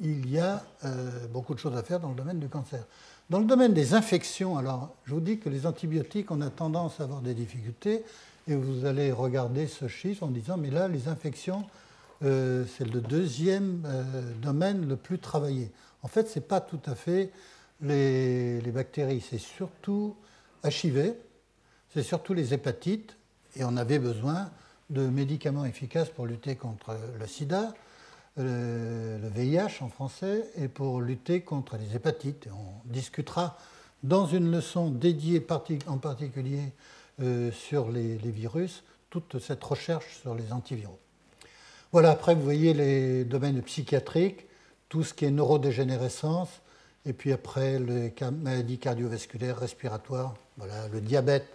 il 0.00 0.28
y 0.28 0.38
a 0.38 0.62
euh, 0.84 1.26
beaucoup 1.28 1.54
de 1.54 1.58
choses 1.58 1.76
à 1.76 1.82
faire 1.82 2.00
dans 2.00 2.10
le 2.10 2.14
domaine 2.14 2.38
du 2.38 2.48
cancer. 2.48 2.84
Dans 3.30 3.38
le 3.38 3.46
domaine 3.46 3.72
des 3.72 3.94
infections, 3.94 4.58
alors, 4.58 4.94
je 5.04 5.14
vous 5.14 5.20
dis 5.20 5.38
que 5.38 5.48
les 5.48 5.66
antibiotiques, 5.66 6.30
on 6.30 6.40
a 6.42 6.50
tendance 6.50 7.00
à 7.00 7.04
avoir 7.04 7.22
des 7.22 7.34
difficultés. 7.34 8.04
Et 8.48 8.54
vous 8.54 8.84
allez 8.84 9.10
regarder 9.10 9.66
ce 9.66 9.88
chiffre 9.88 10.22
en 10.22 10.28
disant, 10.28 10.56
mais 10.56 10.70
là, 10.70 10.88
les 10.88 11.08
infections, 11.08 11.64
euh, 12.22 12.64
c'est 12.76 12.84
le 12.84 13.00
deuxième 13.00 13.82
euh, 13.86 14.04
domaine 14.40 14.86
le 14.88 14.96
plus 14.96 15.18
travaillé. 15.18 15.72
En 16.02 16.08
fait, 16.08 16.28
ce 16.28 16.38
n'est 16.38 16.44
pas 16.44 16.60
tout 16.60 16.80
à 16.86 16.94
fait 16.94 17.32
les, 17.80 18.60
les 18.60 18.70
bactéries, 18.70 19.20
c'est 19.20 19.38
surtout 19.38 20.16
HIV, 20.64 21.14
c'est 21.92 22.02
surtout 22.02 22.34
les 22.34 22.54
hépatites, 22.54 23.16
et 23.56 23.64
on 23.64 23.76
avait 23.76 23.98
besoin 23.98 24.50
de 24.90 25.06
médicaments 25.06 25.64
efficaces 25.64 26.10
pour 26.10 26.26
lutter 26.26 26.56
contre 26.56 26.96
le 27.18 27.26
sida. 27.26 27.74
le 28.36 29.28
VIH 29.34 29.80
en 29.82 29.88
français 29.88 30.44
et 30.56 30.68
pour 30.68 31.00
lutter 31.00 31.40
contre 31.40 31.76
les 31.76 31.96
hépatites. 31.96 32.48
on 32.52 32.88
discutera 32.88 33.56
dans 34.02 34.26
une 34.26 34.50
leçon 34.50 34.90
dédiée 34.90 35.44
en 35.86 35.98
particulier 35.98 36.72
euh, 37.22 37.50
sur 37.50 37.90
les, 37.90 38.16
virus 38.16 38.84
toute 39.10 39.38
cette 39.38 39.64
recherche 39.64 40.20
sur 40.20 40.34
les 40.34 40.52
antiviraux. 40.52 40.98
Voilà, 41.92 42.10
après 42.10 42.34
vous 42.34 42.42
voyez 42.42 42.74
les 42.74 43.24
domaines 43.24 43.62
psychiatriques, 43.62 44.46
tout 44.88 45.02
ce 45.02 45.14
qui 45.14 45.24
est 45.24 45.30
neurodégénérescence, 45.30 46.50
et 47.06 47.12
puis 47.12 47.32
après 47.32 47.78
les 47.78 48.12
maladies 48.42 48.78
cardiovasculaires, 48.78 49.58
respiratoires, 49.58 50.34
voilà, 50.58 50.88
le 50.88 51.00
diabète, 51.00 51.46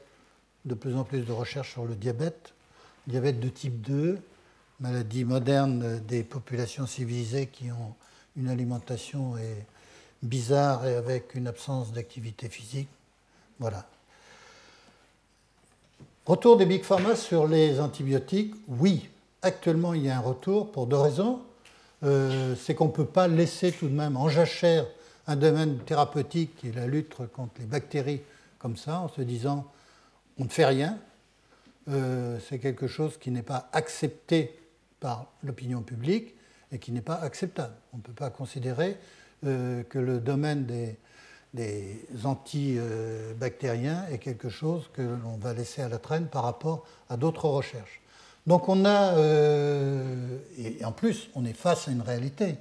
de 0.66 0.74
plus 0.74 0.96
en 0.96 1.04
plus 1.04 1.22
de 1.22 1.32
recherches 1.32 1.74
sur 1.74 1.86
le 1.86 1.96
diabète, 1.96 2.54
diabète 3.08 3.40
de 3.40 3.50
type 3.50 3.82
2, 3.82 4.20
maladie 4.80 5.26
moderne 5.26 6.00
des 6.08 6.24
populations 6.24 6.88
civilisées 6.88 7.48
qui 7.48 7.72
ont 7.72 7.94
une 8.38 8.48
alimentation 8.48 9.36
bizarre 10.24 10.88
et 10.88 10.96
avec 10.96 11.36
une 11.36 11.48
absence 11.48 11.92
d'activité 11.92 12.48
physique. 12.48 12.88
Voilà. 13.60 13.86
Retour 16.26 16.56
des 16.56 16.66
big 16.66 16.84
pharma 16.84 17.16
sur 17.16 17.48
les 17.48 17.80
antibiotiques, 17.80 18.56
oui, 18.68 19.10
actuellement 19.42 19.94
il 19.94 20.06
y 20.06 20.10
a 20.10 20.18
un 20.18 20.22
retour 20.22 20.72
pour 20.72 20.88
deux 20.88 20.98
raisons. 20.98 21.42
Euh, 22.04 22.56
c'est 22.56 22.74
qu'on 22.74 22.86
ne 22.86 22.92
peut 22.92 23.06
pas 23.06 23.28
laisser 23.28 23.72
tout 23.72 23.88
de 23.88 23.94
même 23.94 24.18
en 24.18 24.30
jachère 24.30 24.86
un 25.32 25.38
domaine 25.38 25.78
thérapeutique 25.80 26.58
qui 26.58 26.70
est 26.70 26.76
la 26.76 26.88
lutte 26.88 27.16
contre 27.34 27.54
les 27.60 27.66
bactéries 27.66 28.22
comme 28.60 28.76
ça, 28.76 29.00
en 29.00 29.08
se 29.08 29.22
disant 29.22 29.66
on 30.38 30.44
ne 30.44 30.50
fait 30.50 30.66
rien. 30.66 30.98
Euh, 31.90 32.38
c'est 32.48 32.60
quelque 32.60 32.88
chose 32.88 33.18
qui 33.18 33.32
n'est 33.32 33.42
pas 33.42 33.70
accepté 33.72 34.60
par 35.00 35.28
l'opinion 35.44 35.82
publique 35.82 36.36
et 36.72 36.80
qui 36.80 36.92
n'est 36.92 37.02
pas 37.02 37.16
acceptable. 37.16 37.74
On 37.94 37.98
ne 37.98 38.02
peut 38.02 38.14
pas 38.14 38.30
considérer 38.30 38.98
euh, 39.46 39.84
que 39.84 40.00
le 40.00 40.20
domaine 40.20 40.66
des, 40.66 40.98
antibactériens 42.24 44.06
est 44.12 44.20
quelque 44.20 44.50
chose 44.50 44.90
que 44.94 45.02
l'on 45.02 45.38
va 45.38 45.54
laisser 45.54 45.82
à 45.82 45.90
la 45.90 45.98
traîne 45.98 46.28
par 46.28 46.44
rapport 46.44 46.86
à 47.10 47.18
d'autres 47.18 47.48
recherches. 47.48 48.02
Donc 48.48 48.68
on 48.68 48.86
a, 48.86 49.16
euh, 49.16 50.38
et 50.58 50.84
en 50.84 50.92
plus 50.92 51.30
on 51.36 51.46
est 51.46 51.54
face 51.54 51.88
à 51.88 51.92
une 51.92 52.02
réalité, 52.02 52.56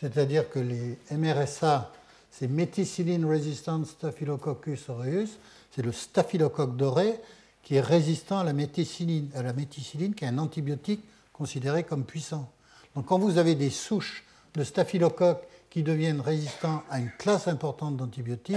c'est-à-dire 0.00 0.48
que 0.50 0.58
les 0.58 0.98
MRSA, 1.10 1.92
c'est 2.38 2.46
Methicillin 2.46 3.26
Resistant 3.26 3.84
Staphylococcus 3.84 4.88
aureus, 4.90 5.38
c'est 5.72 5.82
le 5.82 5.90
staphylocoque 5.90 6.76
doré 6.76 7.18
qui 7.64 7.74
est 7.74 7.80
résistant 7.80 8.38
à 8.38 8.44
la 8.44 8.52
méticilline, 8.52 9.28
à 9.34 9.42
la 9.42 9.52
méticilline 9.52 10.14
qui 10.14 10.24
est 10.24 10.28
un 10.28 10.38
antibiotique 10.38 11.02
considéré 11.32 11.82
comme 11.82 12.04
puissant. 12.04 12.48
Donc 12.94 13.06
quand 13.06 13.18
vous 13.18 13.38
avez 13.38 13.56
des 13.56 13.70
souches 13.70 14.24
de 14.54 14.62
staphylocoque 14.62 15.42
qui 15.68 15.82
deviennent 15.82 16.20
résistants 16.20 16.84
à 16.90 17.00
une 17.00 17.10
classe 17.18 17.48
importante 17.48 17.96
d'antibiotiques 17.96 18.56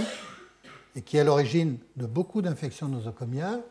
et 0.94 1.02
qui 1.02 1.16
est 1.16 1.20
à 1.20 1.24
l'origine 1.24 1.78
de 1.96 2.06
beaucoup 2.06 2.40
d'infections 2.40 2.86
nosocomiales, 2.86 3.62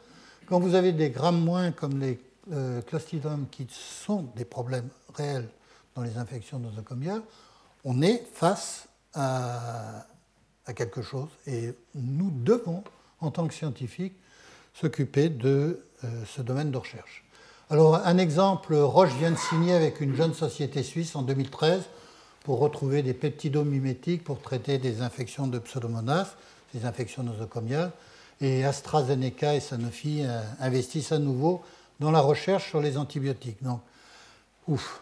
quand 0.45 0.59
vous 0.59 0.75
avez 0.75 0.91
des 0.91 1.09
grammes 1.09 1.41
moins 1.41 1.71
comme 1.71 2.01
les 2.01 2.19
euh, 2.51 2.81
qui 3.49 3.67
sont 3.69 4.25
des 4.35 4.43
problèmes 4.43 4.89
réels 5.15 5.47
dans 5.95 6.01
les 6.01 6.17
infections 6.17 6.59
nosocomiales, 6.59 7.21
on 7.85 8.01
est 8.01 8.25
face 8.33 8.89
à, 9.13 10.05
quelque 10.75 11.01
chose 11.01 11.27
et 11.47 11.73
nous 11.95 12.31
devons, 12.31 12.83
en 13.19 13.29
tant 13.29 13.45
que 13.45 13.53
scientifiques, 13.53 14.15
s'occuper 14.73 15.27
de 15.27 15.83
euh, 16.03 16.23
ce 16.25 16.41
domaine 16.41 16.71
de 16.71 16.77
recherche. 16.77 17.25
Alors, 17.69 17.95
un 17.95 18.17
exemple, 18.17 18.75
Roche 18.75 19.13
vient 19.15 19.31
de 19.31 19.37
signer 19.37 19.73
avec 19.73 20.01
une 20.01 20.15
jeune 20.15 20.33
société 20.33 20.83
suisse 20.83 21.15
en 21.15 21.21
2013 21.23 21.83
pour 22.43 22.59
retrouver 22.59 23.03
des 23.03 23.13
peptidomimétiques 23.13 24.23
pour 24.23 24.41
traiter 24.41 24.77
des 24.77 25.01
infections 25.01 25.47
de 25.47 25.59
pseudomonas, 25.59 26.35
des 26.73 26.85
infections 26.85 27.23
nosocomiales. 27.23 27.91
Et 28.39 28.65
AstraZeneca 28.65 29.55
et 29.55 29.59
Sanofi 29.59 30.23
euh, 30.23 30.41
investissent 30.59 31.11
à 31.11 31.19
nouveau 31.19 31.63
dans 31.99 32.11
la 32.11 32.21
recherche 32.21 32.69
sur 32.69 32.81
les 32.81 32.97
antibiotiques. 32.97 33.61
Donc, 33.61 33.81
ouf. 34.67 35.01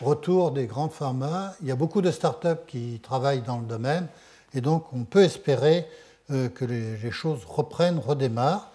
Retour 0.00 0.50
des 0.50 0.66
grands 0.66 0.88
pharma. 0.88 1.54
Il 1.60 1.68
y 1.68 1.70
a 1.70 1.76
beaucoup 1.76 2.02
de 2.02 2.10
startups 2.10 2.64
qui 2.66 3.00
travaillent 3.02 3.42
dans 3.42 3.58
le 3.58 3.66
domaine 3.66 4.08
et 4.54 4.60
donc 4.60 4.92
on 4.92 5.04
peut 5.04 5.22
espérer 5.22 5.86
euh, 6.30 6.48
que 6.48 6.64
les 6.64 7.10
choses 7.10 7.44
reprennent, 7.44 7.98
redémarrent. 7.98 8.72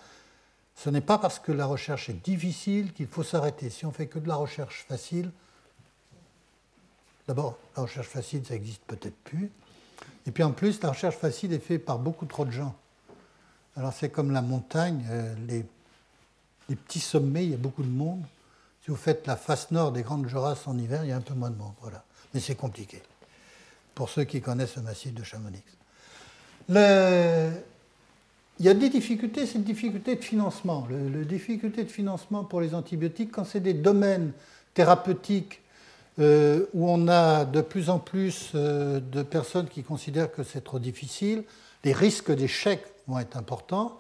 Ce 0.77 0.91
n'est 0.91 1.01
pas 1.01 1.17
parce 1.17 1.39
que 1.39 1.51
la 1.51 1.65
recherche 1.65 2.09
est 2.09 2.23
difficile 2.23 2.93
qu'il 2.93 3.07
faut 3.07 3.23
s'arrêter. 3.23 3.71
Si 3.71 3.85
on 3.85 3.91
fait 3.91 4.05
que 4.05 4.19
de 4.19 4.27
la 4.27 4.35
recherche 4.35 4.85
facile, 4.87 5.31
d'abord, 7.27 7.57
la 7.75 7.83
recherche 7.83 8.07
facile, 8.07 8.45
ça 8.45 8.53
n'existe 8.53 8.83
peut-être 8.85 9.17
plus. 9.23 9.51
Et 10.27 10.31
puis 10.31 10.43
en 10.43 10.51
plus, 10.51 10.81
la 10.81 10.89
recherche 10.89 11.15
facile 11.15 11.51
est 11.53 11.59
faite 11.59 11.83
par 11.83 11.97
beaucoup 11.97 12.27
trop 12.27 12.45
de 12.45 12.51
gens. 12.51 12.75
Alors 13.75 13.91
c'est 13.93 14.09
comme 14.09 14.31
la 14.31 14.41
montagne, 14.41 15.03
euh, 15.09 15.35
les, 15.47 15.65
petits 16.75 16.99
sommets, 16.99 17.45
il 17.45 17.51
y 17.51 17.53
a 17.53 17.57
beaucoup 17.57 17.83
de 17.83 17.89
monde. 17.89 18.21
Si 18.87 18.91
vous 18.91 18.95
faites 18.95 19.27
la 19.27 19.35
face 19.35 19.71
nord 19.71 19.91
des 19.91 20.01
Grandes 20.01 20.29
Jorasses 20.29 20.65
en 20.65 20.77
hiver, 20.77 21.03
il 21.03 21.09
y 21.09 21.11
a 21.11 21.17
un 21.17 21.21
peu 21.21 21.33
moins 21.33 21.49
de 21.49 21.57
monde. 21.57 21.73
Voilà. 21.81 22.05
Mais 22.33 22.39
c'est 22.39 22.55
compliqué. 22.55 23.01
Pour 23.93 24.07
ceux 24.07 24.23
qui 24.23 24.39
connaissent 24.39 24.77
le 24.77 24.83
massif 24.83 25.13
de 25.13 25.25
Chamonix. 25.25 25.61
Le, 26.69 27.49
il 28.59 28.65
y 28.65 28.69
a 28.69 28.73
des 28.73 28.87
difficultés, 28.87 29.45
c'est 29.45 29.55
une 29.55 29.65
difficulté 29.65 30.15
de 30.15 30.23
financement. 30.23 30.87
La 30.89 31.25
difficulté 31.25 31.83
de 31.83 31.91
financement 31.91 32.45
pour 32.45 32.61
les 32.61 32.73
antibiotiques, 32.73 33.31
quand 33.33 33.43
c'est 33.43 33.59
des 33.59 33.73
domaines 33.73 34.31
thérapeutiques 34.73 35.59
euh, 36.19 36.65
où 36.73 36.89
on 36.89 37.09
a 37.09 37.43
de 37.43 37.59
plus 37.59 37.89
en 37.89 37.99
plus 37.99 38.51
euh, 38.55 39.01
de 39.01 39.21
personnes 39.21 39.67
qui 39.67 39.83
considèrent 39.83 40.31
que 40.31 40.43
c'est 40.43 40.63
trop 40.63 40.79
difficile, 40.79 41.43
les 41.83 41.91
risques 41.91 42.31
d'échec 42.31 42.85
vont 43.05 43.19
être 43.19 43.35
importants. 43.35 43.99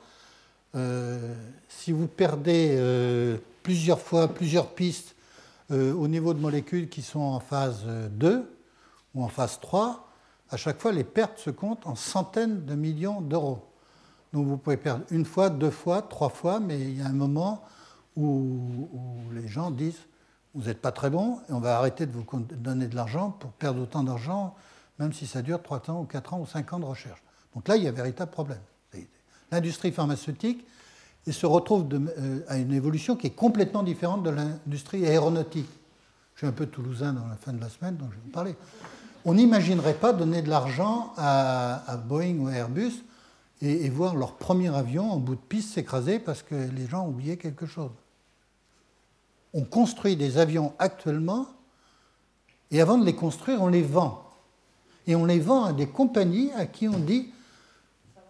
Euh, 0.75 1.33
si 1.67 1.91
vous 1.91 2.07
perdez 2.07 2.77
plusieurs 3.67 3.99
fois, 3.99 4.29
plusieurs 4.29 4.69
pistes 4.69 5.13
au 5.69 6.07
niveau 6.07 6.33
de 6.33 6.39
molécules 6.39 6.87
qui 6.87 7.01
sont 7.01 7.19
en 7.19 7.41
phase 7.41 7.83
2 8.11 8.49
ou 9.13 9.21
en 9.21 9.27
phase 9.27 9.59
3, 9.59 10.07
à 10.49 10.55
chaque 10.55 10.79
fois 10.79 10.93
les 10.93 11.03
pertes 11.03 11.37
se 11.39 11.49
comptent 11.49 11.85
en 11.85 11.95
centaines 11.95 12.63
de 12.63 12.75
millions 12.75 13.19
d'euros. 13.19 13.67
Donc 14.31 14.47
vous 14.47 14.55
pouvez 14.55 14.77
perdre 14.77 15.03
une 15.11 15.25
fois, 15.25 15.49
deux 15.49 15.69
fois, 15.69 16.01
trois 16.01 16.29
fois, 16.29 16.61
mais 16.61 16.79
il 16.79 16.97
y 16.97 17.01
a 17.01 17.07
un 17.07 17.11
moment 17.11 17.65
où, 18.15 18.79
les 19.33 19.49
gens 19.49 19.69
disent 19.69 19.99
vous 20.55 20.67
n'êtes 20.67 20.81
pas 20.81 20.93
très 20.93 21.09
bon 21.09 21.41
et 21.49 21.51
on 21.51 21.59
va 21.59 21.77
arrêter 21.77 22.05
de 22.05 22.13
vous 22.13 22.25
donner 22.39 22.87
de 22.87 22.95
l'argent 22.95 23.31
pour 23.31 23.51
perdre 23.51 23.81
autant 23.81 24.03
d'argent, 24.03 24.55
même 24.97 25.11
si 25.11 25.27
ça 25.27 25.41
dure 25.41 25.61
trois 25.61 25.81
ans 25.89 25.99
ou 25.99 26.05
quatre 26.05 26.33
ans 26.33 26.39
ou 26.39 26.45
cinq 26.45 26.71
ans 26.71 26.79
de 26.79 26.85
recherche. 26.85 27.21
Donc 27.53 27.67
là, 27.67 27.75
il 27.75 27.83
y 27.83 27.87
a 27.87 27.89
un 27.89 27.93
véritable 27.93 28.31
problème. 28.31 28.61
L'industrie 29.51 29.91
pharmaceutique 29.91 30.65
se 31.33 31.45
retrouve 31.45 31.87
euh, 31.93 32.39
à 32.47 32.57
une 32.57 32.73
évolution 32.73 33.15
qui 33.15 33.27
est 33.27 33.35
complètement 33.35 33.83
différente 33.83 34.23
de 34.23 34.29
l'industrie 34.29 35.05
aéronautique. 35.05 35.69
Je 36.35 36.39
suis 36.39 36.47
un 36.47 36.51
peu 36.51 36.67
toulousain 36.67 37.13
dans 37.13 37.27
la 37.27 37.35
fin 37.35 37.53
de 37.53 37.61
la 37.61 37.69
semaine, 37.69 37.95
donc 37.97 38.09
je 38.11 38.15
vais 38.15 38.21
vous 38.25 38.31
parler. 38.31 38.55
On 39.25 39.33
n'imaginerait 39.33 39.95
pas 39.95 40.13
donner 40.13 40.41
de 40.41 40.49
l'argent 40.49 41.13
à, 41.17 41.91
à 41.91 41.97
Boeing 41.97 42.37
ou 42.39 42.47
à 42.47 42.53
Airbus 42.53 43.03
et, 43.61 43.89
voir 43.89 44.15
leur 44.15 44.33
premier 44.33 44.73
avion 44.73 45.11
en 45.11 45.17
bout 45.17 45.35
de 45.35 45.41
piste 45.41 45.73
s'écraser 45.73 46.19
parce 46.19 46.43
que 46.43 46.55
les 46.55 46.87
gens 46.87 47.05
ont 47.05 47.09
oublié 47.09 47.37
quelque 47.37 47.65
chose. 47.65 47.91
On 49.53 49.63
construit 49.63 50.15
des 50.15 50.37
avions 50.37 50.73
actuellement 50.79 51.47
et 52.69 52.81
avant 52.81 52.97
de 52.97 53.05
les 53.05 53.15
construire, 53.15 53.61
on 53.61 53.67
les 53.67 53.81
vend. 53.81 54.23
Et 55.07 55.15
on 55.15 55.25
les 55.25 55.39
vend 55.39 55.63
à 55.63 55.73
des 55.73 55.87
compagnies 55.87 56.51
à 56.51 56.65
qui 56.65 56.87
on 56.87 56.99
dit 56.99 57.31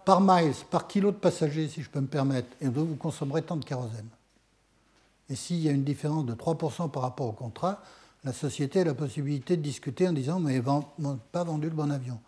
par 0.07 0.21
miles, 0.21 0.53
par 0.71 0.87
kilo 0.87 1.11
de 1.11 1.17
passagers, 1.17 1.67
si 1.67 1.83
je 1.83 1.89
peux 1.89 1.99
me 1.99 2.07
permettre, 2.07 2.47
et 2.61 2.69
vous 2.69 2.95
consommerez 2.95 3.41
tant 3.41 3.57
de 3.57 3.65
kérosène. 3.65 4.07
Et 5.29 5.35
s'il 5.35 5.57
y 5.57 5.67
a 5.67 5.73
une 5.73 5.83
différence 5.83 6.25
de 6.25 6.33
3% 6.33 6.89
par 6.89 7.01
rapport 7.01 7.27
au 7.27 7.33
contrat, 7.33 7.83
la 8.23 8.31
société 8.31 8.79
a 8.79 8.85
la 8.85 8.93
possibilité 8.93 9.57
de 9.57 9.61
discuter 9.61 10.07
en 10.07 10.13
disant 10.13 10.39
mais 10.39 10.55
ils 10.55 10.63
pas 11.33 11.43
vendu 11.43 11.67
le 11.67 11.75
bon 11.75 11.91
avion. 11.91 12.21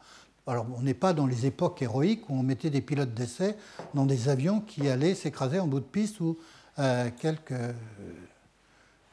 Alors, 0.46 0.66
on 0.78 0.82
n'est 0.82 0.94
pas 0.94 1.14
dans 1.14 1.26
les 1.26 1.46
époques 1.46 1.82
héroïques 1.82 2.30
où 2.30 2.34
on 2.34 2.44
mettait 2.44 2.70
des 2.70 2.82
pilotes 2.82 3.14
d'essai 3.14 3.56
dans 3.94 4.06
des 4.06 4.28
avions 4.28 4.60
qui 4.60 4.90
allaient 4.90 5.16
s'écraser 5.16 5.62
en 5.62 5.68
bout 5.68 5.80
de 5.80 5.86
piste 5.86 6.20
ou 6.20 6.38
euh, 6.80 7.10
quelques 7.18 7.54
euh, 7.54 7.72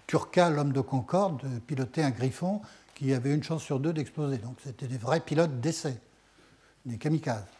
Turca, 0.08 0.50
l'homme 0.50 0.72
de 0.72 0.80
Concorde, 0.80 1.40
pilotait 1.68 2.02
un 2.02 2.10
Griffon 2.10 2.62
qui 2.96 3.14
avait 3.14 3.32
une 3.32 3.44
chance 3.44 3.62
sur 3.62 3.78
deux 3.78 3.92
d'exploser. 3.92 4.38
Donc, 4.38 4.56
c'était 4.64 4.88
des 4.88 4.98
vrais 4.98 5.20
pilotes 5.20 5.60
d'essai, 5.60 6.00
des 6.84 6.98
kamikazes. 6.98 7.55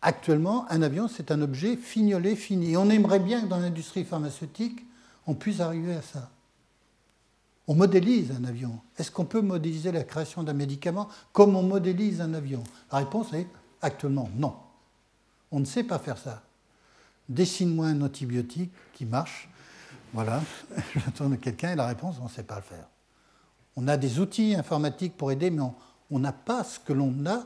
Actuellement, 0.00 0.70
un 0.70 0.82
avion, 0.82 1.08
c'est 1.08 1.30
un 1.30 1.42
objet 1.42 1.76
fignolé, 1.76 2.36
fini. 2.36 2.76
On 2.76 2.88
aimerait 2.88 3.18
bien 3.18 3.42
que 3.42 3.46
dans 3.46 3.58
l'industrie 3.58 4.04
pharmaceutique, 4.04 4.86
on 5.26 5.34
puisse 5.34 5.60
arriver 5.60 5.94
à 5.94 6.02
ça. 6.02 6.30
On 7.66 7.74
modélise 7.74 8.30
un 8.30 8.44
avion. 8.44 8.80
Est-ce 8.96 9.10
qu'on 9.10 9.24
peut 9.24 9.42
modéliser 9.42 9.92
la 9.92 10.04
création 10.04 10.42
d'un 10.42 10.54
médicament 10.54 11.08
comme 11.32 11.56
on 11.56 11.62
modélise 11.62 12.20
un 12.20 12.32
avion? 12.32 12.62
La 12.90 12.98
réponse 12.98 13.32
est 13.34 13.46
actuellement 13.82 14.30
non. 14.36 14.56
On 15.50 15.60
ne 15.60 15.64
sait 15.64 15.84
pas 15.84 15.98
faire 15.98 16.16
ça. 16.16 16.42
Dessine-moi 17.28 17.88
un 17.88 18.00
antibiotique 18.00 18.72
qui 18.94 19.04
marche. 19.04 19.50
Voilà, 20.14 20.40
je 20.94 21.10
tourne 21.10 21.36
quelqu'un 21.36 21.72
et 21.72 21.76
la 21.76 21.86
réponse, 21.86 22.16
on 22.20 22.24
ne 22.24 22.30
sait 22.30 22.42
pas 22.42 22.56
le 22.56 22.62
faire. 22.62 22.86
On 23.76 23.86
a 23.86 23.96
des 23.96 24.18
outils 24.18 24.54
informatiques 24.54 25.16
pour 25.16 25.30
aider, 25.30 25.50
mais 25.50 25.62
on 26.10 26.18
n'a 26.18 26.32
pas 26.32 26.64
ce 26.64 26.78
que 26.80 26.94
l'on 26.94 27.14
a. 27.26 27.44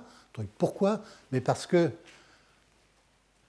Pourquoi? 0.57 1.03
Mais 1.33 1.41
parce 1.41 1.67
que 1.67 1.91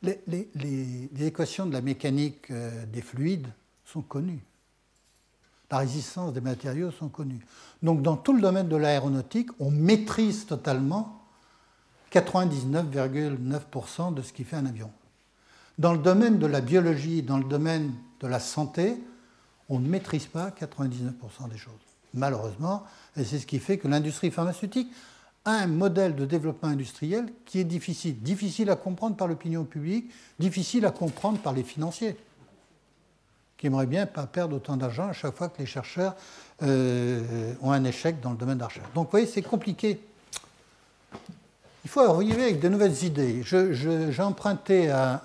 les, 0.04 1.10
équations 1.20 1.66
de 1.66 1.74
la 1.74 1.82
mécanique 1.82 2.52
euh, 2.52 2.86
des 2.86 3.02
fluides 3.02 3.48
sont 3.86 4.02
connues. 4.02 4.44
La 5.72 5.80
résistance 5.80 6.34
des 6.34 6.42
matériaux 6.42 6.92
sont 6.92 7.10
connues. 7.10 7.44
Donc 7.82 8.04
dans 8.04 8.16
tout 8.16 8.34
le 8.34 8.42
domaine 8.42 8.68
de 8.68 8.76
l'aéronautique, 8.76 9.50
on 9.60 9.72
maîtrise 9.72 10.46
totalement 10.46 11.20
99,9% 12.12 14.14
de 14.14 14.22
ce 14.22 14.34
qui 14.34 14.44
fait 14.44 14.58
un 14.58 14.68
avion. 14.68 14.92
Dans 15.80 15.94
le 15.94 16.00
domaine 16.00 16.38
de 16.38 16.46
la 16.46 16.62
biologie, 16.62 17.24
dans 17.24 17.40
le 17.40 17.46
domaine 17.46 17.92
de 18.20 18.28
la 18.28 18.40
santé, 18.40 18.96
on 19.70 19.80
ne 19.80 19.88
maîtrise 19.88 20.28
pas 20.28 20.52
99% 20.52 21.50
des 21.50 21.58
choses, 21.58 21.74
malheureusement, 22.14 22.84
et 23.18 23.24
c'est 23.24 23.40
ce 23.40 23.48
qui 23.48 23.58
fait 23.58 23.80
que 23.80 23.88
l'industrie 23.88 24.30
pharmaceutique 24.30 24.92
un 25.46 25.68
modèle 25.68 26.16
de 26.16 26.26
développement 26.26 26.70
industriel 26.70 27.26
qui 27.46 27.60
est 27.60 27.66
difficile, 27.66 28.22
difficile 28.22 28.70
à 28.70 28.76
comprendre 28.76 29.16
par 29.16 29.28
l'opinion 29.28 29.66
publique, 29.66 30.10
difficile 30.40 30.86
à 30.86 30.92
comprendre 30.92 31.40
par 31.40 31.54
les 31.54 31.64
financiers, 31.64 32.16
qui 33.58 33.68
aimeraient 33.68 33.86
bien 33.86 34.06
pas 34.06 34.26
perdre 34.26 34.56
autant 34.56 34.78
d'argent 34.78 35.08
à 35.08 35.14
chaque 35.14 35.36
fois 35.36 35.50
que 35.50 35.60
les 35.60 35.66
chercheurs 35.66 36.16
euh, 36.62 37.54
ont 37.62 37.72
un 37.72 37.84
échec 37.84 38.22
dans 38.22 38.32
le 38.32 38.38
domaine 38.38 38.56
de 38.56 38.62
la 38.62 38.68
recherche. 38.68 38.88
Donc 38.96 39.06
vous 39.06 39.12
voyez, 39.12 39.28
c'est 39.28 39.42
compliqué. 39.42 40.00
Il 41.84 41.90
faut 41.90 42.00
arriver 42.00 42.44
avec 42.44 42.60
de 42.62 42.70
nouvelles 42.70 43.04
idées. 43.04 43.44
J'ai 43.44 44.22
emprunté 44.22 44.90
à 44.90 45.24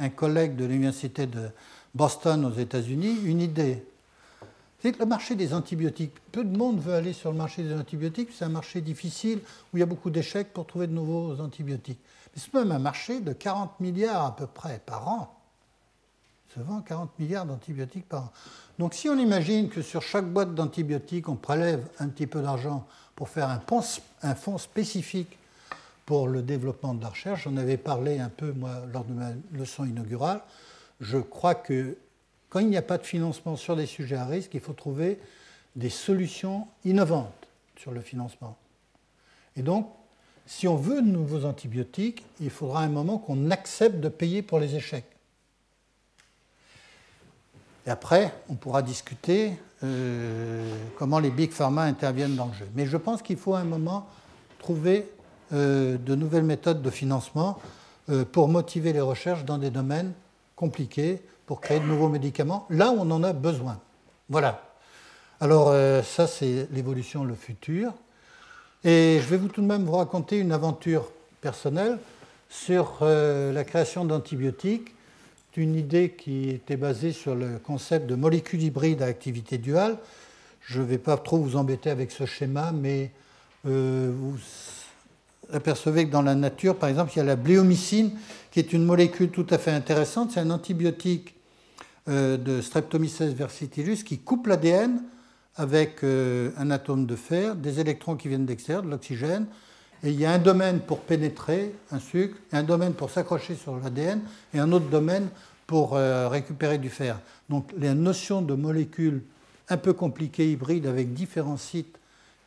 un 0.00 0.08
collègue 0.10 0.54
de 0.54 0.64
l'université 0.64 1.26
de 1.26 1.48
Boston 1.96 2.44
aux 2.44 2.52
États-Unis 2.52 3.18
une 3.24 3.40
idée. 3.40 3.82
C'est 4.86 5.00
le 5.00 5.06
marché 5.06 5.34
des 5.34 5.52
antibiotiques, 5.52 6.12
peu 6.30 6.44
de 6.44 6.56
monde 6.56 6.78
veut 6.78 6.94
aller 6.94 7.12
sur 7.12 7.32
le 7.32 7.36
marché 7.36 7.64
des 7.64 7.74
antibiotiques, 7.74 8.28
c'est 8.32 8.44
un 8.44 8.50
marché 8.50 8.80
difficile 8.80 9.40
où 9.40 9.76
il 9.76 9.80
y 9.80 9.82
a 9.82 9.86
beaucoup 9.86 10.10
d'échecs 10.10 10.52
pour 10.52 10.64
trouver 10.64 10.86
de 10.86 10.92
nouveaux 10.92 11.40
antibiotiques. 11.40 11.98
Mais 12.32 12.40
c'est 12.40 12.54
même 12.54 12.70
un 12.70 12.78
marché 12.78 13.18
de 13.18 13.32
40 13.32 13.80
milliards 13.80 14.24
à 14.24 14.36
peu 14.36 14.46
près 14.46 14.80
par 14.86 15.08
an. 15.08 15.34
Se 16.54 16.60
vend 16.60 16.82
40 16.82 17.18
milliards 17.18 17.46
d'antibiotiques 17.46 18.08
par 18.08 18.26
an. 18.26 18.32
Donc 18.78 18.94
si 18.94 19.08
on 19.08 19.18
imagine 19.18 19.70
que 19.70 19.82
sur 19.82 20.02
chaque 20.02 20.26
boîte 20.26 20.54
d'antibiotiques, 20.54 21.28
on 21.28 21.34
prélève 21.34 21.84
un 21.98 22.06
petit 22.06 22.28
peu 22.28 22.40
d'argent 22.40 22.86
pour 23.16 23.28
faire 23.28 23.48
un, 23.48 23.60
un 24.22 24.34
fonds 24.36 24.58
spécifique 24.58 25.36
pour 26.04 26.28
le 26.28 26.42
développement 26.42 26.94
de 26.94 27.02
la 27.02 27.08
recherche, 27.08 27.42
j'en 27.42 27.56
avais 27.56 27.76
parlé 27.76 28.20
un 28.20 28.28
peu 28.28 28.52
moi 28.52 28.82
lors 28.92 29.02
de 29.02 29.14
ma 29.14 29.30
leçon 29.52 29.84
inaugurale, 29.84 30.42
je 31.00 31.18
crois 31.18 31.56
que 31.56 31.96
quand 32.48 32.60
il 32.60 32.68
n'y 32.68 32.76
a 32.76 32.82
pas 32.82 32.98
de 32.98 33.06
financement 33.06 33.56
sur 33.56 33.76
des 33.76 33.86
sujets 33.86 34.16
à 34.16 34.26
risque, 34.26 34.54
il 34.54 34.60
faut 34.60 34.72
trouver 34.72 35.18
des 35.74 35.90
solutions 35.90 36.66
innovantes 36.84 37.48
sur 37.76 37.92
le 37.92 38.00
financement. 38.00 38.56
Et 39.56 39.62
donc, 39.62 39.88
si 40.46 40.68
on 40.68 40.76
veut 40.76 41.02
de 41.02 41.08
nouveaux 41.08 41.44
antibiotiques, 41.44 42.24
il 42.40 42.50
faudra 42.50 42.82
un 42.82 42.88
moment 42.88 43.18
qu'on 43.18 43.50
accepte 43.50 44.00
de 44.00 44.08
payer 44.08 44.42
pour 44.42 44.58
les 44.58 44.76
échecs. 44.76 45.04
Et 47.86 47.90
après, 47.90 48.32
on 48.48 48.54
pourra 48.54 48.82
discuter 48.82 49.52
euh, 49.84 50.74
comment 50.98 51.18
les 51.18 51.30
big 51.30 51.52
pharma 51.52 51.82
interviennent 51.82 52.36
dans 52.36 52.46
le 52.46 52.52
jeu. 52.54 52.68
Mais 52.74 52.86
je 52.86 52.96
pense 52.96 53.22
qu'il 53.22 53.36
faut 53.36 53.54
un 53.54 53.64
moment 53.64 54.08
trouver 54.58 55.08
euh, 55.52 55.96
de 55.98 56.14
nouvelles 56.14 56.44
méthodes 56.44 56.82
de 56.82 56.90
financement 56.90 57.60
euh, 58.08 58.24
pour 58.24 58.48
motiver 58.48 58.92
les 58.92 59.00
recherches 59.00 59.44
dans 59.44 59.58
des 59.58 59.70
domaines 59.70 60.12
compliqués 60.56 61.22
pour 61.46 61.60
créer 61.60 61.80
de 61.80 61.84
nouveaux 61.84 62.08
médicaments, 62.08 62.66
là 62.70 62.90
où 62.90 62.98
on 63.00 63.10
en 63.10 63.22
a 63.22 63.32
besoin. 63.32 63.80
Voilà. 64.28 64.62
Alors 65.40 65.68
euh, 65.70 66.02
ça, 66.02 66.26
c'est 66.26 66.68
l'évolution, 66.72 67.24
le 67.24 67.34
futur. 67.34 67.92
Et 68.84 69.20
je 69.22 69.28
vais 69.28 69.36
vous 69.36 69.48
tout 69.48 69.62
de 69.62 69.66
même 69.66 69.84
vous 69.84 69.96
raconter 69.96 70.38
une 70.38 70.52
aventure 70.52 71.10
personnelle 71.40 71.98
sur 72.48 72.98
euh, 73.02 73.52
la 73.52 73.64
création 73.64 74.04
d'antibiotiques, 74.04 74.92
une 75.56 75.74
idée 75.74 76.10
qui 76.10 76.50
était 76.50 76.76
basée 76.76 77.12
sur 77.12 77.34
le 77.34 77.58
concept 77.58 78.06
de 78.06 78.14
molécules 78.14 78.62
hybrides 78.62 79.02
à 79.02 79.06
activité 79.06 79.58
duale. 79.58 79.96
Je 80.60 80.80
ne 80.80 80.86
vais 80.86 80.98
pas 80.98 81.16
trop 81.16 81.38
vous 81.38 81.56
embêter 81.56 81.90
avec 81.90 82.10
ce 82.10 82.26
schéma, 82.26 82.72
mais 82.72 83.10
euh, 83.66 84.12
vous 84.14 84.36
apercevez 85.52 86.06
que 86.06 86.10
dans 86.10 86.22
la 86.22 86.34
nature, 86.34 86.76
par 86.76 86.88
exemple, 86.88 87.12
il 87.14 87.18
y 87.18 87.20
a 87.20 87.24
la 87.24 87.36
bléomycine, 87.36 88.12
qui 88.50 88.58
est 88.58 88.72
une 88.72 88.84
molécule 88.84 89.30
tout 89.30 89.46
à 89.50 89.58
fait 89.58 89.70
intéressante. 89.70 90.32
C'est 90.32 90.40
un 90.40 90.50
antibiotique 90.50 91.35
euh, 92.08 92.36
de 92.36 92.60
Streptomyces 92.60 93.22
versitilus 93.22 94.04
qui 94.04 94.18
coupe 94.18 94.46
l'ADN 94.46 95.02
avec 95.56 96.04
euh, 96.04 96.50
un 96.56 96.70
atome 96.70 97.06
de 97.06 97.16
fer, 97.16 97.56
des 97.56 97.80
électrons 97.80 98.16
qui 98.16 98.28
viennent 98.28 98.46
d'extérieur, 98.46 98.82
de 98.82 98.90
l'oxygène, 98.90 99.46
et 100.04 100.10
il 100.10 100.20
y 100.20 100.26
a 100.26 100.32
un 100.32 100.38
domaine 100.38 100.80
pour 100.80 101.00
pénétrer 101.00 101.74
un 101.90 101.98
sucre, 101.98 102.36
un 102.52 102.62
domaine 102.62 102.92
pour 102.92 103.10
s'accrocher 103.10 103.54
sur 103.54 103.78
l'ADN, 103.78 104.20
et 104.54 104.58
un 104.58 104.70
autre 104.72 104.88
domaine 104.88 105.28
pour 105.66 105.96
euh, 105.96 106.28
récupérer 106.28 106.78
du 106.78 106.90
fer. 106.90 107.18
Donc 107.48 107.72
les 107.76 107.94
notions 107.94 108.42
de 108.42 108.54
molécules 108.54 109.22
un 109.68 109.76
peu 109.76 109.92
compliquées, 109.92 110.52
hybrides, 110.52 110.86
avec 110.86 111.12
différents 111.12 111.56
sites 111.56 111.98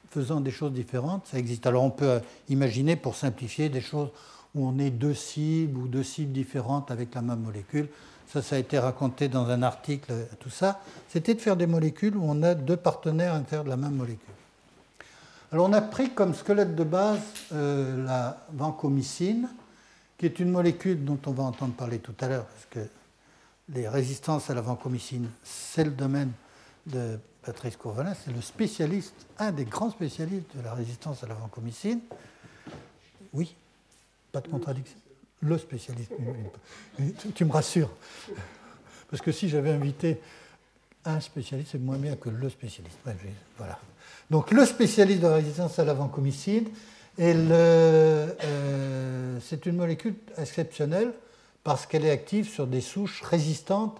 faisant 0.10 0.42
des 0.42 0.52
choses 0.52 0.72
différentes, 0.72 1.28
ça 1.28 1.38
existe. 1.38 1.68
Alors 1.68 1.84
on 1.84 1.92
peut 1.92 2.20
imaginer, 2.48 2.96
pour 2.96 3.16
simplifier, 3.16 3.70
des 3.70 3.82
choses 3.82 4.10
où 4.56 4.68
on 4.68 4.80
est 4.80 4.90
deux 4.90 5.14
cibles 5.14 5.78
ou 5.78 5.88
deux 5.88 6.04
cibles 6.04 6.32
différentes 6.32 6.92
avec 6.92 7.14
la 7.14 7.22
même 7.22 7.42
molécule. 7.42 7.90
Ça, 8.32 8.44
ça 8.44 8.56
a 8.56 8.60
été 8.60 8.78
raconté 8.78 9.28
dans 9.28 9.50
un 9.50 9.64
article, 9.64 10.14
tout 10.40 10.52
ça. 10.52 10.80
C'était 11.10 11.34
de 11.34 11.42
faire 11.42 11.56
des 11.56 11.66
molécules 11.66 12.16
où 12.16 12.24
on 12.24 12.44
a 12.44 12.54
deux 12.54 12.78
partenaires 12.78 13.34
à 13.34 13.38
l'intérieur 13.38 13.64
de 13.64 13.70
la 13.70 13.78
même 13.78 13.96
molécule. 13.96 14.34
Alors 15.52 15.68
on 15.68 15.74
a 15.74 15.82
pris 15.82 16.12
comme 16.12 16.36
squelette 16.36 16.76
de 16.76 16.84
base 16.84 17.20
euh, 17.54 18.06
la 18.06 18.46
vancomycine, 18.54 19.50
qui 20.18 20.28
est 20.28 20.40
une 20.40 20.52
molécule 20.52 21.04
dont 21.04 21.18
on 21.26 21.32
va 21.32 21.44
entendre 21.44 21.74
parler 21.74 21.98
tout 21.98 22.14
à 22.20 22.28
l'heure, 22.28 22.46
parce 22.46 22.68
que 22.70 22.88
les 23.70 23.88
résistances 23.88 24.52
à 24.52 24.54
la 24.54 24.62
vancomycine, 24.62 25.28
c'est 25.44 25.84
le 25.84 25.92
domaine 25.92 26.32
de 26.86 27.18
Patrice 27.42 27.78
Courvalin, 27.78 28.14
c'est 28.14 28.32
le 28.32 28.42
spécialiste, 28.42 29.16
un 29.40 29.52
des 29.52 29.66
grands 29.66 29.90
spécialistes 29.90 30.56
de 30.56 30.62
la 30.62 30.74
résistance 30.76 31.24
à 31.24 31.28
la 31.28 31.34
vancomycine. 31.34 32.02
Oui, 33.34 33.56
pas 34.32 34.42
de 34.42 34.50
contradiction. 34.50 35.00
Le 35.42 35.58
spécialiste. 35.58 36.12
Tu 37.36 37.46
me 37.46 37.52
rassures. 37.52 37.92
Parce 39.10 39.22
que 39.22 39.32
si 39.32 39.50
j'avais 39.50 39.72
invité 39.72 40.20
un 41.06 41.20
spécialiste, 41.20 41.72
c'est 41.72 41.80
moins 41.80 41.98
bien 41.98 42.16
que 42.16 42.30
le 42.30 42.50
spécialiste. 42.50 43.00
Voilà. 43.58 43.80
Donc 44.30 44.52
le 44.52 44.66
spécialiste 44.66 45.22
de 45.22 45.28
la 45.28 45.36
résistance 45.36 45.80
à 45.80 45.86
la 45.86 45.94
vancomycine, 45.94 46.70
euh, 47.20 49.40
c'est 49.42 49.66
une 49.66 49.76
molécule 49.76 50.16
exceptionnelle 50.38 51.12
parce 51.64 51.86
qu'elle 51.86 52.06
est 52.06 52.12
active 52.12 52.48
sur 52.48 52.68
des 52.68 52.82
souches 52.82 53.22
résistantes 53.24 54.00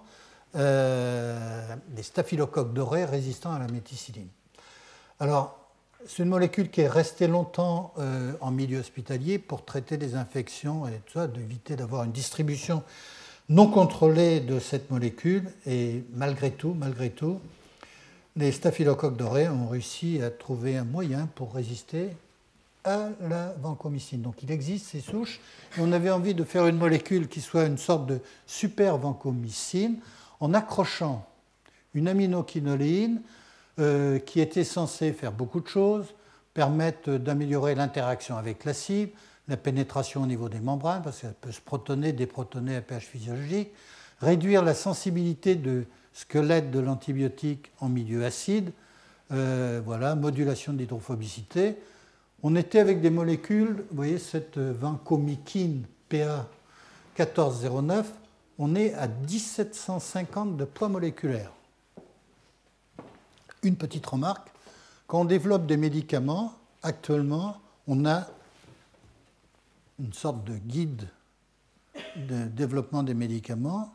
euh, 0.56 1.76
des 1.90 2.02
staphylocoques 2.02 2.72
dorés 2.72 3.04
résistants 3.04 3.52
à 3.52 3.60
la 3.60 3.68
méticilline. 3.68 4.26
Alors, 5.20 5.69
c'est 6.06 6.22
une 6.22 6.28
molécule 6.28 6.70
qui 6.70 6.80
est 6.80 6.88
restée 6.88 7.26
longtemps 7.26 7.92
euh, 7.98 8.32
en 8.40 8.50
milieu 8.50 8.78
hospitalier 8.78 9.38
pour 9.38 9.64
traiter 9.64 9.96
des 9.96 10.14
infections 10.14 10.86
et 10.88 11.00
tout 11.06 11.14
ça, 11.14 11.26
d'éviter 11.26 11.76
d'avoir 11.76 12.04
une 12.04 12.12
distribution 12.12 12.82
non 13.48 13.66
contrôlée 13.66 14.40
de 14.40 14.58
cette 14.58 14.90
molécule. 14.90 15.50
Et 15.66 16.04
malgré 16.14 16.52
tout, 16.52 16.74
malgré 16.74 17.10
tout, 17.10 17.40
les 18.36 18.52
staphylocoques 18.52 19.16
dorés 19.16 19.48
ont 19.48 19.68
réussi 19.68 20.22
à 20.22 20.30
trouver 20.30 20.76
un 20.76 20.84
moyen 20.84 21.28
pour 21.34 21.54
résister 21.54 22.10
à 22.84 23.10
la 23.28 23.54
vancomycine. 23.60 24.22
Donc 24.22 24.42
il 24.42 24.50
existe 24.50 24.86
ces 24.86 25.00
souches 25.00 25.40
et 25.76 25.80
on 25.80 25.92
avait 25.92 26.10
envie 26.10 26.34
de 26.34 26.44
faire 26.44 26.66
une 26.66 26.78
molécule 26.78 27.28
qui 27.28 27.40
soit 27.40 27.66
une 27.66 27.78
sorte 27.78 28.06
de 28.06 28.20
super 28.46 28.96
vancomycine 28.96 29.98
en 30.40 30.54
accrochant 30.54 31.26
une 31.92 32.08
aminoquinoline 32.08 33.20
euh, 33.78 34.18
qui 34.18 34.40
était 34.40 34.64
censée 34.64 35.12
faire 35.12 35.32
beaucoup 35.32 35.60
de 35.60 35.68
choses, 35.68 36.06
permettre 36.54 37.12
d'améliorer 37.12 37.74
l'interaction 37.74 38.36
avec 38.36 38.64
la 38.64 38.74
cible, 38.74 39.12
la 39.48 39.56
pénétration 39.56 40.22
au 40.22 40.26
niveau 40.26 40.48
des 40.48 40.60
membranes, 40.60 41.02
parce 41.02 41.20
qu'elle 41.20 41.34
peut 41.34 41.52
se 41.52 41.60
protoner, 41.60 42.12
déprotoner 42.12 42.76
à 42.76 42.80
pH 42.80 43.04
physiologique, 43.04 43.70
réduire 44.20 44.62
la 44.62 44.74
sensibilité 44.74 45.54
de 45.54 45.84
squelette 46.12 46.70
de 46.70 46.80
l'antibiotique 46.80 47.70
en 47.80 47.88
milieu 47.88 48.24
acide, 48.24 48.72
euh, 49.32 49.80
voilà, 49.84 50.14
modulation 50.14 50.72
de 50.72 50.78
l'hydrophobicité. 50.78 51.76
On 52.42 52.56
était 52.56 52.80
avec 52.80 53.00
des 53.00 53.10
molécules, 53.10 53.84
vous 53.90 53.96
voyez 53.96 54.18
cette 54.18 54.58
vancomycine 54.58 55.84
PA 56.08 56.48
1409, 57.18 58.10
on 58.58 58.74
est 58.74 58.92
à 58.94 59.08
1750 59.08 60.56
de 60.56 60.64
poids 60.64 60.88
moléculaire. 60.88 61.52
Une 63.62 63.76
petite 63.76 64.06
remarque, 64.06 64.48
quand 65.06 65.22
on 65.22 65.24
développe 65.24 65.66
des 65.66 65.76
médicaments, 65.76 66.54
actuellement, 66.82 67.60
on 67.86 68.06
a 68.06 68.26
une 69.98 70.12
sorte 70.12 70.44
de 70.44 70.56
guide 70.56 71.08
de 72.16 72.44
développement 72.46 73.02
des 73.02 73.14
médicaments 73.14 73.92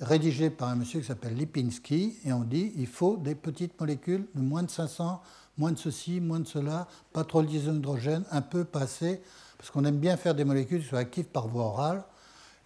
rédigé 0.00 0.50
par 0.50 0.68
un 0.68 0.76
monsieur 0.76 1.00
qui 1.00 1.06
s'appelle 1.06 1.34
Lipinski, 1.34 2.18
et 2.24 2.32
on 2.32 2.44
dit 2.44 2.72
il 2.76 2.86
faut 2.86 3.16
des 3.16 3.34
petites 3.34 3.78
molécules 3.80 4.26
de 4.34 4.40
moins 4.40 4.62
de 4.62 4.70
500 4.70 5.20
moins 5.58 5.72
de 5.72 5.78
ceci, 5.78 6.20
moins 6.20 6.40
de 6.40 6.46
cela, 6.46 6.86
pas 7.12 7.24
trop 7.24 7.42
de 7.42 7.48
hydrogène, 7.48 8.24
un 8.30 8.42
peu, 8.42 8.64
pas 8.64 8.82
assez, 8.82 9.20
parce 9.58 9.70
qu'on 9.70 9.84
aime 9.84 9.98
bien 9.98 10.16
faire 10.16 10.34
des 10.34 10.44
molécules 10.44 10.80
qui 10.80 10.88
soient 10.88 11.00
actives 11.00 11.26
par 11.26 11.48
voie 11.48 11.64
orale 11.64 12.04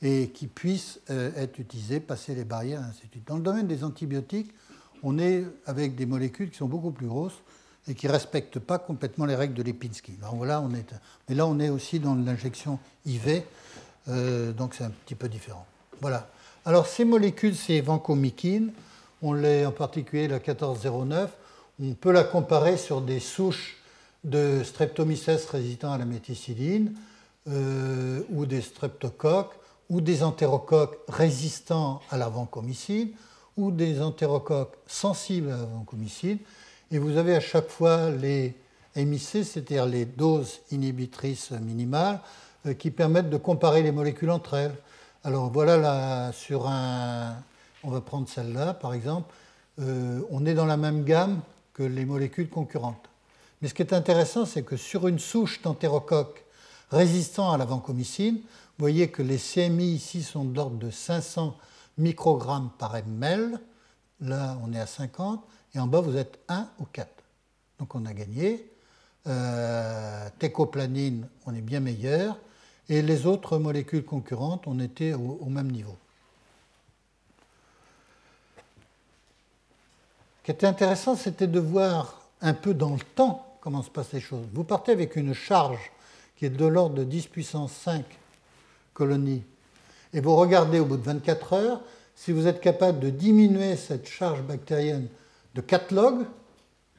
et 0.02 0.30
qui 0.30 0.46
puissent 0.46 1.00
euh, 1.10 1.32
être 1.36 1.58
utilisées, 1.58 2.00
passer 2.00 2.34
les 2.34 2.44
barrières, 2.44 2.82
ainsi 2.82 3.06
de 3.06 3.12
suite. 3.12 3.26
Dans 3.26 3.36
le 3.36 3.42
domaine 3.42 3.66
des 3.66 3.82
antibiotiques, 3.82 4.52
on 5.03 5.18
est 5.18 5.44
avec 5.66 5.94
des 5.94 6.07
molécules 6.07 6.50
qui 6.50 6.57
sont 6.59 6.66
beaucoup 6.66 6.90
plus 6.90 7.07
grosses 7.07 7.40
et 7.88 7.94
qui 7.94 8.07
ne 8.07 8.12
respectent 8.12 8.61
pas 8.61 8.78
complètement 8.78 9.26
les 9.26 9.34
règles 9.34 9.55
de 9.55 9.62
Lipinski. 9.62 10.12
est, 10.22 10.68
mais 11.28 11.34
là, 11.34 11.46
on 11.46 11.59
est 11.59 11.68
aussi 11.68 11.98
dans 11.98 12.14
l'injection 12.14 12.78
IV, 13.07 13.42
euh, 14.09 14.53
donc 14.53 14.74
c'est 14.74 14.84
un 14.84 14.92
petit 15.05 15.14
peu 15.14 15.28
différent. 15.28 15.66
Voilà. 16.00 16.28
Alors, 16.64 16.86
ces 16.86 17.05
molécules, 17.05 17.57
c'est 17.57 17.80
vancomycine, 17.80 18.72
on 19.20 19.32
l'est 19.32 19.66
en 19.66 19.72
particulier 19.72 20.28
la 20.28 20.36
1409, 20.36 21.30
on 21.80 21.94
peut 21.94 22.12
la 22.12 22.24
comparer 22.24 22.76
sur 22.76 23.00
des 23.00 23.18
souches 23.18 23.78
de 24.22 24.62
streptomyces 24.62 25.46
résistants 25.50 25.92
à 25.92 25.98
la 25.98 26.05
méticilline, 26.05 26.94
euh, 27.48 28.22
ou 28.30 28.46
des 28.46 28.61
streptocoques, 28.61 29.55
ou 29.90 30.00
des 30.00 30.22
entérocoques 30.22 30.98
résistants 31.09 32.00
à 32.11 32.16
la 32.16 32.28
vancomycine, 32.28 33.11
ou 33.57 33.70
des 33.70 34.00
entérocoques 34.00 34.76
sensibles 34.86 35.50
à 35.50 35.57
la 35.57 35.64
vancomycine. 35.64 36.38
Et 36.90 36.98
vous 36.98 37.16
avez 37.16 37.34
à 37.34 37.40
chaque 37.40 37.68
fois 37.68 38.11
les 38.11 38.55
MIC, 38.96 39.44
c'est-à-dire 39.44 39.86
les 39.86 40.05
doses 40.05 40.61
inhibitrices 40.70 41.50
minimales, 41.53 42.20
euh, 42.66 42.74
qui 42.74 42.90
permettent 42.90 43.30
de 43.30 43.36
comparer 43.36 43.82
les 43.82 43.92
molécules 43.92 44.30
entre 44.30 44.55
elles. 44.55 44.74
Alors 45.24 45.50
voilà, 45.50 45.76
là, 45.76 46.32
sur 46.32 46.66
un, 46.66 47.36
on 47.84 47.90
va 47.90 48.00
prendre 48.00 48.28
celle-là 48.28 48.74
par 48.74 48.94
exemple, 48.94 49.32
euh, 49.80 50.20
on 50.30 50.44
est 50.44 50.55
dans 50.55 50.66
la 50.66 50.76
même 50.76 51.05
gamme 51.05 51.40
que 51.74 51.82
les 51.82 52.05
molécules 52.05 52.48
concurrentes. 52.48 53.09
Mais 53.61 53.68
ce 53.68 53.74
qui 53.74 53.82
est 53.82 53.94
intéressant, 53.94 54.44
c'est 54.44 54.62
que 54.62 54.76
sur 54.76 55.09
une 55.09 55.18
souche 55.18 55.62
d'entérocoque 55.62 56.44
résistant 56.90 57.53
à 57.53 57.57
la 57.57 57.64
vancomycine, 57.64 58.34
vous 58.34 58.78
voyez 58.78 59.09
que 59.09 59.22
les 59.22 59.38
CMI 59.38 59.94
ici 59.94 60.22
sont 60.22 60.44
de 60.44 60.55
l'ordre 60.55 60.76
de 60.76 60.90
500 60.90 61.57
microgrammes 61.99 62.70
par 62.78 62.97
ml. 62.97 63.59
Là, 64.20 64.59
on 64.62 64.72
est 64.72 64.80
à 64.80 64.86
50. 64.86 65.45
Et 65.74 65.78
en 65.78 65.86
bas, 65.86 66.01
vous 66.01 66.16
êtes 66.16 66.38
1 66.49 66.68
ou 66.78 66.84
4. 66.84 67.09
Donc 67.78 67.95
on 67.95 68.05
a 68.07 68.12
gagné. 68.12 68.68
Euh, 69.26 70.28
técoplanine, 70.38 71.28
on 71.47 71.55
est 71.55 71.61
bien 71.61 71.80
meilleur. 71.80 72.38
Et 72.88 73.03
les 73.03 73.26
autres 73.26 73.59
molécules 73.59 74.05
concurrentes, 74.05 74.64
on 74.66 74.80
était 74.80 75.14
au 75.14 75.47
même 75.47 75.70
niveau. 75.70 75.97
Ce 80.43 80.47
qui 80.47 80.51
était 80.51 80.66
intéressant, 80.66 81.14
c'était 81.14 81.47
de 81.47 81.61
voir 81.61 82.20
un 82.40 82.53
peu 82.53 82.74
dans 82.74 82.95
le 82.95 83.01
temps 83.14 83.47
comment 83.61 83.82
se 83.82 83.90
passent 83.90 84.12
les 84.12 84.20
choses. 84.20 84.45
Vous 84.53 84.64
partez 84.64 84.90
avec 84.90 85.14
une 85.14 85.34
charge 85.34 85.93
qui 86.36 86.47
est 86.47 86.51
de 86.51 86.66
l'ordre 86.66 86.97
de 86.97 87.05
10 87.05 87.28
puissance 87.28 87.72
5 87.72 88.05
colonies, 88.93 89.45
et 90.12 90.20
vous 90.20 90.36
regardez 90.36 90.80
au 90.80 90.84
bout 90.84 90.96
de 90.96 91.04
24 91.04 91.52
heures 91.54 91.80
si 92.14 92.32
vous 92.32 92.46
êtes 92.46 92.60
capable 92.60 93.00
de 93.00 93.10
diminuer 93.10 93.76
cette 93.76 94.08
charge 94.08 94.42
bactérienne 94.42 95.08
de 95.54 95.60
4 95.60 95.92
logs, 95.92 96.26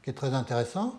qui 0.03 0.09
est 0.09 0.14
très 0.14 0.34
intéressant, 0.34 0.95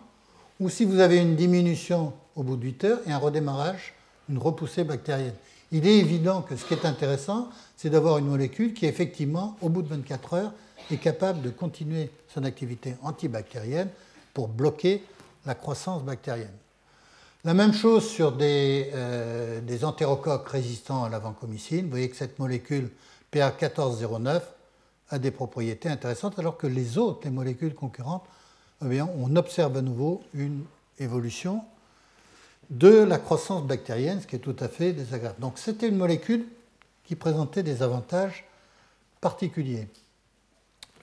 ou 0.59 0.69
si 0.69 0.85
vous 0.85 0.99
avez 0.99 1.17
une 1.17 1.35
diminution 1.35 2.13
au 2.35 2.43
bout 2.43 2.55
de 2.55 2.63
8 2.63 2.83
heures 2.85 2.99
et 3.07 3.11
un 3.11 3.17
redémarrage, 3.17 3.93
une 4.29 4.37
repoussée 4.37 4.83
bactérienne. 4.83 5.35
Il 5.71 5.87
est 5.87 5.97
évident 5.97 6.41
que 6.41 6.55
ce 6.55 6.65
qui 6.65 6.73
est 6.73 6.85
intéressant, 6.85 7.49
c'est 7.75 7.89
d'avoir 7.89 8.17
une 8.17 8.27
molécule 8.27 8.73
qui, 8.73 8.85
effectivement, 8.85 9.57
au 9.61 9.69
bout 9.69 9.81
de 9.81 9.89
24 9.89 10.33
heures, 10.33 10.53
est 10.91 10.97
capable 10.97 11.41
de 11.41 11.49
continuer 11.49 12.09
son 12.33 12.43
activité 12.43 12.95
antibactérienne 13.01 13.89
pour 14.33 14.47
bloquer 14.47 15.03
la 15.45 15.55
croissance 15.55 16.03
bactérienne. 16.03 16.47
La 17.45 17.53
même 17.53 17.73
chose 17.73 18.09
sur 18.09 18.31
des, 18.31 18.89
euh, 18.95 19.61
entérocoques 19.83 20.49
résistants 20.49 21.03
à 21.03 21.09
la 21.09 21.19
vancomycine. 21.19 21.83
Vous 21.83 21.91
voyez 21.91 22.09
que 22.09 22.15
cette 22.15 22.39
molécule 22.39 22.89
PA1409 23.31 24.41
a 25.11 25.19
des 25.19 25.29
propriétés 25.29 25.87
intéressantes, 25.87 26.39
alors 26.39 26.57
que 26.57 26.65
les 26.65 26.97
autres, 26.97 27.19
les 27.23 27.29
molécules 27.29 27.75
concurrentes, 27.75 28.25
eh 28.83 28.99
on 28.99 29.35
observe 29.35 29.77
à 29.77 29.83
nouveau 29.83 30.23
une 30.33 30.63
évolution 30.97 31.61
de 32.71 32.89
la 32.89 33.19
croissance 33.19 33.63
bactérienne, 33.63 34.21
ce 34.21 34.25
qui 34.25 34.37
est 34.37 34.39
tout 34.39 34.55
à 34.59 34.67
fait 34.67 34.91
désagréable. 34.93 35.39
Donc 35.39 35.59
c'était 35.59 35.87
une 35.87 35.97
molécule 35.97 36.47
qui 37.03 37.15
présentait 37.15 37.61
des 37.61 37.83
avantages 37.83 38.43
particuliers 39.21 39.87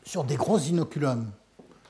sur 0.04 0.24
des 0.24 0.34
gros 0.34 0.58
inoculums, 0.58 1.30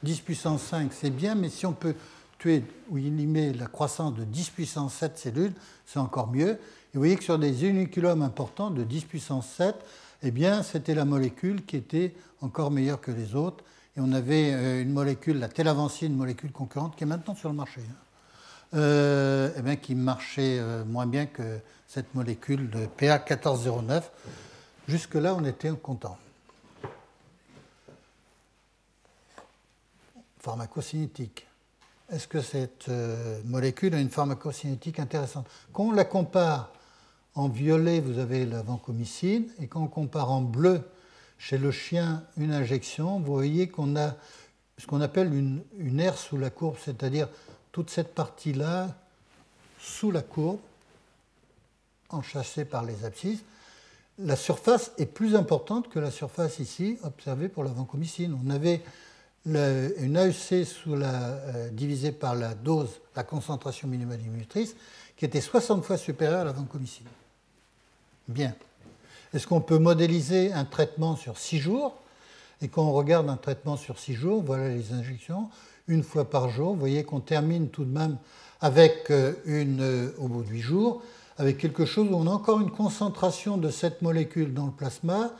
10 0.02 0.20
puissance 0.20 0.60
5, 0.64 0.92
c'est 0.92 1.08
bien, 1.08 1.36
mais 1.36 1.48
si 1.48 1.64
on 1.64 1.72
peut 1.72 1.94
tuer 2.42 2.64
ou 2.90 2.98
éliminer 2.98 3.52
la 3.52 3.66
croissance 3.66 4.14
de 4.14 4.24
10 4.24 4.50
puissance 4.50 4.94
7 4.94 5.16
cellules, 5.16 5.52
c'est 5.86 6.00
encore 6.00 6.28
mieux. 6.28 6.50
Et 6.50 6.94
vous 6.94 7.00
voyez 7.00 7.16
que 7.16 7.22
sur 7.22 7.38
des 7.38 7.64
inoculums 7.64 8.22
importants 8.22 8.70
de 8.70 8.82
10 8.82 9.04
puissance 9.04 9.48
7, 9.56 9.76
eh 10.24 10.30
bien, 10.32 10.64
c'était 10.64 10.94
la 10.94 11.04
molécule 11.04 11.64
qui 11.64 11.76
était 11.76 12.14
encore 12.40 12.72
meilleure 12.72 13.00
que 13.00 13.12
les 13.12 13.36
autres. 13.36 13.62
Et 13.96 14.00
on 14.00 14.12
avait 14.12 14.52
euh, 14.52 14.82
une 14.82 14.90
molécule, 14.92 15.38
la 15.38 15.48
télavancine, 15.48 16.12
une 16.12 16.18
molécule 16.18 16.50
concurrente, 16.50 16.96
qui 16.96 17.04
est 17.04 17.06
maintenant 17.06 17.36
sur 17.36 17.48
le 17.48 17.54
marché, 17.54 17.80
hein. 17.80 18.74
euh, 18.74 19.50
eh 19.56 19.62
bien, 19.62 19.76
qui 19.76 19.94
marchait 19.94 20.58
euh, 20.58 20.84
moins 20.84 21.06
bien 21.06 21.26
que 21.26 21.60
cette 21.86 22.12
molécule 22.16 22.70
de 22.70 22.86
PA 22.86 23.18
1409. 23.18 24.10
Jusque-là, 24.88 25.36
on 25.36 25.44
était 25.44 25.70
content. 25.70 26.18
pharmacocinétique. 30.40 31.46
Est-ce 32.12 32.28
que 32.28 32.42
cette 32.42 32.90
euh, 32.90 33.40
molécule 33.46 33.94
a 33.94 33.98
une 33.98 34.10
pharmacocinétique 34.10 35.00
intéressante? 35.00 35.46
Quand 35.72 35.84
on 35.84 35.92
la 35.92 36.04
compare 36.04 36.70
en 37.34 37.48
violet, 37.48 38.00
vous 38.00 38.18
avez 38.18 38.44
la 38.44 38.60
vancomycine, 38.60 39.48
et 39.58 39.66
quand 39.66 39.80
on 39.80 39.86
compare 39.86 40.30
en 40.30 40.42
bleu, 40.42 40.82
chez 41.38 41.56
le 41.56 41.70
chien, 41.70 42.22
une 42.36 42.52
injection, 42.52 43.18
vous 43.18 43.32
voyez 43.32 43.68
qu'on 43.68 43.96
a 43.96 44.14
ce 44.76 44.86
qu'on 44.86 45.00
appelle 45.00 45.32
une, 45.32 45.62
une 45.78 46.00
aire 46.00 46.18
sous 46.18 46.36
la 46.36 46.50
courbe, 46.50 46.76
c'est-à-dire 46.84 47.28
toute 47.72 47.88
cette 47.88 48.14
partie-là 48.14 48.94
sous 49.80 50.10
la 50.10 50.22
courbe, 50.22 50.58
enchâssée 52.10 52.66
par 52.66 52.84
les 52.84 53.06
abscisses. 53.06 53.42
La 54.18 54.36
surface 54.36 54.92
est 54.98 55.06
plus 55.06 55.34
importante 55.34 55.88
que 55.88 55.98
la 55.98 56.10
surface 56.10 56.58
ici 56.58 56.98
observée 57.04 57.48
pour 57.48 57.64
la 57.64 57.70
vancomycine. 57.70 58.38
On 58.44 58.50
avait 58.50 58.82
une 59.46 60.16
AEC 60.16 60.64
sous 60.64 60.94
la, 60.94 61.12
euh, 61.12 61.68
divisée 61.70 62.12
par 62.12 62.34
la 62.34 62.54
dose, 62.54 63.00
la 63.16 63.24
concentration 63.24 63.88
minimale 63.88 64.20
inhibitrice, 64.20 64.76
qui 65.16 65.24
était 65.24 65.40
60 65.40 65.84
fois 65.84 65.96
supérieure 65.96 66.40
à 66.40 66.44
la 66.44 66.52
vancomycine. 66.52 67.06
Bien. 68.28 68.54
Est-ce 69.34 69.46
qu'on 69.46 69.60
peut 69.60 69.78
modéliser 69.78 70.52
un 70.52 70.64
traitement 70.64 71.16
sur 71.16 71.38
6 71.38 71.58
jours? 71.58 71.94
Et 72.60 72.68
quand 72.68 72.84
on 72.84 72.92
regarde 72.92 73.28
un 73.28 73.36
traitement 73.36 73.76
sur 73.76 73.98
6 73.98 74.14
jours, 74.14 74.42
voilà 74.42 74.68
les 74.68 74.92
injections, 74.92 75.48
une 75.88 76.04
fois 76.04 76.28
par 76.28 76.48
jour. 76.48 76.74
Vous 76.74 76.80
voyez 76.80 77.02
qu'on 77.02 77.20
termine 77.20 77.68
tout 77.68 77.84
de 77.84 77.90
même 77.92 78.18
avec 78.60 79.10
euh, 79.10 79.32
une, 79.44 79.80
euh, 79.80 80.14
au 80.18 80.28
bout 80.28 80.44
de 80.44 80.48
8 80.48 80.60
jours, 80.60 81.02
avec 81.38 81.58
quelque 81.58 81.84
chose 81.84 82.08
où 82.10 82.14
on 82.14 82.26
a 82.28 82.30
encore 82.30 82.60
une 82.60 82.70
concentration 82.70 83.56
de 83.56 83.70
cette 83.70 84.02
molécule 84.02 84.54
dans 84.54 84.66
le 84.66 84.72
plasma 84.72 85.32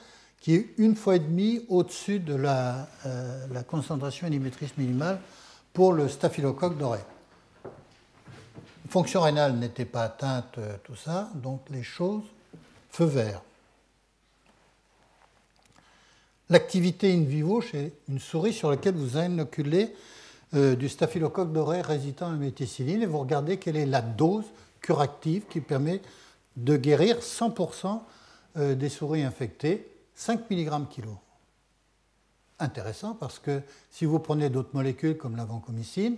qui 0.43 0.57
est 0.57 0.75
une 0.77 0.97
fois 0.97 1.17
et 1.17 1.21
demie 1.21 1.65
au-dessus 1.69 2.19
de 2.19 2.35
la, 2.35 2.89
euh, 3.07 3.63
concentration 3.63 4.27
inhibitrice 4.27 4.77
minimale 4.77 5.21
pour 5.73 5.93
le 5.93 6.09
staphylocoque 6.09 6.77
doré. 6.77 6.99
Fonction 8.89 9.21
rénale 9.21 9.55
n'était 9.55 9.85
pas 9.85 10.03
atteinte, 10.03 10.59
euh, 10.59 10.77
tout 10.83 10.97
ça, 10.97 11.31
donc 11.37 11.61
les 11.71 11.85
choses, 11.85 12.25
feu 12.91 13.05
vert. 13.05 13.41
L'activité 16.51 17.15
in 17.15 17.23
vivo 17.23 17.61
chez 17.61 17.95
une 18.09 18.19
souris 18.19 18.53
sur 18.53 18.69
laquelle 18.69 18.97
vous 18.97 19.17
inoculez 19.17 19.95
euh, 20.55 20.75
du 20.75 20.89
staphylocoque 20.89 21.53
doré 21.53 21.83
résistant 21.83 22.27
à 22.27 22.33
la 22.33 22.37
méticilline 22.37 23.01
et 23.01 23.07
vous 23.07 23.21
regardez 23.21 23.59
quelle 23.59 23.77
est 23.77 23.87
la 23.87 24.03
dose 24.03 24.45
curative 24.81 25.45
qui 25.49 25.61
permet 25.61 26.03
de 26.57 26.77
guérir 26.77 27.21
100% 27.21 28.01
des 28.57 28.91
souris 28.91 29.23
infectées 29.23 29.92
5 30.23 30.49
mg 30.51 30.89
kg. 30.89 31.09
Intéressant 32.61 33.15
parce 33.15 33.41
que 33.41 33.61
si 33.91 34.05
vous 34.05 34.21
prenez 34.21 34.51
d'autres 34.51 34.73
molécules 34.73 35.17
comme 35.17 35.35
la 35.35 35.45
vancomycine, 35.45 36.17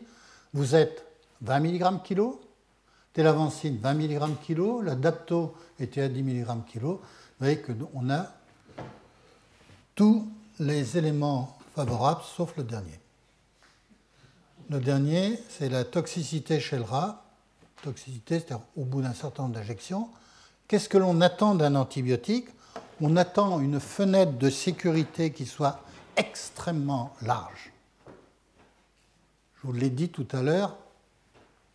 vous 0.53 0.75
êtes 0.75 1.07
20 1.41 1.61
mg 1.61 2.03
kg, 2.03 2.21
télavancine 3.15 3.79
20 3.79 3.95
mg 3.95 4.21
kg, 4.47 4.83
la 4.83 4.95
dapto 4.95 5.55
était 5.81 6.03
à 6.03 6.09
10 6.11 6.23
mg 6.23 6.47
kg. 6.71 6.83
Vous 6.83 7.01
voyez 7.41 7.63
qu'on 7.63 8.11
a 8.11 8.27
tous 9.95 10.29
les 10.59 10.99
éléments 10.99 11.57
favorables 11.75 12.23
sauf 12.37 12.55
le 12.59 12.65
dernier. 12.65 13.01
Le 14.69 14.81
dernier, 14.81 15.39
c'est 15.49 15.71
la 15.71 15.85
toxicité 15.85 16.61
chez 16.61 16.77
le 16.77 16.83
rat. 16.83 17.25
Toxicité, 17.83 18.39
c'est-à-dire 18.39 18.67
au 18.77 18.85
bout 18.85 19.01
d'un 19.01 19.15
certain 19.15 19.45
nombre 19.45 19.55
d'injections. 19.55 20.11
Qu'est-ce 20.69 20.91
que 20.91 20.99
l'on 20.99 21.23
attend 21.23 21.55
d'un 21.55 21.75
antibiotique? 21.75 22.49
On 23.01 23.17
attend 23.17 23.61
une 23.61 23.81
fenêtre 23.81 24.33
de 24.33 24.51
sécurité 24.51 25.33
qui 25.33 25.47
soit 25.47 25.81
extrêmement 26.17 27.15
large. 27.23 27.73
Je 29.57 29.67
vous 29.67 29.73
l'ai 29.73 29.91
dit 29.91 30.11
tout 30.11 30.29
à 30.33 30.43
l'heure, 30.43 30.77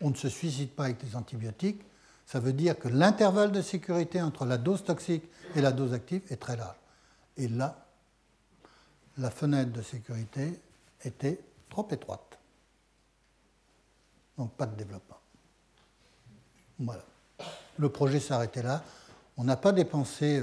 on 0.00 0.10
ne 0.10 0.14
se 0.14 0.28
suicide 0.28 0.70
pas 0.70 0.84
avec 0.84 1.02
les 1.02 1.16
antibiotiques. 1.16 1.82
Ça 2.26 2.40
veut 2.40 2.52
dire 2.52 2.78
que 2.78 2.88
l'intervalle 2.88 3.52
de 3.52 3.60
sécurité 3.60 4.22
entre 4.22 4.44
la 4.46 4.56
dose 4.56 4.84
toxique 4.84 5.24
et 5.56 5.60
la 5.60 5.72
dose 5.72 5.92
active 5.92 6.22
est 6.30 6.36
très 6.36 6.56
large. 6.56 6.76
Et 7.36 7.48
là, 7.48 7.86
la 9.18 9.30
fenêtre 9.30 9.72
de 9.72 9.82
sécurité 9.82 10.60
était 11.04 11.40
trop 11.68 11.86
étroite. 11.90 12.38
Donc 14.38 14.52
pas 14.52 14.66
de 14.66 14.76
développement. 14.76 15.18
Voilà. 16.78 17.04
Le 17.76 17.88
projet 17.88 18.20
s'arrêtait 18.20 18.62
là. 18.62 18.82
On 19.40 19.44
n'a 19.44 19.56
pas 19.56 19.72
dépensé 19.72 20.38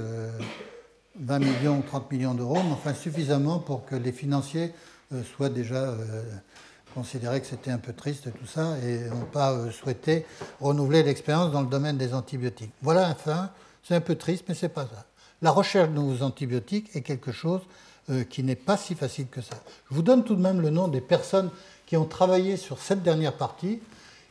20 1.20 1.34
euh, 1.34 1.38
millions 1.38 1.78
ou 1.78 1.82
30 1.82 2.10
millions 2.10 2.34
d'euros, 2.34 2.58
mais 2.64 2.72
enfin 2.72 2.94
suffisamment 2.94 3.60
pour 3.60 3.86
que 3.86 3.94
les 3.94 4.10
financiers 4.10 4.74
euh, 5.12 5.22
soient 5.22 5.50
déjà 5.50 5.76
euh, 5.76 6.24
considérés 6.96 7.40
que 7.40 7.46
c'était 7.46 7.70
un 7.70 7.78
peu 7.78 7.92
triste 7.92 8.24
tout 8.36 8.46
ça 8.46 8.76
et 8.82 9.08
n'ont 9.08 9.24
pas 9.26 9.70
souhaité 9.70 10.26
renouveler 10.60 11.04
l'expérience 11.04 11.52
dans 11.52 11.60
le 11.60 11.68
domaine 11.68 11.96
des 11.96 12.12
antibiotiques. 12.12 12.72
Voilà 12.82 13.08
enfin, 13.10 13.50
c'est 13.84 13.94
un 13.94 14.00
peu 14.00 14.16
triste, 14.16 14.46
mais 14.48 14.56
c'est 14.56 14.68
pas 14.68 14.86
ça. 14.86 15.04
La 15.42 15.52
recherche 15.52 15.90
de 15.90 15.94
nouveaux 15.94 16.24
antibiotiques 16.24 16.90
est 16.96 17.02
quelque 17.02 17.30
chose 17.30 17.60
qui 18.30 18.42
n'est 18.42 18.56
pas 18.56 18.76
si 18.76 18.96
facile 18.96 19.28
que 19.28 19.42
ça. 19.42 19.54
Je 19.90 19.94
vous 19.94 20.02
donne 20.02 20.24
tout 20.24 20.34
de 20.34 20.40
même 20.40 20.60
le 20.60 20.70
nom 20.70 20.88
des 20.88 21.02
personnes 21.02 21.50
qui 21.86 21.96
ont 21.96 22.06
travaillé 22.06 22.56
sur 22.56 22.80
cette 22.80 23.04
dernière 23.04 23.34
partie. 23.34 23.80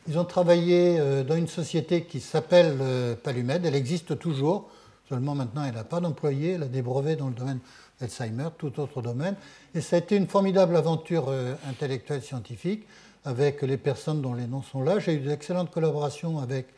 Ils 0.08 0.18
ont 0.18 0.24
travaillé 0.24 0.98
euh, 0.98 1.22
dans 1.22 1.36
une 1.36 1.48
société 1.48 2.04
qui 2.04 2.20
s'appelle 2.20 2.78
euh, 2.80 3.14
Palumed. 3.14 3.66
Elle 3.66 3.74
existe 3.74 4.18
toujours, 4.18 4.70
seulement 5.06 5.34
maintenant 5.34 5.64
elle 5.64 5.74
n'a 5.74 5.84
pas 5.84 6.00
d'employés. 6.00 6.52
Elle 6.52 6.62
a 6.62 6.68
des 6.68 6.80
brevets 6.80 7.14
dans 7.14 7.28
le 7.28 7.34
domaine 7.34 7.58
d'Alzheimer, 8.00 8.48
tout 8.56 8.80
autre 8.80 9.02
domaine. 9.02 9.36
Et 9.74 9.82
ça 9.82 9.96
a 9.96 9.98
été 9.98 10.16
une 10.16 10.26
formidable 10.26 10.76
aventure 10.76 11.26
euh, 11.28 11.54
intellectuelle 11.68 12.22
scientifique 12.22 12.86
avec 13.26 13.60
les 13.60 13.76
personnes 13.76 14.22
dont 14.22 14.32
les 14.32 14.46
noms 14.46 14.62
sont 14.62 14.82
là. 14.82 14.98
J'ai 14.98 15.12
eu 15.12 15.18
d'excellentes 15.18 15.70
collaborations 15.70 16.38
avec 16.38 16.68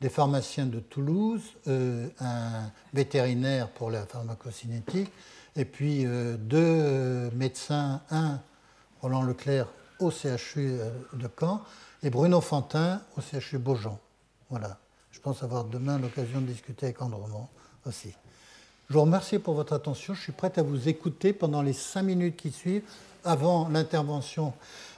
des 0.00 0.08
pharmaciens 0.08 0.66
de 0.66 0.78
Toulouse, 0.78 1.40
un 1.66 2.70
vétérinaire 2.92 3.70
pour 3.70 3.90
la 3.90 4.04
pharmacocinétique, 4.04 5.10
et 5.56 5.64
puis 5.64 6.04
deux 6.38 7.30
médecins, 7.30 8.02
un 8.10 8.38
Roland 9.00 9.22
Leclerc 9.22 9.68
au 9.98 10.10
CHU 10.10 10.78
de 11.14 11.28
Caen 11.40 11.62
et 12.02 12.10
Bruno 12.10 12.40
Fantin 12.40 13.00
au 13.16 13.20
CHU 13.20 13.58
Beaujean. 13.58 13.98
Voilà. 14.50 14.78
Je 15.10 15.20
pense 15.20 15.42
avoir 15.42 15.64
demain 15.64 15.98
l'occasion 15.98 16.40
de 16.40 16.46
discuter 16.46 16.86
avec 16.86 17.02
Andromont 17.02 17.48
aussi. 17.86 18.14
Je 18.88 18.94
vous 18.94 19.00
remercie 19.00 19.38
pour 19.38 19.54
votre 19.54 19.72
attention. 19.72 20.14
Je 20.14 20.22
suis 20.22 20.32
prêt 20.32 20.52
à 20.56 20.62
vous 20.62 20.88
écouter 20.88 21.32
pendant 21.32 21.62
les 21.62 21.72
cinq 21.72 22.02
minutes 22.02 22.36
qui 22.36 22.52
suivent, 22.52 22.82
avant 23.24 23.68
l'intervention 23.68 24.52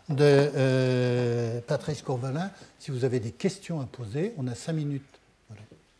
de 0.09 0.17
euh, 0.21 1.61
Patrice 1.67 2.03
Courvalin. 2.03 2.51
Si 2.79 2.91
vous 2.91 3.05
avez 3.05 3.21
des 3.21 3.33
questions 3.33 3.81
à 3.81 3.87
poser, 3.87 4.35
on 4.37 4.47
a 4.49 4.55
cinq 4.55 4.75
minutes. 4.75 5.03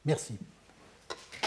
Merci. 0.05 0.37